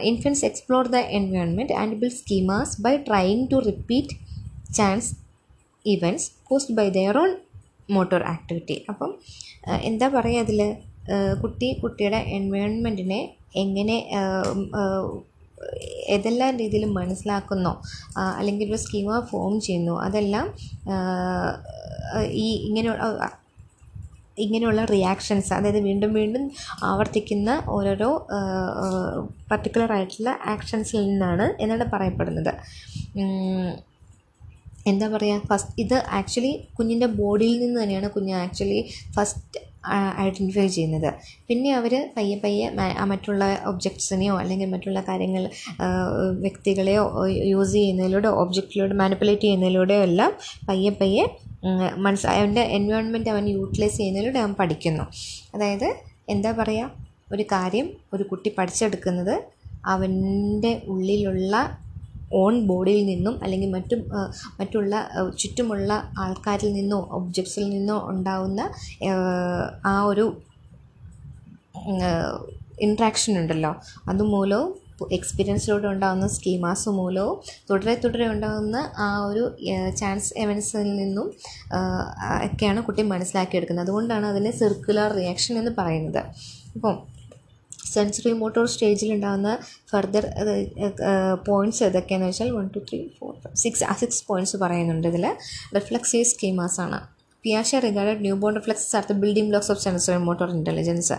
infants 0.02 0.45
explore 0.45 0.88
the 0.88 0.95
environment 0.95 1.74
and 1.74 1.95
build 1.95 2.16
schemas 2.16 2.82
by 2.82 2.95
trying 2.97 3.52
to 3.52 3.60
repeat 3.60 4.16
chance 4.74 5.10
events 5.86 6.32
caused 6.43 6.76
by 6.76 6.89
their 6.89 7.18
own 7.18 7.32
motor 7.89 8.24
activity 8.24 8.86
അപ്പം 8.89 9.12
എന്താ 9.82 10.08
പറയുക 10.08 10.39
അതിൽ 10.39 10.60
കുട്ടി 11.41 11.74
കുട്ടിയുടെ 11.74 12.18
എൻവയോൺമെന്റിനെ 12.18 13.22
എങ്ങനെ 13.55 13.97
ഏതെല്ലാം 16.07 16.57
രീതിയിൽ 16.57 16.86
മനസ്സിലാക്കുന്നോ 16.86 17.82
അല്ലെങ്കിൽ 18.38 18.70
ഒരു 18.70 18.78
സ്കീമ 18.78 19.20
ഫോം 19.20 19.62
ചെയ്യുന്നു 19.62 19.95
അതെല്ലാം 20.01 20.45
ഈ 22.32 22.47
ഇങ്ങനെ 22.68 22.89
ഇങ്ങനെയുള്ള 24.38 24.86
റിയാക്ഷൻസ് 24.86 25.53
അതായത് 25.53 25.80
വീണ്ടും 25.80 26.14
വീണ്ടും 26.14 26.51
ആവർത്തിക്കുന്ന 26.84 27.64
ഓരോരോ 27.68 28.28
പർട്ടിക്കുലർ 29.51 29.91
ആയിട്ടുള്ള 29.91 30.39
ആക്ഷൻസിൽ 30.45 31.01
നിന്നാണ് 31.10 31.62
എന്നാണ് 31.62 31.86
പറയപ്പെടുന്നത്. 31.93 32.53
എന്താ 34.88 35.07
പറയുക 35.07 35.47
ഫസ്റ്റ് 35.47 35.74
ഇത് 35.80 35.97
ആക്ച്വലി 36.10 36.53
കുഞ്ഞിന്റെ 36.80 37.05
ബോഡിയിൽ 37.05 37.60
നിന്ന് 37.60 37.84
തന്നെയാണ് 37.84 38.10
കുഞ്ഞ് 38.10 38.34
ആക്ച്വലി 38.34 38.80
ഫസ്റ്റ് 39.16 39.68
ഐഡന്റിഫൈ 40.20 40.66
ചെയ്യുന്നത്. 40.68 41.14
പിന്നെ 41.48 41.70
അവർ 41.76 41.94
പയ്യെ 42.18 42.38
പയ്യെ 42.44 42.68
മറ്റുള്ള 43.06 43.44
ഒബ്ജക്ട്സിനെയോ 43.66 44.34
അല്ലെങ്കിൽ 44.40 44.70
മറ്റുള്ള 44.70 45.02
കാര്യങ്ങൾ 45.02 45.44
വ്യക്തികളെയോ 46.46 47.04
യൂസ് 47.52 47.74
ചെയ്യുന്നതിലൂടെ 47.74 48.28
ഒബ്ജക്റ്റിലൂടെ 48.28 48.94
മാനിപ്പുലേറ്റ് 48.94 49.42
ചെയ്യുന്നതിലൂടെയോ 49.42 50.02
എല്ലാം 50.02 50.34
പയ്യെ 50.70 50.92
പയ്യെ 51.02 51.26
മനസ്സ് 51.98 52.28
അവന്റെ 52.28 52.62
എൻവയോൺമെന്റ് 52.62 53.30
അവൻ 53.30 53.46
യൂട്ടിലൈസ് 53.50 53.98
ചെയ്യുന്നതിലൂടെ 53.98 54.40
അവൻ 54.40 54.54
പഠിക്കുന്നു. 54.54 55.06
അതായത് 55.56 55.96
എന്താ 56.30 56.52
പറയുക 56.52 57.08
ഒരു 57.34 57.44
കാര്യം 57.44 57.88
ഒരു 58.14 58.24
കുട്ടി 58.24 58.50
പഠിച്ചെടുക്കുന്നത് 58.58 59.36
അവന്റെ 59.86 60.82
ഉള്ളിലുള്ള 60.88 61.56
ഓൺ 62.34 62.68
ബോഡിയിൽ 62.68 63.06
നിന്നും 63.06 63.44
അല്ലെങ്കിൽ 63.44 63.70
മറ്റും 63.72 64.02
മറ്റുള്ള 64.60 65.10
ചുറ്റുമുള്ള 65.38 66.04
ആൾക്കാരിൽ 66.20 66.74
നിന്നോ 66.74 67.08
ഒബ്ജക്ട്സിൽ 67.12 67.70
നിന്നോ 67.70 68.10
ഉണ്ടാവുന്ന 68.10 68.62
ആ 69.86 70.04
ഒരു 70.04 70.38
ഇൻട്രാക്ഷൻ 72.82 73.40
ഉണ്ടല്ലോ. 73.40 73.76
അതുമൂലവും 74.08 74.90
എക്സ്പീരിയൻസിലൂടെ 75.12 75.88
ഉണ്ടാകുന്ന 75.88 76.28
സ്കീമാസ് 76.28 76.90
മൂലവും 76.90 77.38
തുടരെ 77.70 77.96
തുടരെ 77.96 78.28
ഉണ്ടാകുന്ന 78.28 78.92
ആ 78.98 79.26
ഒരു 79.26 79.56
ചാൻസ് 79.98 80.34
എവൻസിൽ 80.38 80.96
നിന്നും 80.96 81.28
ഒക്കെയാണ് 82.46 82.84
കുട്ടി 82.84 83.02
മനസ്സിലാക്കിയെടുക്കുന്നത്. 83.02 83.86
അതുകൊണ്ടാണ് 83.86 84.26
അതിനെ 84.26 84.52
സർക്കുലർ 84.52 85.12
റിയാക്ഷൻ 85.12 85.60
എന്ന് 85.60 85.72
പറയുന്നത്. 85.78 86.22
അപ്പം 86.76 87.18
സെൻസറി 87.94 88.32
മോട്ടോർ 88.42 88.66
സ്റ്റേജിലുണ്ടാകുന്ന 88.68 89.52
ഫർദർ 89.92 90.26
പോയിന്റ്സ് 91.48 91.82
ഏതൊക്കെയാണെന്ന് 91.84 92.32
വെച്ചാൽ 92.32 92.52
one 92.58 92.68
two 92.76 92.82
three 92.90 93.00
four 93.20 93.34
six 93.64 93.84
ആ 93.84 93.96
സിക്സ് 94.02 94.22
പോയിന്റ്സ് 94.28 94.58
പറയുന്നുണ്ട് 94.58 95.08
ഇതിൽ 95.08 95.26
റിഫ്ലക്സീവ് 95.78 96.60
ആണ്. 96.88 97.00
പിയാഷ 97.44 97.76
regarded 97.86 98.22
new 98.22 98.36
born 98.36 98.54
reflexes 98.56 98.96
are 98.96 99.04
the 99.10 99.14
building 99.24 99.50
blocks 99.52 99.72
of 99.72 99.82
sensory 99.84 100.18
motor 100.30 100.50
intelligence 100.56 101.18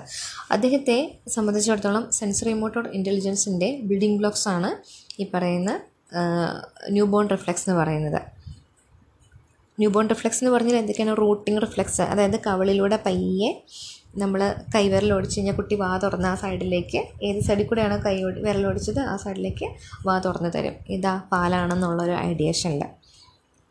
അദ്ദേഹത്തെ 0.54 0.96
സംബന്ധിച്ചിടത്തോളം 1.34 2.04
സെൻസറി 2.18 2.52
മോട്ടോർ 2.62 2.84
ഇന്റലിജൻസിന്റെ 2.98 3.68
ബിൽഡിംഗ് 3.90 4.18
ബ്ലോക്സ് 4.20 4.46
ആണ് 4.48 4.70
ഈ 5.22 5.26
പറയുന്ന 5.34 5.70
ന്യൂ 6.96 7.04
ബോൺ 7.12 7.24
റിഫ്ലക്സ് 7.34 7.64
എന്ന് 7.68 7.78
പറയുന്നത്. 7.80 8.20
ന്യൂ 9.78 9.90
ബോൺ 9.90 10.06
റിഫ്ലക്സ് 10.08 10.40
എന്ന് 10.44 10.52
പറഞ്ഞാൽ 10.56 10.76
എന്തൊക്കെയാണ്? 10.76 11.14
റൂട്ടിംഗ് 11.18 11.60
റിഫ്ലക്സ് 11.62 12.02
അതായത് 12.12 12.38
കവളിലൂടെ 12.46 12.98
പയ്യെ 13.06 13.50
നമ്മൾ 14.22 14.40
കൈവിരൽ 14.74 15.10
ഓടിച്ച് 15.16 15.36
കഴിഞ്ഞാൽ 15.36 15.56
കുട്ടി 15.58 15.74
വാ 15.82 15.90
തുറന്ന് 16.02 16.28
ആ 16.30 16.34
സൈഡിലേക്ക് 16.34 17.00
ഏത് 17.26 17.40
സൈഡിൽ 17.46 17.66
കൂടെയാണോ 17.66 17.96
കൈ 18.06 18.14
വിരൽ 18.46 18.64
ഓടിച്ചത് 18.70 19.00
ആ 19.00 19.14
സൈഡിലേക്ക് 19.24 19.66
വാ 20.06 20.14
തുറന്ന് 20.24 20.50
തരും. 20.56 20.74
ഇതാ 20.96 21.12
പാലാണെന്നുള്ളൊരു 21.32 22.16
ഐഡിയേഷനിൽ 22.30 22.82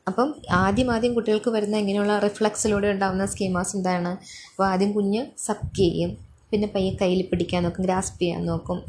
അപ്പം 0.08 0.30
ആദ്യം 0.64 0.88
ആദ്യം 0.94 1.12
കുട്ടികൾക്ക് 1.16 1.50
വരുന്ന 1.56 1.76
ഇങ്ങനെയുള്ള 1.84 2.20
റിഫ്ലക്സിലൂടെ 2.20 2.88
ഉണ്ടാകുന്ന 2.94 3.26
സ്കീമാസ് 3.26 3.74
എന്താണ്? 3.78 4.12
അപ്പോൾ 4.52 4.66
ആദ്യം 4.72 4.92
കുഞ്ഞ് 4.98 5.22
സക്ക് 5.48 5.76
ചെയ്യും. 5.82 6.12
പിന്നെ 6.52 6.68
പയ്യെ 6.76 6.92
കയ്യിൽ 7.02 7.22
പിടിക്കാൻ 7.32 7.64
നോക്കും 7.64 7.86
ഗ്രാസ്പ് 7.88 8.20
ചെയ്യാൻ 8.22 8.46
നോക്കും. 8.46 8.80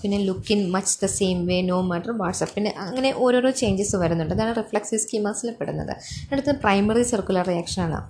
പിന്നെ 0.00 0.18
look 0.28 0.52
in 0.54 0.60
much 0.72 0.96
the 1.02 1.06
same 1.06 1.46
way 1.46 1.62
no 1.68 1.80
matter 1.90 2.10
what's up 2.22 2.54
പിന്നെ 2.54 2.70
അങ്ങനെ 2.84 3.10
ഓരോരോ 3.26 3.50
ചേഞ്ചസ് 3.60 3.96
വരുന്നുണ്ട്. 3.96 4.34
അതാണ് 4.34 4.56
റിഫ്ലക്സീവ് 4.56 5.00
സ്കീമാസിൽ 5.04 5.50
പെടുന്നത്. 5.60 5.94
അടുത്ത 6.32 6.50
പ്രൈമറി 6.64 7.02
സർക്കുലർ 7.12 7.46
റിയാക്ഷനാണ് 7.52 8.00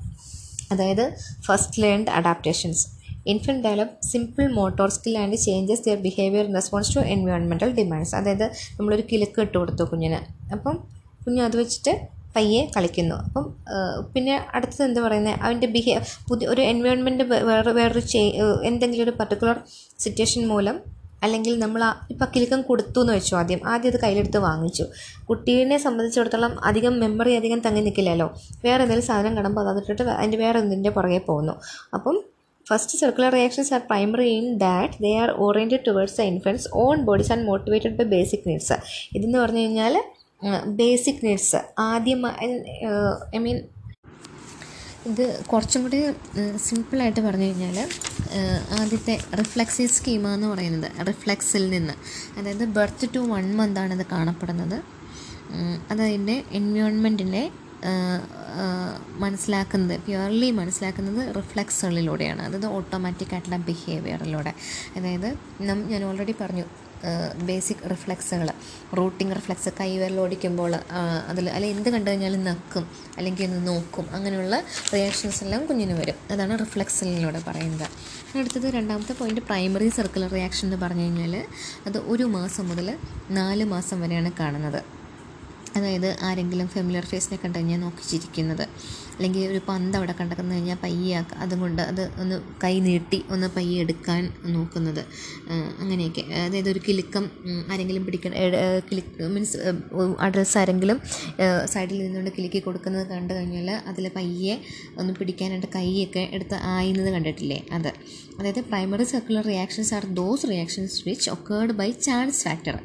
അതായത് 0.72 1.04
first 1.46 1.82
learned 1.82 2.12
adaptations 2.18 2.84
infant 3.32 3.62
develop 3.66 3.96
simple 4.10 4.44
motor 4.58 4.88
skill 4.96 5.16
and 5.22 5.38
changes 5.46 5.82
their 5.86 5.98
behaviour 6.06 6.46
response 6.58 6.92
to 6.96 7.00
എൻവയോൺമെന്റൽ 7.14 7.70
demands 7.78 8.14
അതായത് 8.18 8.46
നമ്മളൊരു 8.78 9.04
കിലുക്ക് 9.10 9.40
ഇട്ട് 9.46 9.56
കൊടുത്തു 9.58 9.84
കുഞ്ഞിന്. 9.90 10.20
അപ്പം 10.54 10.76
കുഞ്ഞ് 11.24 11.42
അത് 11.48 11.56
വെച്ചിട്ട് 11.62 11.92
പയ്യെ 12.36 12.62
കളിക്കുന്നു. 12.74 13.16
അപ്പം 13.26 13.44
പിന്നെ 14.14 14.34
അടുത്തത് 14.56 14.82
എന്താ 14.86 15.00
പറയുന്നത് 15.06 15.36
അവന്റെ 15.44 15.68
ബിഹേവ് 15.76 16.02
പുതിയ 16.28 16.48
ഒരു 16.48 16.62
എൻവയോൺമെന്റ് 16.72 17.24
വേറെ 17.50 17.72
വേറൊരു 17.78 18.02
ചേ 18.12 18.22
എന്തെങ്കിലും 18.70 19.04
ഒരു 19.06 19.14
പർട്ടിക്കുലർ 19.20 19.56
സിറ്റുവേഷൻ 20.04 20.42
മൂലം 20.52 20.76
അല്ലെങ്കിൽ 21.22 21.54
നമ്മൾ 21.64 21.82
ഇപ്പം 22.12 22.28
കിലുക്കം 22.34 22.60
കൊടുത്തു 22.68 22.98
എന്ന് 23.02 23.12
വെച്ചു 23.18 23.34
ആദ്യം. 23.40 23.60
ആദ്യം 23.72 23.92
അത് 23.92 23.98
കയ്യിലെടുത്ത് 24.04 24.40
വാങ്ങിച്ചു. 24.48 24.84
കുട്ടീനെ 25.28 25.78
സംബന്ധിച്ചിടത്തോളം 25.86 26.52
അധികം 26.70 26.94
മെമ്മറി 27.02 27.32
അധികം 27.40 27.60
തങ്ങി 27.66 27.82
നിൽക്കില്ലല്ലോ. 27.86 28.28
വേറെ 28.66 28.80
എന്തെങ്കിലും 28.84 29.08
സാധനം 29.10 29.36
കാണുമ്പോൾ 29.38 29.70
അതിട്ടിട്ട് 29.74 30.02
അതിന്റെ 30.18 30.40
വേറെ 30.44 30.58
എന്തിന്റെ 30.64 30.92
പുറകെ 30.98 31.22
പോകുന്നു 31.30 31.54
അപ്പം 31.94 32.18
first 32.66 32.96
circular 33.00 33.30
reactions 33.32 33.72
are 33.74 33.82
primary 33.90 34.28
in 34.38 34.46
that 34.58 34.96
they 35.02 35.10
are 35.22 35.30
oriented 35.44 35.84
towards 35.86 36.16
the 36.20 36.24
infants 36.32 36.66
own 36.74 36.96
bodies 37.04 37.32
and 37.32 37.46
motivated 37.50 37.96
by 38.00 38.06
basic 38.14 38.44
needs 38.46 38.76
ഇതെന്ന് 39.16 39.38
പറഞ്ഞു 39.38 39.62
കഴിഞ്ഞാൽ 39.64 39.94
ബേസിക് 40.80 41.22
നീഡ്സ് 41.26 41.60
ആദ്യം 41.86 42.20
ഐ 43.36 43.40
മീൻ 43.40 43.58
ഇത് 45.10 45.24
കുറച്ചും 45.44 45.82
കൂടി 45.82 45.98
സിമ്പിളായിട്ട് 46.66 47.20
പറഞ്ഞു 47.20 47.44
കഴിഞ്ഞാൽ 47.44 47.78
ആദ്യത്തെ 48.80 49.14
റിഫ്ലക്സീവ് 49.38 49.88
സ്കീമ 49.88 50.28
എന്ന് 50.34 50.46
പറയുന്നത് 50.46 51.06
റിഫ്ലക്സിൽ 51.08 51.64
നിന്ന്. 51.70 51.94
അതായത് 52.38 52.64
ബർത്ത് 52.78 53.08
ടു 53.14 53.20
വൺ 53.32 53.46
മന്താണ് 53.60 53.94
ഇത് 53.98 54.06
കാണപ്പെടുന്നത്. 54.12 54.78
അതതിന്റെ 55.90 56.36
എൻവയോൺമെന്റിനെ 56.52 57.44
മനസ്സിലാക്കുന്നത് 59.24 60.00
പ്യുവർലി 60.00 60.48
മനസ്സിലാക്കുന്നത് 60.50 61.36
റിഫ്ലക്സുകളിലൂടെയാണ്. 61.36 62.42
അതായത് 62.42 62.66
ഓട്ടോമാറ്റിക് 62.66 63.32
ആയിട്ടുള്ള 63.32 63.58
ബിഹേവിയറിലൂടെ. 63.68 64.52
അതായത് 64.96 65.28
ഞാൻ 65.92 66.04
ഓൾറെഡി 66.04 66.34
പറഞ്ഞു 66.40 66.64
ബേസിക് 67.42 67.90
റിഫ്ലക്സുകൾ 67.90 68.50
റൂട്ടിംഗ് 68.96 69.36
റിഫ്ലക്സ് 69.36 69.68
കൈവിരൽ 69.80 70.20
ഓടിക്കുമ്പോൾ 70.20 70.74
അതിൽ 71.28 71.50
അല്ല 71.50 71.66
എന്ത് 71.66 71.88
കണ്ടു 71.88 72.10
കഴിഞ്ഞാലും 72.10 72.44
നക്കും 72.44 72.90
അല്ലെങ്കിൽ 73.18 73.44
ഒന്ന് 73.44 73.68
നോക്കും 73.68 74.06
അങ്ങനെയുള്ള 74.10 74.64
റിയാക്ഷൻസ് 74.94 75.44
എല്ലാം 75.44 75.66
കുഞ്ഞിന് 75.66 75.92
വരും. 75.92 76.14
അതാണ് 76.30 76.58
റിഫ്ലക്സിലൂടെ 76.58 77.42
പറയുന്നത്. 77.46 77.88
അടുത്തത് 78.38 78.66
രണ്ടാമത്തെ 78.74 79.12
പോയിന്റ് 79.12 79.40
പ്രൈമറി 79.40 79.88
സർക്കുലർ 79.88 80.30
റിയാക്ഷൻ 80.30 80.66
എന്ന് 80.66 80.76
പറഞ്ഞു 80.76 81.02
കഴിഞ്ഞാൽ 81.02 81.46
അത് 81.86 81.98
ഒരു 81.98 82.24
മാസം 82.24 82.68
മുതൽ 82.68 82.98
നാല് 83.30 83.64
മാസം 83.64 84.00
വരെയാണ് 84.00 84.32
കാണുന്നത്. 84.40 84.82
അതായത് 85.76 86.16
ആരെങ്കിലും 86.22 86.68
ഫെമിലിയർ 86.68 87.04
ഫേസിനെ 87.04 87.38
കണ്ടു 87.44 87.58
കഴിഞ്ഞാൽ 87.58 87.80
നോക്കി 87.80 88.02
അല്ലെങ്കിൽ 89.18 89.42
ഒരു 89.52 89.60
പന്ത് 89.68 89.94
അവിടെ 89.98 90.14
കണ്ടെന്ന് 90.18 90.54
കഴിഞ്ഞാൽ 90.54 90.78
പയ്യെ 90.82 91.20
അതുകൊണ്ട് 91.44 91.82
അത് 91.82 92.02
ഒന്ന് 92.20 92.36
കൈ 92.64 92.72
നീട്ടി 92.80 93.18
ഒന്ന് 93.30 93.46
പയ്യെ 93.56 93.78
എടുക്കാൻ 93.80 94.22
നോക്കുന്നത്. 94.54 95.00
അങ്ങനെയൊക്കെ. 95.82 96.22
അതായത് 96.44 96.70
ഒരു 96.70 96.80
കിലുക്കം 96.88 97.24
ആരെങ്കിലും 97.72 98.04
പിടിക്കണം 98.06 98.36
കിലുക്ക് 98.88 99.28
മീൻസ് 99.34 99.58
അഡ്രസ് 100.26 100.58
ആരെങ്കിലും 100.58 101.00
സൈഡിൽ 101.74 101.98
നിന്നുകൊണ്ട് 102.02 102.32
കിലുക്കി 102.38 102.58
കൊടുക്കുന്നത് 102.58 103.06
കണ്ടു 103.06 103.32
കഴിഞ്ഞാൽ 103.34 103.70
അതിൽ 103.70 104.06
പയ്യെ 104.16 104.54
ഒന്ന് 104.98 105.14
പിടിക്കാനായിട്ട് 105.20 105.70
കൈയൊക്കെ 105.74 106.24
എടുത്ത് 106.32 106.58
ആയുന്നത് 106.74 107.10
കണ്ടിട്ടില്ലേ? 107.12 107.60
അത്. 107.72 107.90
അതായത് 108.38 108.60
primary 108.70 109.04
circular 109.04 109.44
reactions 109.52 109.94
are 109.94 110.04
those 110.20 110.46
reactions 110.52 110.98
which 111.08 111.30
occurred 111.30 111.72
by 111.72 111.90
chance 112.08 112.44
factor 112.44 112.76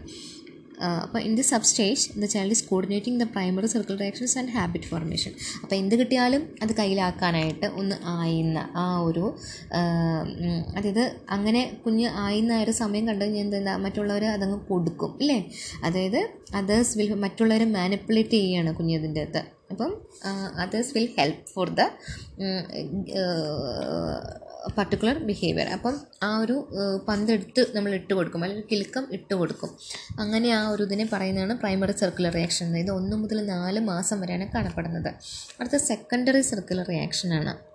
അപ്പോൾ 1.04 1.20
in 1.20 1.34
the 1.36 1.44
sub 1.44 1.68
stage 1.70 2.04
the 2.22 2.26
child 2.26 2.56
is 2.56 2.66
coordinating 2.70 3.20
the 3.24 3.28
primary 3.34 3.68
circle 3.68 3.98
reactions 3.98 4.36
and 4.38 4.52
habit 4.52 4.88
formation 4.88 5.32
അപ്പോൾ 5.62 5.76
എന്ത് 5.76 5.96
കിട്ടിയാലും 6.00 6.44
അത് 6.62 6.74
കയ്യിലാക്കാനായിട്ട് 6.74 7.68
ഒന്ന് 7.82 7.98
ആയുന്ന 8.16 8.60
ആ 8.76 8.86
ഒരു 9.02 9.26
അതായത് 10.76 11.04
അങ്ങനെ 11.30 11.64
കുഞ്ഞ് 11.86 12.08
ആയുന്ന 12.26 12.62
ഒരു 12.64 12.72
സമയം 12.82 13.08
കണ്ടു 13.08 13.24
കഴിഞ്ഞാൽ 13.26 13.58
എന്താ 13.58 13.76
മറ്റുള്ളവർ 13.78 14.26
അതങ്ങ് 14.36 14.60
കൊടുക്കും 14.70 15.12
അല്ലേ 15.22 15.40
അതായത് 15.84 16.22
അതേഴ്സ് 16.56 16.94
വിൽ 16.98 17.12
മറ്റുള്ളവരെ 17.26 17.68
മാനിപ്പുലേറ്റ് 17.72 18.38
ചെയ്യുകയാണ് 18.38 18.72
കുഞ്ഞതിന്റെ 18.74 19.22
അകത്ത്. 19.24 19.42
അപ്പം 19.72 19.92
others 20.64 20.92
will 20.96 21.08
help 21.18 21.46
for 21.54 21.70
the 21.70 21.84
particular 24.78 25.18
behaviour 25.30 25.68
അപ്പം 25.68 25.96
ആ 26.24 26.30
ഒരു 26.38 26.56
പന്തെടുത്ത് 27.08 27.76
നമ്മൾ 27.76 27.92
ഇട്ട് 27.94 28.14
കൊടുക്കും. 28.14 28.44
അല്ലെങ്കിൽ 28.44 28.68
കിലുക്കം 28.72 29.08
ഇട്ട് 29.12 29.34
കൊടുക്കും. 29.34 29.72
അങ്ങനെ 30.20 30.50
ആ 30.60 30.70
ഒരു 30.70 30.84
ഇതിനെ 30.84 31.10
പറയുന്നതാണ് 31.14 31.60
പ്രൈമറി 31.60 31.92
സർക്കുലർ 31.92 32.34
റിയാക്ഷൻ 32.34 32.78
ഇത് 32.78 32.92
ഒന്ന് 32.92 33.16
മുതൽ 33.16 33.46
നാല് 33.46 33.80
മാസം 33.80 34.22
വരെയാണ് 34.22 34.48
കാണപ്പെടുന്നത്. 34.56 35.12
അടുത്ത 35.60 35.76
സെക്കൻഡറി 35.76 36.42
സർക്കുലർ 36.42 36.88
റിയാക്ഷനാണ് 36.94 37.73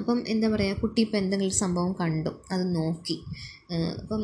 അപ്പം 0.00 0.18
എന്താ 0.32 0.46
പറയുക 0.52 0.76
കുട്ടി 0.82 1.00
ഇപ്പം 1.06 1.18
എന്തെങ്കിലും 1.22 1.56
സംഭവം 1.62 1.92
കണ്ടു 2.00 2.30
അത് 2.54 2.62
നോക്കി. 2.76 3.16
അപ്പം 4.02 4.22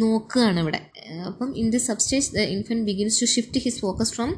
നോക്കുകയാണ് 0.00 0.58
ഇവിടെ. 0.64 0.80
അപ്പം 1.28 1.48
in 1.60 1.66
the 1.74 1.80
substage 1.86 2.28
the 2.36 2.42
infant 2.54 2.84
begins 2.88 3.18
to 3.22 3.26
shift 3.34 3.62
his 3.66 3.80
focus 3.84 4.12
from 4.16 4.30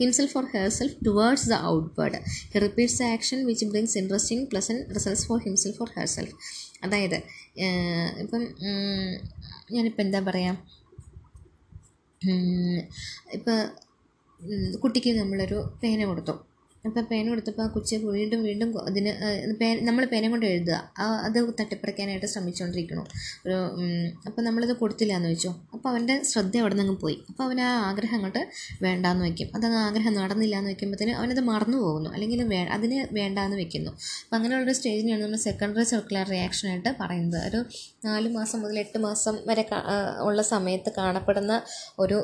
himself 0.00 0.32
for 0.34 0.44
herself 0.78 0.96
towards 1.08 1.46
the 1.52 1.58
outward 1.74 2.20
he 2.54 2.60
repeats 2.66 2.98
the 3.02 3.06
action 3.16 3.38
which 3.50 3.68
brings 3.72 3.96
interesting 4.02 4.44
pleasant 4.52 4.84
results 4.96 5.26
for 5.30 5.38
himself 5.46 5.78
for 5.80 5.90
herself 6.16 6.34
അതായത് 6.86 7.18
ഇപ്പം 8.24 8.42
ഞാനിപ്പോൾ 9.76 10.02
എന്താ 10.06 10.20
പറയുക 10.28 10.56
ഇപ്പോൾ 13.38 13.58
കുട്ടിക്ക് 14.82 15.10
നമ്മളൊരു 15.18 15.58
പേന 15.82 16.04
കൊടുത്തു. 16.10 16.34
അപ്പോൾ 16.86 17.02
പേന 17.10 17.24
കൊടുത്തപ്പോൾ 17.30 17.62
ആ 17.64 17.66
കൊച്ച് 17.72 17.96
വീണ്ടും 18.04 18.40
വീണ്ടും 18.48 18.68
അതിന് 18.88 19.10
പേ 19.60 19.66
നമ്മൾ 19.88 20.04
പേന 20.12 20.28
കൊണ്ട് 20.32 20.46
എഴുതുക. 20.50 20.76
അത് 21.26 21.38
തട്ടിപ്പറിക്കാനായിട്ട് 21.58 22.28
ശ്രമിച്ചുകൊണ്ടിരിക്കണു 22.32 23.02
ഒരു 23.46 23.56
അപ്പം 24.28 24.42
നമ്മളത് 24.46 24.72
കൊടുത്തില്ല 24.82 25.12
എന്ന് 25.18 25.30
വെച്ചോ. 25.32 25.50
അപ്പോൾ 25.74 25.88
അവന്റെ 25.92 26.14
ശ്രദ്ധ 26.30 26.54
അവിടെ 26.62 26.76
നിന്ന് 26.80 26.94
പോയി. 27.02 27.16
അപ്പോൾ 27.30 27.44
അവൻ 27.48 27.58
ആ 27.66 27.70
ആഗ്രഹം 27.88 28.16
അങ്ങോട്ട് 28.18 28.42
വേണ്ടാന്ന് 28.86 29.24
വെക്കും. 29.28 29.50
അത് 29.58 29.66
ആഗ്രഹം 29.86 30.14
നടന്നില്ല 30.20 30.56
എന്ന് 30.60 30.72
വെക്കുമ്പോഴത്തേന് 30.74 31.14
അവനത് 31.18 31.42
മറന്നു 31.50 31.78
പോകുന്നു. 31.84 32.10
അല്ലെങ്കിൽ 32.16 32.42
വേ 32.52 32.60
അതിന് 32.76 33.00
വേണ്ടാന്ന് 33.18 33.58
വെക്കുന്നു. 33.62 33.92
അപ്പം 34.22 34.36
അങ്ങനെയുള്ളൊരു 34.38 34.76
സ്റ്റേജിനെയാണ് 34.78 35.22
നമ്മൾ 35.24 35.42
സെക്കൻഡറി 35.48 35.86
സർക്കുലർ 35.92 36.26
റിയാക്ഷനായിട്ട് 36.34 36.90
പറയുന്നത്. 37.02 37.38
ഒരു 37.50 37.60
നാല് 38.08 38.28
മാസം 38.38 38.58
മുതൽ 38.64 38.78
എട്ട് 38.84 38.98
മാസം 39.06 39.36
വരെ 39.50 39.66
ഉള്ള 40.28 40.40
സമയത്ത് 40.54 40.92
കാണപ്പെടുന്ന 40.98 41.52
ഒരു 42.04 42.18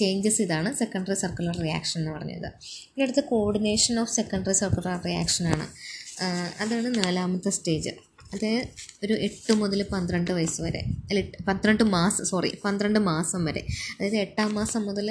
ചേഞ്ചസ് 0.00 0.40
ഇതാണ് 0.46 0.68
സെക്കൻഡറി 0.82 1.18
സർക്കുലർ 1.24 1.56
റിയാക്ഷൻ 1.66 2.00
എന്ന് 2.00 2.12
പറഞ്ഞത്. 2.16 2.48
അടുത്ത 3.16 3.28
coordination 3.34 3.94
of 4.00 4.12
secondary 4.16 4.54
circular 4.58 4.96
reaction 5.06 5.44
ആണ്. 5.52 5.66
അതാണ് 6.62 6.88
നാലാമത്തെ 7.02 7.50
സ്റ്റേജ് 7.56 7.92
അത് 8.34 8.48
ഒരു 9.04 9.14
എട്ട് 9.26 9.52
മുതൽ 9.60 9.80
പന്ത്രണ്ട് 9.92 10.30
വയസ്സ് 10.36 10.58
വരെ. 10.64 10.80
അല്ല 11.08 11.20
പന്ത്രണ്ട് 11.48 11.84
മാസം 11.94 12.24
സോറി 12.30 12.50
പന്ത്രണ്ട് 12.64 13.00
മാസം 13.08 13.40
വരെ. 13.48 13.62
അതായത് 13.96 14.16
എട്ടാം 14.24 14.50
മാസം 14.58 14.82
മുതൽ 14.88 15.08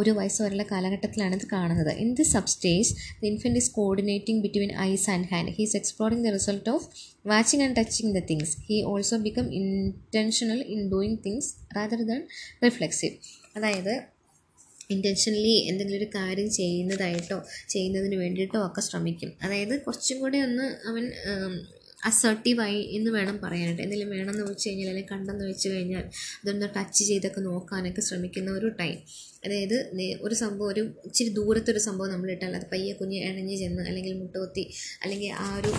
ഒരു 0.00 0.12
വയസ്സ് 0.18 0.40
വരെയുള്ള 0.44 0.64
കാലഘട്ടത്തിലാണ് 0.72 1.36
ഇത് 1.38 1.46
കാണുന്നത്. 1.54 1.92
In 2.04 2.10
the 2.18 2.26
sub 2.32 2.52
stage 2.54 2.90
the 3.20 3.24
infant 3.30 3.60
is 3.62 3.70
coordinating 3.78 4.42
between 4.46 4.72
eyes 4.90 5.08
and 5.14 5.28
hand 5.32 5.54
he's 5.58 5.76
exploring 5.80 6.24
the 6.28 6.34
result 6.38 6.68
of 6.74 6.88
watching 7.32 7.64
and 7.66 7.78
touching 7.80 8.12
the 8.18 8.22
things 8.32 8.54
he 8.68 8.78
also 8.92 9.18
become 9.28 9.48
intentional 9.60 10.60
in 10.76 10.82
doing 10.94 11.18
things 11.28 11.50
rather 11.78 12.02
than 12.12 12.22
reflexive 12.66 13.16
അതായത് 13.56 13.94
intentionally 14.90 15.54
എന്തെങ്കിലും 15.68 15.98
ഒരു 15.98 16.08
കാര്യം 16.14 16.48
ചെയ്യുന്നതായിട്ടോ 16.50 17.38
ചെയ്യുന്നതിന് 17.68 18.16
വേണ്ടിയിട്ടോ 18.16 18.58
ഒക്കെ 18.66 18.80
ശ്രമിക്കും. 18.80 19.32
അതായത് 19.42 19.74
കുറച്ചും 19.80 20.20
കൂടി 20.20 20.38
ഒന്ന് 20.40 20.66
അവൻ 20.88 21.06
അസർട്ടീവായി 22.06 22.80
എന്ന് 22.96 23.10
വേണം 23.10 23.36
പറയാനായിട്ട്. 23.42 23.82
എന്തെങ്കിലും 23.82 24.10
വേണമെന്ന് 24.10 24.44
വെച്ച് 24.50 24.68
കഴിഞ്ഞാൽ 24.68 24.88
അല്ലെങ്കിൽ 24.88 25.12
കണ്ടെന്ന് 25.12 25.44
വെച്ച് 25.44 25.68
കഴിഞ്ഞാൽ 25.68 26.04
അതൊന്ന് 26.42 26.66
ടച്ച് 26.76 27.02
ചെയ്തൊക്കെ 27.04 27.40
നോക്കാനൊക്കെ 27.40 28.00
ശ്രമിക്കുന്ന 28.00 28.50
ഒരു 28.50 28.68
ടൈം 28.80 28.98
അതായത് 29.44 29.76
ഒരു 30.22 30.34
സംഭവം 30.34 30.68
ഒരു 30.68 30.82
ഇച്ചിരി 31.04 31.30
ദൂരത്തൊരു 31.30 31.78
സംഭവം 31.78 32.10
നമ്മൾ 32.12 32.30
ഇട്ടാൽ 32.30 32.54
അത് 32.56 32.66
പയ്യെ 32.72 32.92
കുഞ്ഞ് 32.92 33.18
ഇണഞ്ഞ് 33.20 33.56
ചെന്ന് 33.56 33.82
അല്ലെങ്കിൽ 33.82 34.14
മുട്ടുകുത്തി 34.18 34.64
അല്ലെങ്കിൽ 35.02 35.32
ആ 35.44 35.48
ഒരു 35.56 35.72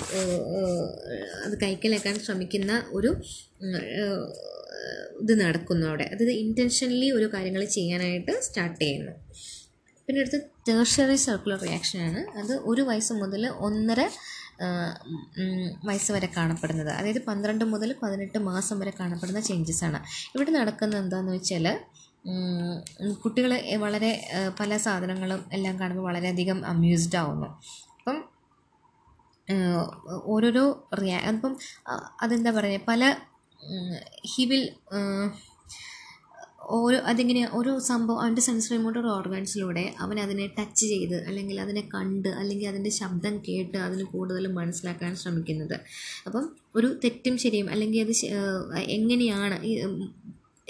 അത് 1.46 1.56
കൈക്കലാക്കാൻ 1.64 2.20
ശ്രമിക്കുന്ന 2.20 2.84
ഒരു 2.92 3.12
ഇത് 5.24 5.34
നടക്കുന്നു 5.44 5.86
അവിടെ. 5.92 6.06
അതായത് 6.14 6.34
ഇന്റൻഷനലി 6.44 7.10
ഒരു 7.18 7.28
കാര്യങ്ങൾ 7.34 7.64
ചെയ്യാനായിട്ട് 7.78 8.34
സ്റ്റാർട്ട് 8.48 8.80
ചെയ്യുന്നു. 8.84 9.14
പിന്നെ 10.08 10.20
അടുത്ത് 10.24 10.40
ടേർഷറി 10.68 11.18
സർക്കുലർ 11.28 11.60
റിയാക്ഷൻ 11.68 12.00
ആണ്. 12.08 12.20
അത് 12.42 12.54
ഒരു 12.72 12.84
വയസ്സ് 12.90 13.14
മുതൽ 13.22 13.44
ഒന്നര 13.68 14.02
വയസ്സ് 15.88 16.12
വരെ 16.16 16.28
കാണപ്പെടുന്നത്. 16.38 16.92
അതായത് 17.00 17.22
പന്ത്രണ്ട് 17.28 17.66
മുതൽ 17.74 17.90
പതിനെട്ട് 18.04 18.40
മാസം 18.50 18.76
വരെ 18.82 18.94
കാണപ്പെടുന്ന 19.00 19.42
ചേഞ്ചസ് 19.50 19.84
ആണ്. 19.88 20.00
ഇവിടെ 20.36 20.52
നടക്കുന്നത് 20.60 21.00
എന്താണെന്ന് 21.04 21.34
വെച്ചാൽ 21.38 21.68
കുട്ടികൾ 23.24 23.52
വളരെ 23.84 24.12
പല 24.60 24.78
സാധനങ്ങളും 24.86 25.42
എല്ലാം 25.58 25.76
കാണുമ്പോൾ 25.82 26.06
വളരെയധികം 26.10 26.58
അമ്യൂസ്ഡ് 26.72 27.18
ആവുന്നു. 27.22 27.50
അപ്പം 28.00 28.18
ഓരോരോ 30.34 30.66
റിയാ 31.02 31.20
അപ്പം 31.32 31.54
അതെന്താ 32.24 32.52
പറയുക? 32.58 32.82
പല 32.92 33.04
ഹി 34.32 34.44
വിൽ 34.46 34.66
ഓരോ 36.78 36.98
അതിങ്ങനെ 37.10 37.42
ഓരോ 37.54 37.74
സംഭവം 37.80 38.20
അവന്റെ 38.22 38.42
സെൻസറി 38.42 38.74
റിമോട്ടർ 38.78 39.06
ഓർഗൻസിലൂടെ 39.08 39.84
അവൻ 40.00 40.20
അതിനെ 40.20 40.46
ടച്ച് 40.48 40.86
ചെയ്ത് 40.86 41.16
അല്ലെങ്കിൽ 41.28 41.62
അതിനെ 41.62 41.84
കണ്ട് 41.94 42.30
അല്ലെങ്കിൽ 42.30 42.68
അതിന്റെ 42.68 42.90
ശബ്ദം 42.90 43.36
കേട്ട് 43.48 43.78
അതിന് 43.78 44.04
കൂടുതൽ 44.04 44.48
മനസ്സിലാക്കാൻ 44.48 45.16
ശ്രമിക്കുന്നത്. 45.16 45.76
അപ്പം 46.28 46.46
ഒരു 46.76 47.00
തെറ്റും 47.04 47.38
ശരിയും 47.38 47.70
അല്ലെങ്കിൽ 47.70 48.02
അത് 48.02 48.14
എങ്ങനെയാണ് 48.98 49.58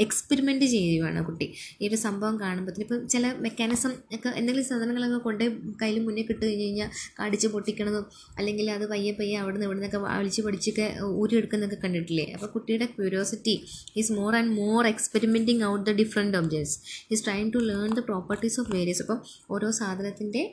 എക്സ്പെരിമെന്റ് 0.06 0.66
ചെയ്യുകയാണ് 0.74 1.22
കുട്ടി. 1.28 1.48
ഈ 1.82 1.88
ഒരു 1.90 1.98
സംഭവം 2.06 2.36
കാണുമ്പോഴത്തേന് 2.44 2.86
ഇപ്പം 2.86 3.00
ചില 3.14 3.32
മെക്കാനിസം 3.46 3.92
ഒക്കെ 4.18 4.30
എന്തെങ്കിലും 4.40 4.68
സാധനങ്ങളൊക്കെ 4.70 5.20
കൊണ്ട് 5.28 5.44
കയ്യിൽ 5.82 5.98
മുന്നേ 6.08 6.24
കിട്ടു 6.30 6.44
കഴിഞ്ഞ് 6.46 6.66
കഴിഞ്ഞാൽ 6.68 6.90
കടിച്ച് 7.20 7.48
പൊട്ടിക്കണതും 7.54 8.06
അല്ലെങ്കിൽ 8.40 8.68
അത് 8.76 8.86
പയ്യെ 8.94 9.14
പയ്യെ 9.20 9.38
അവിടെ 9.44 9.56
നിന്ന് 9.56 9.68
ഇവിടെ 9.70 9.80
നിന്നൊക്കെ 9.80 10.02
വലിച്ച് 10.06 10.42
പഠിച്ചൊക്കെ 10.48 10.86
ഊരിയെടുക്കുന്നതൊക്കെ 11.22 11.80
കണ്ടിട്ടില്ലേ? 11.86 12.26
അപ്പോൾ 12.36 12.50
കുട്ടിയുടെ 12.56 12.88
curiosity 12.96 13.56
is 14.02 14.12
more 14.20 14.32
and 14.40 14.54
more 14.62 14.82
experimenting 14.94 15.64
out 15.72 15.86
the 15.90 15.94
different 16.02 16.38
objects 16.42 16.78
is 17.14 17.24
trying 17.28 17.52
to 17.56 17.62
learn 17.70 17.90
the 18.00 18.04
properties 18.10 18.60
of 18.64 18.70
various 18.78 19.04
അപ്പം 19.06 19.20
ഓരോ 19.56 19.70
സാധനത്തിന്റെ 19.82 20.44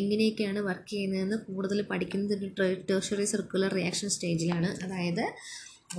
എങ്ങനെയൊക്കെയാണ് 0.00 0.60
വർക്ക് 0.68 0.88
ചെയ്യുന്നതെന്ന് 0.94 1.38
കൂടുതൽ 1.48 1.80
പഠിക്കുന്നത് 1.92 2.34
ഒരു 2.38 2.48
ടേർഷറി 2.90 3.26
സർക്കുലർ 3.34 3.72
റിയാക്ഷൻ 3.80 4.10
സ്റ്റേജിലാണ് 4.16 4.70
അതായത് 4.84 5.24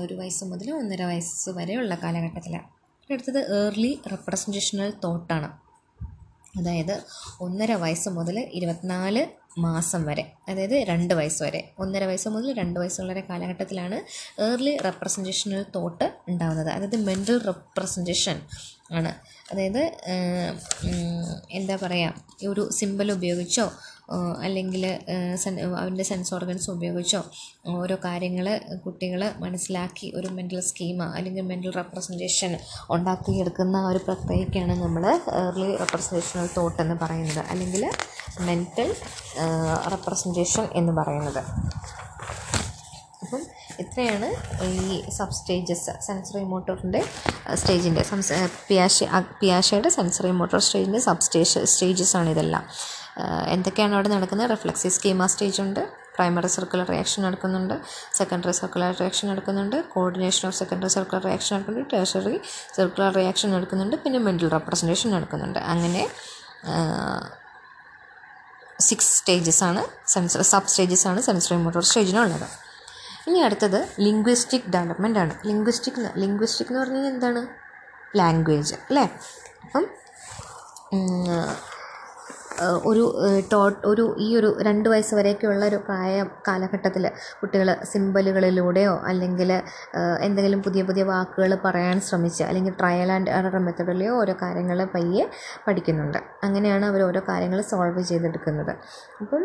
ഒരു 0.03 0.13
വയസ്സ് 0.19 0.45
മുതൽ 0.51 0.69
ഒന്നര 0.79 1.03
വയസ്സ് 1.11 1.49
വരെയുള്ള 1.57 1.93
കാലഘട്ടത്തിലാണ്. 2.03 2.67
അടുത്തത് 3.09 3.39
ഏർലി 3.57 3.91
റെപ്രസെന്റേഷണൽ 4.11 4.91
തോട്ടാണ് 5.03 5.49
അതായത് 6.53 6.93
ഒന്നര 7.39 7.71
വയസ്സ് 7.75 8.09
മുതൽ 8.09 8.37
ഇരുപത്തിനാല് 8.53 9.21
മാസം 9.59 10.01
വരെ 10.05 10.23
അതായത് 10.49 10.75
രണ്ട് 10.83 11.13
വയസ്സ് 11.13 11.41
വരെ 11.43 11.61
ഒന്നര 11.79 12.03
വയസ്സ് 12.05 12.29
മുതൽ 12.29 12.49
രണ്ട് 12.53 12.79
വയസ്സുള്ള 12.79 13.13
കാലഘട്ടത്തിലാണ് 13.29 13.97
ഏർലി 14.41 14.73
റെപ്രസെന്റേഷണൽ 14.85 15.61
തോട്ട് 15.75 16.07
ഉണ്ടാകുന്നത് 16.27 16.69
അതായത് 16.69 16.97
മെന്റൽ 17.07 17.37
റെപ്രസെന്റേഷൻ 17.47 18.37
ആണ്. 18.91 19.11
അതായത് 19.51 19.81
എന്താ 21.51 21.75
പറയുക 21.83 22.13
ഒരു 22.49 22.63
സിമ്പൽ 22.71 23.09
ഉപയോഗിച്ചോ 23.11 23.65
അല്ലെങ്കിൽ 24.43 24.83
അവന്റെ 25.79 26.03
സെൻസ് 26.03 26.33
ഓർഗൻസ് 26.33 26.71
ഉപയോഗിച്ചോ 26.71 27.21
ഓരോ 27.67 27.97
കാര്യങ്ങൾ 28.05 28.47
കുട്ടികൾ 28.85 29.33
മനസ്സിലാക്കി 29.39 30.11
ഒരു 30.15 30.27
മെന്റൽ 30.27 30.59
സ്കീമ 30.59 31.03
അല്ലെങ്കിൽ 31.15 31.41
മെന്റൽ 31.41 31.71
റെപ്രസെന്റേഷൻ 31.71 32.57
ഉണ്ടാക്കിയെടുക്കുന്ന 32.89 33.87
ഒരു 33.87 33.97
പ്രക്രിയക്കാണ് 33.97 34.75
നമ്മൾ 34.83 35.05
ഏർലി 35.43 35.75
റെപ്രസെന്റേഷണൽ 35.75 36.49
തോട്ട് 36.57 36.81
എന്ന് 36.81 36.95
പറയുന്നത്. 37.01 37.41
അല്ലെങ്കിൽ 37.49 37.85
മെന്റൽ 38.41 38.95
റെപ്രസെന്റേഷൻ 39.93 40.67
എന്ന് 40.73 40.93
പറയുന്നത്. 40.93 41.41
അപ്പം 43.23 43.41
ഇത്രയാണ് 43.79 44.27
ഈ 44.65 45.09
സബ് 45.09 45.31
സ്റ്റേജസ് 45.31 45.93
സെൻസറി 46.05 46.43
മോട്ടോറിന്റെ 46.43 47.03
സ്റ്റേജിന്റെ 47.55 48.03
പിയാഷ 48.67 49.03
പിയാഷയുടെ 49.41 49.89
സെൻസറി 49.89 50.31
മോട്ടോർ 50.31 50.59
സ്റ്റേജിന്റെ 50.59 50.99
സബ് 50.99 51.19
സ്റ്റേജ് 51.19 51.65
സ്റ്റേജസ് 51.65 52.17
ആണ് 52.17 52.29
ഇതെല്ലാം. 52.29 52.63
എന്തൊക്കെയാണ് 53.47 53.93
അവിടെ 53.93 54.09
നടക്കുന്നത്? 54.09 54.49
റിഫ്ലെക്സീവ് 54.49 54.93
സ്കീമ 54.93 55.25
സ്റ്റേജ് 55.25 55.61
ഉണ്ട്. 55.61 56.05
പ്രൈമറി 56.15 56.47
സർക്കുലർ 56.47 56.85
റിയാക്ഷൻ 56.87 57.23
നടക്കുന്നുണ്ട്. 57.23 57.81
സെക്കൻഡറി 58.13 58.51
സർക്കുലർ 58.51 58.95
റിയാക്ഷൻ 58.99 59.27
നടക്കുന്നുണ്ട്. 59.29 59.75
Coordination 59.75 60.47
of 60.47 60.55
secondary 60.55 60.89
circular 60.89 61.23
reaction 61.23 61.55
നടക്കുന്നുണ്ട്. 61.55 61.89
ടേഴ്സറി 61.93 62.41
സർക്കുലർ 62.77 63.13
റിയാക്ഷൻ 63.13 63.51
നടക്കുന്നുണ്ട്. 63.51 63.95
പിന്നെ 63.95 64.19
മെന്റൽ 64.19 64.49
റെപ്രസെന്റേഷൻ 64.49 65.11
നടക്കുന്നുണ്ട്. 65.11 65.59
അങ്ങനെ 65.59 66.09
സിക്സ് 68.79 69.17
സ്റ്റേജസ് 69.17 69.63
ആണ്. 69.63 69.83
സെൻസർ 70.07 70.41
സബ് 70.41 70.67
സ്റ്റേജസ് 70.67 71.07
ആണ്. 71.07 71.21
സെൻസറി 71.21 71.57
മോട്ടോർ 71.57 71.83
സ്റ്റേജിനുള്ളത് 71.83 72.47
ഇനി 73.27 73.39
അടുത്തത് 73.39 73.89
ലിംഗ്വിസ്റ്റിക് 73.99 74.67
ഡെവലപ്മെന്റ് 74.69 75.19
ആണ്. 75.19 75.33
ലിംഗ്വിസ്റ്റിക് 75.45 76.11
ലിംഗ്വിസ്റ്റിക് 76.17 76.67
എന്ന് 76.69 76.81
പറഞ്ഞാൽ 76.81 77.05
എന്താണ്? 77.07 77.47
ലാംഗ്വേജ് 78.17 78.73
അല്ലേ? 78.73 79.05
അപ്പം 79.65 79.85
ഒരു 82.61 83.03
ഒരു 83.85 84.15
ഈ 84.19 84.37
ഒരു 84.37 84.57
രണ്ട് 84.61 84.89
വയസ്സ് 84.89 85.15
വരെയൊക്കെയുള്ള 85.15 85.65
ഒരു 85.65 85.75
പ്രായ 85.75 86.25
കാലഘട്ടത്തിൽ 86.47 87.11
കുട്ടികൾ 87.41 87.75
സിമ്പലുകളിലൂടെയോ 87.83 88.93
അല്ലെങ്കിൽ 89.07 89.51
എന്തെങ്കിലും 90.21 90.61
പുതിയ 90.61 90.83
പുതിയ 90.83 91.03
വാക്കുകൾ 91.03 91.55
പറയാൻ 91.65 92.01
ശ്രമിച്ച് 92.01 92.43
അല്ലെങ്കിൽ 92.43 92.73
ട്രയൽ 92.73 93.11
ആൻഡ് 93.11 93.29
എറർ 93.29 93.57
മെത്തഡിലെയോ 93.57 94.13
ഓരോ 94.15 94.35
കാര്യങ്ങൾ 94.41 94.85
പയ്യെ 94.85 95.25
പഠിക്കുന്നുണ്ട്. 95.67 96.17
അങ്ങനെയാണ് 96.43 96.85
അവർ 96.85 97.03
ഓരോ 97.03 97.21
കാര്യങ്ങൾ 97.29 97.61
സോൾവ് 97.61 98.03
ചെയ്തെടുക്കുന്നത്. 98.03 98.73
അപ്പം 99.21 99.43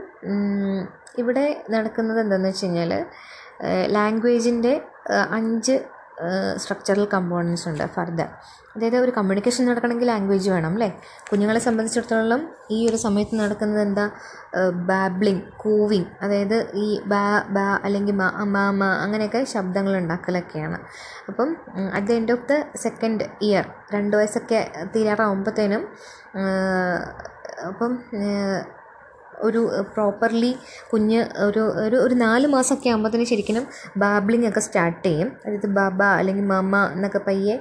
ഇവിടെ 1.19 1.65
നടക്കുന്നത് 1.71 2.21
എന്താണെന്ന് 2.21 2.49
വെച്ച് 2.49 2.67
കഴിഞ്ഞാൽ 2.67 3.07
ലാംഗ്വേജിന്റെ 3.87 4.81
അഞ്ച് 5.31 5.81
സ്ട്രക്ചറൽ 6.57 7.05
കമ്പോണൻസ് 7.15 7.69
ഉണ്ട് 7.69 7.85
ഫർദർ 7.87 8.29
അതായത് 8.77 8.97
ഒരു 8.97 9.11
കമ്മ്യൂണിക്കേഷൻ 9.11 9.67
നടക്കണമെങ്കിൽ 9.67 10.07
ലാംഗ്വേജ് 10.07 10.51
വേണം 10.51 10.73
അല്ലേ 10.73 10.89
കുഞ്ഞുങ്ങളെ 11.31 11.61
സംബന്ധിച്ചിടത്തോളം 11.61 12.43
ഈ 12.71 12.89
ഒരു 12.89 12.97
സമയത്ത് 12.97 13.41
നടക്കുന്നത് 13.41 13.83
എന്താ? 13.83 14.05
ബാബ്ലിങ് 14.87 15.41
കൂവിങ് 15.57 16.05
അതായത് 16.23 16.71
ഈ 16.75 17.01
ബാ 17.07 17.23
ബാ 17.49 17.81
അല്ലെങ്കിൽ 17.85 18.15
മാ 18.15 18.29
മ 18.45 18.71
മ 18.71 18.85
അങ്ങനെയൊക്കെ 19.05 19.45
ശബ്ദങ്ങൾ 19.45 19.97
ഉണ്ടാക്കലൊക്കെയാണ്. 19.97 20.79
അപ്പം 21.29 21.51
at 21.95 22.07
the 22.07 22.13
end 22.13 22.33
of 22.33 22.49
the 22.49 22.55
second 22.77 23.25
year 23.43 23.65
രണ്ട് 23.95 24.17
വയസ്സൊക്കെ 24.17 24.61
തീരാറാവുമ്പോഴത്തേനും 24.97 25.85
അപ്പം 27.67 27.93
ഒരു 29.47 29.61
പ്രോപ്പർലി 29.95 30.53
കുഞ്ഞ് 30.91 31.21
ഒരു 31.47 31.63
ഒരു 31.85 31.97
ഒരു 32.07 32.15
നാല് 32.25 32.47
മാസമൊക്കെ 32.55 32.91
ആകുമ്പോഴത്തേന് 32.93 33.27
ശരിക്കും 33.33 33.67
ബാബ്ലിംഗ് 34.03 34.49
ഒക്കെ 34.51 34.63
സ്റ്റാർട്ട് 34.67 35.03
ചെയ്യും. 35.07 35.31
അതായത് 35.47 35.69
ബാബ 35.79 36.01
അല്ലെങ്കിൽ 36.21 36.47
മമ്മ 36.55 36.83
എന്നൊക്കെ 36.97 37.21
പയ്യെ 37.29 37.57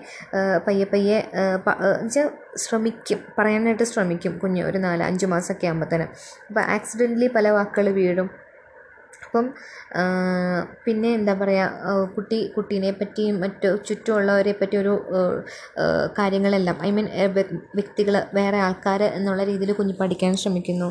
പയ്യെ 0.68 0.88
പയ്യെ 0.94 1.18
എന്നുവെച്ചാൽ 1.38 2.30
ശ്രമിക്കും. 2.66 3.20
പറയാനായിട്ട് 3.38 3.88
ശ്രമിക്കും 3.94 4.36
കുഞ്ഞ് 4.44 4.62
ഒരു 4.70 4.78
നാല് 4.86 5.04
അഞ്ച് 5.10 5.26
മാസമൊക്കെ 5.34 5.68
ആകുമ്പോഴത്തേന് 5.72 6.08
അപ്പോൾ 6.50 6.64
ആക്സിഡന്റലി 6.76 7.30
പല 7.38 7.48
വാക്കുകൾ 7.58 7.90
വീഴും. 8.00 8.30
അപ്പം 9.26 9.48
പിന്നെ 10.86 11.10
എന്താ 11.18 11.34
പറയുക 11.42 11.92
കുട്ടി 12.16 12.38
കുട്ടീനെ 12.56 12.92
പറ്റിയും 13.00 13.36
മറ്റു 13.44 13.70
ചുറ്റുമുള്ളവരെ 13.88 14.54
പറ്റി 14.62 14.76
ഒരു 14.78 14.94
കാര്യങ്ങളെല്ലാം 16.20 16.78
ഐ 16.88 16.90
മീൻ 16.96 17.08
വ്യക്തികൾ 17.78 18.16
വേറെ 18.38 18.60
ആൾക്കാർ 18.68 19.04
എന്നുള്ള 19.18 19.44
രീതിയിൽ 19.50 19.72
കുഞ്ഞ് 19.80 19.96
പഠിക്കാൻ 20.02 20.34
ശ്രമിക്കുന്നു. 20.44 20.90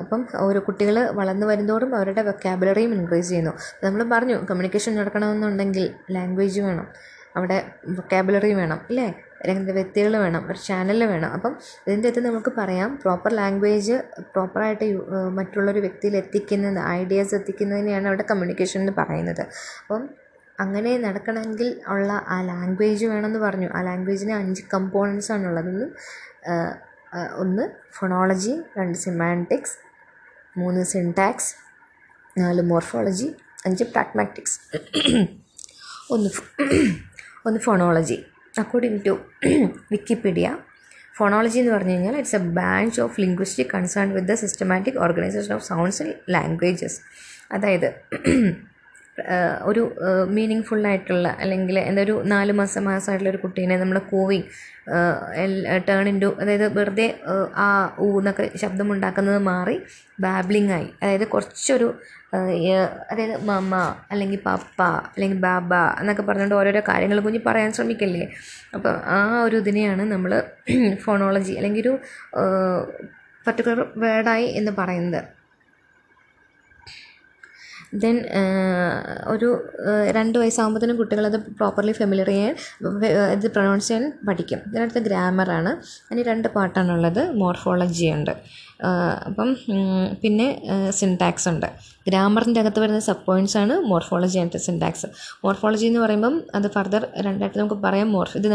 അപ്പം 0.00 0.26
ഓരോ 0.36 0.60
കുട്ടികൾ 0.60 0.98
വളർന്നു 1.10 1.46
വരുന്തോറും 1.46 1.96
അവരുടെ 1.96 2.22
വൊക്കാബുലറിയും 2.22 2.94
ഇൻക്രീസ് 2.94 3.28
ചെയ്യുന്നു. 3.28 3.52
നമ്മൾ 3.84 4.02
പറഞ്ഞു 4.12 4.34
കമ്മ്യൂണിക്കേഷൻ 4.34 4.94
നടക്കണമെന്നുണ്ടെങ്കിൽ 4.94 5.94
ലാംഗ്വേജ് 6.10 6.60
വേണം. 6.60 6.86
അവിടെ 7.36 7.56
വൊക്കാബുലറി 7.86 8.52
വേണം 8.52 8.80
അല്ലേ? 8.88 9.14
രണ്ട് 9.46 9.70
വ്യക്തികൾ 9.70 10.16
വേണം 10.16 10.50
ഒരു 10.50 10.58
ചാനൽ 10.58 11.04
വേണം. 11.04 11.28
അപ്പം 11.28 11.56
ഇതിന്റെ 11.86 12.08
അകത്ത് 12.08 12.26
നമുക്ക് 12.26 12.52
പറയാം 12.58 12.98
പ്രോപ്പർ 13.02 13.32
ലാംഗ്വേജ് 13.34 13.92
പ്രോപ്പറായിട്ട് 14.20 14.86
മറ്റുള്ളൊരു 15.28 15.78
വ്യക്തിയിൽ 15.78 16.16
എത്തിക്കുന്നത് 16.16 16.78
ഐഡിയാസ് 16.78 17.34
എത്തിക്കുന്നതിനെയാണ് 17.34 18.08
അവിടെ 18.08 18.24
കമ്മ്യൂണിക്കേഷൻ 18.30 18.80
എന്ന് 18.80 18.92
പറയുന്നത്. 18.98 19.40
അപ്പം 19.82 20.08
അങ്ങനെ 20.60 20.98
നടക്കണമെങ്കിൽ 20.98 21.80
ഉള്ള 21.88 22.24
ആ 22.28 22.42
ലാംഗ്വേജ് 22.42 23.06
വേണമെന്ന് 23.06 23.38
പറഞ്ഞു. 23.38 23.68
ആ 23.74 23.82
ലാംഗ്വേജിന് 23.82 24.32
അഞ്ച് 24.32 24.62
കമ്പോണൻസ് 24.74 25.32
ആണുള്ളതെന്നും 25.32 25.92
ഒന്ന് 27.12 27.64
ഫൊണോളജി 27.92 28.54
രണ്ട് 28.78 28.98
സിമാന്റിക്സ് 28.98 29.76
മൂന്ന് 30.56 30.82
സിൻടാക്സ് 30.84 31.50
നാല് 32.38 32.62
മോർഫോളജി 32.62 33.28
അഞ്ച് 33.66 33.84
പ്രാഗ്മാറ്റിക്സ് 33.84 34.56
ഒന്ന് 36.10 36.30
ഒന്ന് 37.46 37.60
phonology 37.60 38.18
according 38.54 39.00
to 39.06 39.14
Wikipedia 39.90 40.48
phonology 41.14 41.58
എന്ന് 41.58 41.72
പറഞ്ഞു 41.72 41.92
കഴിഞ്ഞാൽ 41.92 42.16
it's 42.16 42.36
a 42.36 42.42
branch 42.52 42.98
of 43.00 43.20
linguistic 43.20 43.70
concern 43.74 44.08
with 44.12 44.28
the 44.28 44.34
systematic 44.34 44.98
organisation 44.98 45.52
of 45.54 45.64
sounds 45.64 46.00
and 46.02 46.16
languages 46.28 46.98
അതായത് 47.52 47.88
ഒരു 49.70 49.82
മീനിങ് 50.36 50.66
ഫുള്ളായിട്ടുള്ള 50.68 51.28
അല്ലെങ്കിൽ 51.42 51.76
എന്താ 51.88 52.02
ഒരു 52.06 52.14
നാല് 52.32 52.52
മാസം 52.60 52.82
മാസമായിട്ടുള്ള 52.90 53.30
ഒരു 53.34 53.40
കുട്ടീനെ 53.44 53.76
നമ്മൾ 53.82 53.98
കൂവിങ് 54.12 54.48
ടേൺ 55.88 56.08
ഇന്റു 56.12 56.30
അതായത് 56.42 56.66
വെറുതെ 56.78 57.06
ആ 57.64 57.68
ഊ 58.04 58.06
എന്നൊക്കെ 58.20 58.44
ശബ്ദമുണ്ടാക്കുന്നത് 58.62 59.40
മാറി 59.50 59.76
ബാബ്ലിംഗ് 60.26 60.72
ആയി. 60.78 60.88
അതായത് 61.02 61.26
കുറച്ചൊരു 61.34 61.88
അതായത് 63.10 63.36
മമ്മ 63.50 63.74
അല്ലെങ്കിൽ 64.12 64.40
പപ്പ 64.48 64.78
അല്ലെങ്കിൽ 65.14 65.38
ബാബ 65.48 65.72
എന്നൊക്കെ 66.00 66.24
പറഞ്ഞുകൊണ്ട് 66.28 66.56
ഓരോരോ 66.60 66.82
കാര്യങ്ങൾ 66.90 67.18
കുഞ്ഞ് 67.26 67.40
പറയാൻ 67.48 67.70
ശ്രമിക്കല്ലേ? 67.76 68.24
അപ്പോൾ 68.76 68.92
ആ 69.16 69.18
ഒരു 69.46 69.56
ഇതിനെയാണ് 69.62 70.04
നമ്മൾ 70.14 70.32
ഫോണോളജി 71.04 71.54
അല്ലെങ്കിൽ 71.60 71.82
ഒരു 71.84 71.94
പർട്ടിക്കുലർ 73.46 73.80
വേർഡായി 74.04 74.46
എന്ന് 74.60 74.72
പറയുന്നത്. 74.80 75.20
ദെൻ 78.02 78.16
ഒരു 79.32 79.48
രണ്ട് 80.16 80.36
വയസ്സാകുമ്പോഴത്തേനും 80.38 80.96
കുട്ടികളത് 80.96 81.36
പ്രോപ്പർലി 81.58 81.92
ഫെമിലിയർ 81.92 82.28
ചെയ്യാൻ 82.32 82.54
ഇത് 83.36 83.46
പ്രൊണൗൺസ് 83.54 83.88
ചെയ്യാൻ 83.88 84.04
പഠിക്കും. 84.28 84.60
ഇതിനടുത്ത് 84.66 85.02
ഗ്രാമറാണ് 85.08 85.72
അതിന് 86.08 86.24
രണ്ട് 86.30 86.48
പാട്ടാണുള്ളത്. 86.48 87.22
മോർഫോളജി 87.42 88.06
ഉണ്ട്. 88.16 88.32
അപ്പം 89.28 89.50
പിന്നെ 90.22 90.48
സിൻടാക്സ് 90.90 91.48
ഉണ്ട്. 91.48 91.68
ഗ്രാമറിന്റെ 92.08 92.60
അകത്ത് 92.60 92.80
വരുന്ന 92.80 93.00
സബ് 93.00 93.24
പോയിന്റ്സ് 93.26 93.56
ആണ് 93.58 93.74
മോർഫോളജി 93.80 94.38
ആൻഡ് 94.38 94.58
സിൻടാക്സ് 94.66 95.08
മോർഫോളജി 95.44 95.86
എന്ന് 95.86 96.00
പറയുമ്പം 96.00 96.34
അത് 96.54 96.66
ഫർദർ 96.70 97.02
രണ്ടായിട്ട് 97.26 97.58
നമുക്ക് 97.58 97.78
പറയാം. 97.82 98.08
മോർഫ് 98.12 98.36
ഇത് 98.40 98.48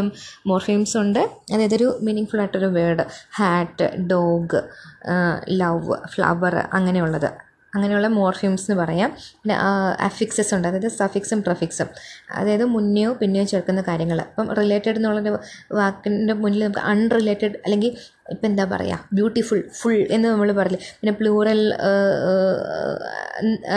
മോർഫീംസ് 0.52 0.96
ഉണ്ട്. 1.04 1.20
അതായത് 1.54 1.76
ഒരു 1.76 1.88
മീനിങ് 2.02 2.30
ഫുൾ 2.32 2.40
ആയിട്ടൊരു 2.40 2.70
word 2.78 3.06
hat 3.40 3.88
dog 4.12 4.62
love 5.62 5.98
flower 6.16 6.56
അങ്ങനെയുള്ളത്. 6.80 7.51
അങ്ങനെയുള്ള 7.76 8.08
മോർഫിംസ് 8.20 8.66
എന്ന് 8.68 8.78
പറയാം. 8.82 9.10
പിന്നെ 9.42 9.56
അഫിക്സസ് 10.08 10.52
ഉണ്ട്. 10.56 10.68
അതായത് 10.70 10.90
സഫിക്സും 11.00 11.40
പ്രഫിക്സും. 11.48 11.90
അതായത് 12.40 12.66
മുന്നെയോ 12.76 13.12
പിന്നെയോ 13.22 13.46
ചേർക്കുന്ന 13.54 13.84
കാര്യങ്ങൾ. 13.90 14.20
അപ്പം 14.28 14.48
റിലേറ്റഡ് 14.62 14.98
എന്നുള്ളൊരു 15.00 15.34
വാക്കിന്റെ 15.80 16.36
മുന്നിൽ 16.44 16.64
നമുക്ക് 16.66 16.86
അൺറിലേറ്റഡ് 16.94 17.58
അല്ലെങ്കിൽ 17.66 17.92
ഇപ്പം 18.34 18.48
എന്താ 18.50 18.66
പറയുക 18.74 19.08
ബ്യൂട്ടിഫുൾ 19.18 19.60
ഫുൾ 19.80 19.96
എന്ന് 20.16 20.28
നമ്മൾ 20.34 20.50
പറയില്ലേ 20.60 20.82
പിന്നെ 21.00 21.14
പ്ലൂറൽ 21.20 21.62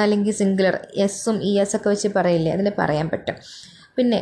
അല്ലെങ്കിൽ 0.03 0.35
സിംഗുലർ 0.41 0.77
എസ്സും 1.07 1.37
ഇ 1.49 1.53
എസ് 1.63 1.77
ഒക്കെ 1.79 1.89
വെച്ച് 1.95 2.11
പറയില്ലേ 2.19 2.53
അതിന് 2.57 2.73
പറയാൻ 2.81 3.09
പറ്റും. 3.15 3.37
പിന്നെ 3.99 4.21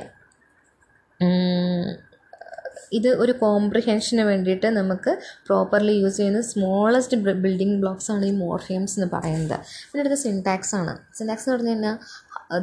ഇത് 2.93 3.09
ഒരു 3.23 3.33
കോംപ്രിഹെൻഷന് 3.33 4.25
വേണ്ടിയിട്ട് 4.31 4.71
നമുക്ക് 4.79 5.13
പ്രോപ്പർലി 5.49 5.93
യൂസ് 5.93 6.17
ചെയ്യുന്ന 6.17 6.41
സ്മോളസ്റ്റ് 6.53 7.19
ബിൽഡിംഗ് 7.45 7.79
ബ്ലോക്സ് 7.83 8.11
ആണ് 8.15 8.25
ഈ 8.27 8.35
മോർഫിയംസ് 8.47 8.97
എന്ന് 8.99 9.11
പറയുന്നത്. 9.17 9.57
പിന്നെ 9.91 10.03
അടുത്ത 10.05 10.19
സിൻടാക്സ് 10.23 10.75
ആണ്. 10.81 10.95
സിൻടാക്സ് 11.19 11.47
എന്ന് 11.47 11.57
പറഞ്ഞു 11.57 11.75
കഴിഞ്ഞാൽ 11.75 11.97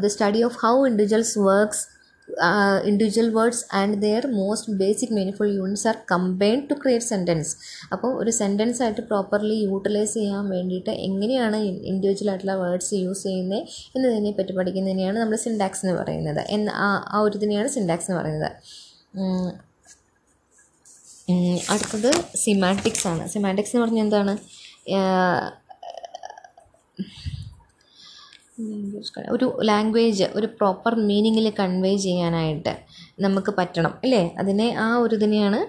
the 0.04 0.12
study 0.16 0.44
of 0.50 0.60
how 0.66 0.76
individuals 0.90 1.38
works 1.40 1.86
individual 2.90 3.30
words 3.36 3.64
and 3.78 3.96
their 4.02 4.24
most 4.40 4.74
basic 4.82 5.14
meaning 5.18 5.48
units 5.60 5.88
are 5.92 5.96
combined 6.12 6.66
to 6.70 6.76
create 6.82 7.06
sentence 7.06 7.52
അപ്പോൾ 7.94 8.12
ഒരു 8.22 8.32
സെന്റൻസ് 8.32 8.82
ആയിട്ട് 8.84 9.04
പ്രോപ്പർലി 9.12 9.58
യൂട്ടിലൈസ് 9.70 10.14
ചെയ്യാൻ 10.14 10.46
വേണ്ടിയിട്ട് 10.56 10.92
എങ്ങനെയാണ് 11.08 11.58
ഇൻഡിവിജ്വൽ 11.92 12.30
ആയിട്ടുള്ള 12.34 12.56
വേർഡ്സ് 12.64 12.94
യൂസ് 13.06 13.24
ചെയ്യുന്നത് 13.24 13.64
എന്നതിനെ 13.96 14.34
പറ്റി 14.40 14.56
പഠിക്കുന്നതിനെയാണ് 14.60 15.18
നമ്മൾ 15.20 15.40
സിൻഡാക്സ് 15.46 15.84
എന്ന് 15.86 15.96
പറയുന്നത്. 16.02 16.42
എന്ന 16.50 16.70
ആ 17.16 17.20
ഒരു 17.26 17.36
ഇതിനെയാണ് 17.38 17.72
സിൻഡാക്സ് 17.78 18.08
എന്ന് 18.12 18.20
പറയുന്നത്. 18.22 18.52
അടുത്തത് 21.70 22.12
ആണ്. 23.08 23.24
സിമാറ്റിക്സ് 23.30 23.74
എന്ന് 23.76 23.86
പറഞ്ഞാൽ 23.86 24.04
എന്താണ്? 24.04 24.34
ഒരു 29.32 29.48
ലാംഗ്വേജ് 29.64 30.26
ഒരു 30.38 30.48
പ്രോപ്പർ 30.58 30.94
മീനിങ്ങിൽ 31.10 31.46
കൺവേ 31.60 31.92
ചെയ്യാനായിട്ട് 32.06 32.74
നമുക്ക് 33.26 33.52
പറ്റണം 33.58 33.94
അല്ലേ? 34.04 34.22
അതിനെ 34.40 34.68
ആ 34.86 34.88
ഒരു 34.98 35.14
ഇതിനെയാണ് 35.16 35.60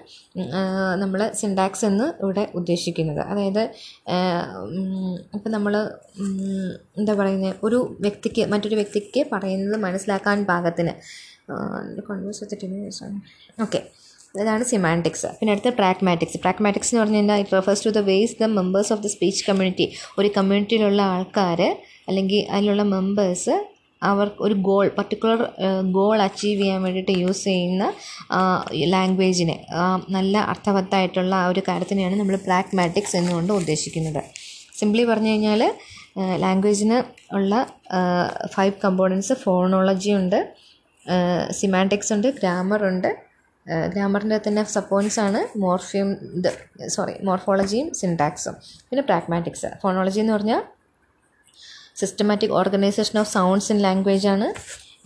നമ്മൾ 1.01 1.21
സിൻഡാക്സ് 1.39 1.85
എന്ന് 1.85 2.07
ഇവിടെ 2.23 2.43
ഉദ്ദേശിക്കുന്നത്. 2.55 3.21
അതായത് 3.31 3.63
ഇപ്പം 5.35 5.51
നമ്മൾ 5.51 5.73
എന്താ 6.99 7.13
പറയുന്നത് 7.13 7.55
ഒരു 7.63 7.79
വ്യക്തിക്ക് 7.99 8.45
മറ്റൊരു 8.45 8.75
വ്യക്തിക്ക് 8.75 9.23
പറയുന്നത് 9.33 9.77
മനസ്സിലാക്കാൻ 9.85 10.45
പാകത്തിന്. 10.45 10.93
കോൺവേഴ്സ് 12.09 12.43
ഓക്കെ 13.61 13.81
ഇതാണ് 14.35 14.63
സിമാന്റിക്സ് 14.63 15.29
പിന്നെ 15.39 15.53
അടുത്ത 15.53 15.69
പ്രാഗ്മാറ്റിക്സ് 15.69 16.37
പ്രാഗ്മാറ്റിക്സ് 16.37 16.91
എന്ന് 16.91 17.01
പറഞ്ഞു 17.03 17.17
കഴിഞ്ഞാൽ 17.17 17.39
it 17.39 17.53
refers 17.53 17.83
to 17.85 17.89
the 17.89 17.97
ways 17.97 18.35
the 18.41 18.47
members 18.59 18.93
of 18.93 19.01
the 19.01 19.07
speech 19.07 19.43
community 19.47 19.85
ഒരു 20.17 20.27
കമ്മ്യൂണിറ്റിയിലുള്ള 20.27 21.01
ആൾക്കാർ 21.01 21.61
അല്ലെങ്കിൽ 22.07 22.47
അതിലുള്ള 22.51 22.83
മെമ്പേഴ്സ് 22.83 23.55
അവർ 24.01 24.27
ഒരു 24.39 24.53
ഗോൾ 24.53 24.87
പർട്ടിക്കുലർ 24.87 25.41
ഗോൾ 25.91 26.21
അച്ചീവ് 26.21 26.61
ചെയ്യാൻ 26.61 26.79
വേണ്ടിയിട്ട് 26.83 27.11
യൂസ് 27.19 27.43
ചെയ്യുന്ന 27.43 27.83
ലാംഗ്വേജിനെ 28.89 29.57
നല്ല 30.09 30.37
അർത്ഥവത്തായിട്ടുള്ള 30.37 31.35
ആ 31.35 31.47
ഒരു 31.47 31.63
കാര്യത്തിനെയാണ് 31.67 32.15
നമ്മൾ 32.15 32.35
പ്രാഗ്മാറ്റിക്സ് 32.35 33.15
എന്നുകൊണ്ട് 33.17 33.53
ഉദ്ദേശിക്കുന്നത്. 33.53 34.21
സിംപ്ലി 34.79 35.03
പറഞ്ഞു 35.05 35.29
കഴിഞ്ഞാൽ 35.29 35.61
ലാംഗ്വേജിന് 36.39 37.03
ഉള്ള 37.33 37.53
ഫൈവ് 38.47 38.73
കമ്പോണൻസ് 38.83 39.33
ഫോണോളജി 39.33 40.11
ഉണ്ട് 40.11 40.39
സിമാന്റിക്സ് 41.51 42.13
ഉണ്ട് 42.13 42.27
ഗ്രാമർ 42.27 42.87
ഉണ്ട് 42.87 43.30
ഗ്രാമറിന്റെ 43.67 44.41
തന്നെ 44.47 44.63
സപ്പോൺസ് 44.63 45.19
ആണ് 45.19 45.59
മോർഫിയം 45.59 46.09
ഇത് 46.37 46.51
സോറി 46.87 47.13
മോർഫോളജിയും 47.23 47.93
സിൻടാക്സും 47.93 48.55
പിന്നെ 48.89 49.03
പ്രാഗ്മാറ്റിക്സ് 49.03 49.67
ഫോണോളജി 49.83 50.19
എന്ന് 50.19 50.33
പറഞ്ഞാൽ 50.33 50.61
systematic 51.95 52.51
organisation 52.51 53.19
of 53.19 53.31
sounds 53.33 53.71
in 53.71 53.79
language 53.79 54.27
ആണ്. 54.27 54.47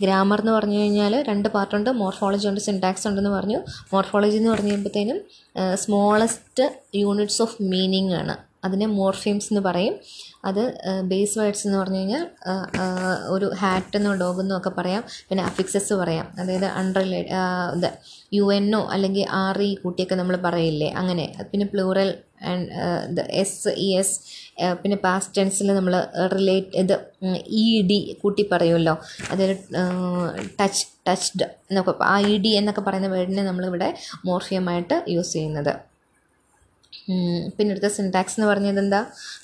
ഗ്രാമർ 0.02 0.40
എന്ന് 0.40 0.52
പറഞ്ഞു 0.52 0.78
കഴിഞ്ഞാൽ 0.78 1.22
രണ്ട് 1.28 1.48
പാർട്ടുണ്ട് 1.48 1.90
മോർഫോളജി 1.90 2.48
ഉണ്ട് 2.48 2.60
സിൻടാക്സ് 2.60 3.08
ഉണ്ടെന്ന് 3.08 3.30
പറഞ്ഞു. 3.30 3.58
മോർഫോളജി 3.92 4.36
എന്ന് 4.36 4.50
പറഞ്ഞു 4.50 4.70
കഴിയുമ്പോഴത്തേനും 4.70 5.18
സ്മോളസ്റ്റ് 5.74 6.64
യൂണിറ്റ്സ് 6.94 7.42
ഓഫ് 7.42 7.56
മീനിങ് 7.62 8.12
ആണ്. 8.12 8.36
അതിനെ 8.64 8.86
മോർഫീംസ് 8.86 9.48
എന്ന് 9.52 9.60
പറയും. 9.60 9.94
അത് 10.50 10.62
ബേസ് 11.10 11.36
വേർഡ്സ് 11.40 11.64
എന്ന് 11.66 11.78
പറഞ്ഞു 11.80 12.00
കഴിഞ്ഞാൽ 12.00 12.24
ഒരു 13.34 13.46
ഹാറ്റ് 13.62 13.96
എന്നോ 13.98 14.12
ഡോഗ് 14.22 14.40
എന്നോ 14.44 14.56
ഒക്കെ 14.60 14.72
പറയാം. 14.78 15.02
പിന്നെ 15.28 15.42
അഫിക്സസ് 15.50 15.94
പറയാം. 16.02 16.26
അതായത് 16.40 16.68
അൺറിലേ 16.80 17.20
ഇത് 17.76 17.88
യു 18.36 18.46
എന്നോ 18.58 18.80
അല്ലെങ്കിൽ 18.94 19.26
ആർ 19.42 19.58
ഇ 19.68 19.70
കൂട്ടിയൊക്കെ 19.82 20.16
നമ്മൾ 20.20 20.36
പറയില്ലേ? 20.48 20.90
അങ്ങനെ. 21.02 21.26
പിന്നെ 21.52 21.68
plural 21.74 22.10
and 22.50 23.22
S 23.42 23.72
E 23.86 23.88
S 24.00 24.16
പിന്നെ 24.82 24.96
പാസ്റ്റ് 25.04 25.34
ടെൻസിൽ 25.36 25.68
നമ്മൾ 25.78 25.94
റിലേറ്റ് 26.36 26.76
ഇത് 26.82 26.94
ഇ 27.62 27.64
ഡി 27.90 27.98
കൂട്ടി 28.22 28.42
പറയുമല്ലോ 28.52 28.94
അതായത് 29.32 29.56
ടച്ച് 30.60 30.84
ടച്ച്ഡ് 31.08 31.46
എന്നൊക്കെ 31.70 31.92
ആ 32.12 32.14
ഇ 32.30 32.36
ഡി 32.44 32.52
എന്നൊക്കെ 32.60 32.82
പറയുന്ന 32.88 33.10
വേർഡിനെ 33.16 33.44
നമ്മളിവിടെ 33.50 33.88
മോർഫിയമായിട്ട് 34.30 34.96
യൂസ് 35.16 35.32
ചെയ്യുന്നത്. 35.36 35.72
പിന്നെ 37.56 37.70
അടുത്ത 37.72 37.88
സിൻടാക്സ് 37.96 38.34
എന്ന് 38.36 38.46
പറഞ്ഞത് 38.50 38.80
എന്താ? 38.82 39.00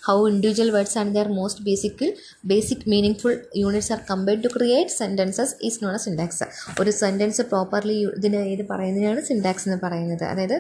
How 0.07 0.17
individual 0.29 0.71
words 0.77 0.97
and 1.01 1.15
their 1.17 1.29
most 1.39 1.63
ബേസിക്കിൽ 1.69 2.09
basic 2.51 2.85
meaning 2.93 3.19
full 3.23 3.37
units 3.61 3.93
are 3.95 4.01
compared 4.11 4.43
to 4.45 4.51
create 4.57 4.95
sentences 5.01 5.55
is 5.69 5.79
known 5.85 5.97
syntax 6.07 6.47
ഒരു 6.81 6.93
സെന്റൻസ് 7.03 7.43
പ്രോപ്പർലി 7.53 7.97
ഇതിന് 8.19 8.43
ഇത് 8.55 8.65
പറയുന്നതിനാണ് 8.71 9.23
സിൻടാക്സ് 9.31 9.67
എന്ന് 9.69 9.79
പറയുന്നത്. 9.87 10.25
അതായത് 10.25 10.57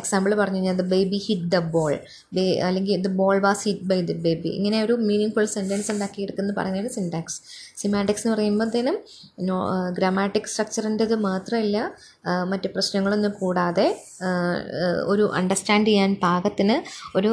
എക്സാമ്പിൾ 0.00 0.34
പറഞ്ഞു 0.34 0.60
കഴിഞ്ഞാൽ 0.60 0.78
the 0.82 0.86
baby 0.94 1.20
hit 1.26 1.48
the 1.56 1.60
ball 1.76 1.92
അല്ലെങ്കിൽ 2.68 3.02
the 3.08 3.12
ball 3.20 3.36
was 3.48 3.62
hit 3.68 3.86
by 3.92 4.00
the 4.12 4.16
baby 4.26 4.52
ഇങ്ങനെ 4.58 4.78
ഒരു 4.84 4.96
മീനിങ് 5.08 5.34
ഫുൾ 5.36 5.50
സെന്റൻസ് 5.56 5.90
ഉണ്ടാക്കി 5.90 6.22
എടുക്കുന്ന 6.22 6.54
പറയുന്നത് 6.60 6.90
സിൻടാക്സ് 6.90 7.38
സിമാറ്റിക്സ് 7.84 8.24
എന്ന് 8.24 8.34
പറയുമ്പോഴത്തേനും 8.36 8.96
നോ 9.40 9.58
ഗ്രാമാറ്റിക് 9.98 10.50
സ്ട്രക്ചറിന്റെത് 10.52 11.14
മാത്രമല്ല 11.24 11.78
മറ്റ് 12.44 12.68
പ്രശ്നങ്ങളൊന്നും 12.68 13.34
കൂടാതെ 13.40 13.86
ഒരു 15.06 15.26
അണ്ടർസ്റ്റാൻഡ് 15.34 15.88
ചെയ്യാൻ 15.88 16.12
പാകത്തിന് 16.22 16.76
ഒരു 17.16 17.32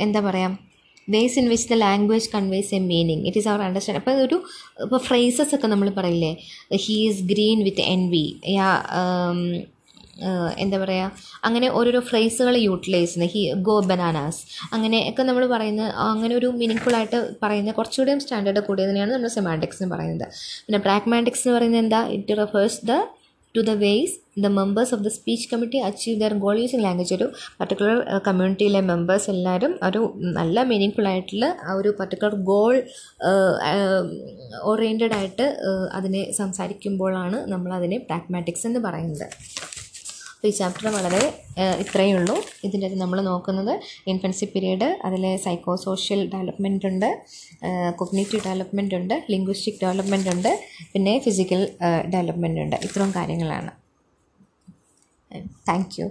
എന്താ 0.00 0.20
പറയുക 0.20 0.62
ways 1.08 1.36
in 1.38 1.46
which 1.48 1.68
the 1.72 1.76
language 1.78 2.28
conveys 2.34 2.74
a 2.74 2.80
meaning 2.86 3.24
it 3.26 3.38
is 3.38 3.48
our 3.48 3.60
understand 3.62 4.00
അപ്പോൾ 4.00 4.16
ഒരു 4.22 4.36
ഇപ്പോൾ 4.82 5.00
ഫ്രേസസ് 5.08 5.54
ഒക്കെ 5.54 5.66
നമ്മൾ 5.66 5.88
പറയില്ലേ? 5.98 6.30
He 6.84 6.96
is 7.04 7.22
green 7.24 7.58
with 7.64 7.84
envy 8.54 8.68
എന്താ 10.58 10.76
പറയുക 10.78 11.08
അങ്ങനെ 11.44 11.66
ഓരോരോ 11.72 12.00
ഫ്രേസുകൾ 12.06 12.54
യൂട്ടിലൈസ് 12.60 13.08
ചെയ്യുന്നത് 13.08 13.32
ഹി 13.34 13.62
ഗോ 13.66 13.76
ബനാനാസ് 13.90 14.40
അങ്ങനെയൊക്കെ 14.72 15.22
നമ്മൾ 15.22 15.46
പറയുന്ന 15.46 15.82
അങ്ങനെ 16.06 16.34
ഒരു 16.34 16.50
മീനിങ് 16.58 16.82
ഫുൾ 16.84 16.96
ആയിട്ട് 16.98 17.18
പറയുന്ന 17.42 17.72
കുറച്ചുകൂടെയും 17.72 18.22
സ്റ്റാൻഡേർഡ് 18.24 18.62
കൂടിയതിനെയാണ് 18.68 19.12
നമ്മൾ 19.14 19.32
സെമാന്റിക്സ് 19.36 19.82
എന്ന് 19.82 19.94
പറയുന്നത്. 19.94 20.26
പിന്നെ 20.66 20.80
പ്രാഗ്മാറ്റിക്സ് 20.86 21.44
എന്ന് 21.44 21.56
പറയുന്നത് 21.56 21.82
എന്താ? 21.84 22.02
It 22.16 22.38
refers 22.40 22.80
the 22.86 22.94
to 23.54 23.62
the 23.62 23.74
ways 23.82 24.14
the 24.38 24.48
members 24.56 24.92
of 24.94 25.02
the 25.02 25.10
speech 25.14 25.46
committee 25.52 25.78
achieve 25.86 26.16
their 26.22 26.32
goal 26.42 26.56
using 26.60 26.84
language 26.84 27.14
ഒരു 27.14 27.26
പർട്ടിക്കുലർ 27.60 27.94
കമ്മ്യൂണിറ്റിയിലെ 28.26 28.80
മെമ്പേഴ്സ് 28.90 29.28
എല്ലാവരും 29.30 29.72
ഒരു 29.88 30.00
നല്ല 30.36 30.64
മീനിങ് 30.70 31.06
ആയിട്ടുള്ള 31.06 31.46
ആ 31.62 31.76
ഒരു 31.78 31.92
പർട്ടിക്കുലർ 32.00 32.34
ഗോൾ 32.50 32.74
ഓറിയന്റഡ് 34.64 35.16
ആയിട്ട് 35.18 35.46
ആ, 35.64 35.70
അതിനെ 35.92 36.22
സംസാരിക്കുമ്പോഴാണ് 36.38 37.38
നമ്മൾ 37.52 37.72
അതിനെ 37.74 37.98
പ്രാഗ്മാറ്റിക്സ് 38.08 38.66
എന്ന് 38.66 38.82
പറയുന്നത്. 38.86 39.26
അപ്പോൾ 40.46 40.54
ഈ 40.54 40.58
ചാപ്റ്റർ 40.58 40.86
വളരെ 40.96 41.20
ഇത്രയേ 41.82 42.10
ഉള്ളൂ. 42.16 42.34
ഇതിന്റെ 42.66 42.88
നമ്മൾ 43.00 43.18
നോക്കുന്നത് 43.28 43.70
ഇൻഫൻസി 44.12 44.46
പീരീഡ് 44.52 44.88
അതിൽ 45.06 45.24
സൈക്കോ 45.44 45.72
സോഷ്യൽ 45.84 46.20
ഡെവലപ്മെന്റ് 46.34 46.86
ഉണ്ട് 46.90 47.08
കൊഗ്നേറ്റീവ് 48.00 48.40
ഡെവലപ്മെന്റ് 48.44 48.94
ഉണ്ട് 48.98 49.14
ലിംഗ്വിസ്റ്റിക് 49.34 49.80
ഡെവലപ്മെന്റ് 49.82 50.30
ഉണ്ട് 50.34 50.50
പിന്നെ 50.92 51.14
ഫിസിക്കൽ 51.24 51.62
ഡെവലപ്മെന്റ് 52.14 52.60
ഉണ്ട്. 52.64 52.76
ഇത്രയും 52.88 53.12
കാര്യങ്ങളാണ്. 53.18 53.72
Thank 55.70 55.96
you 56.00 56.06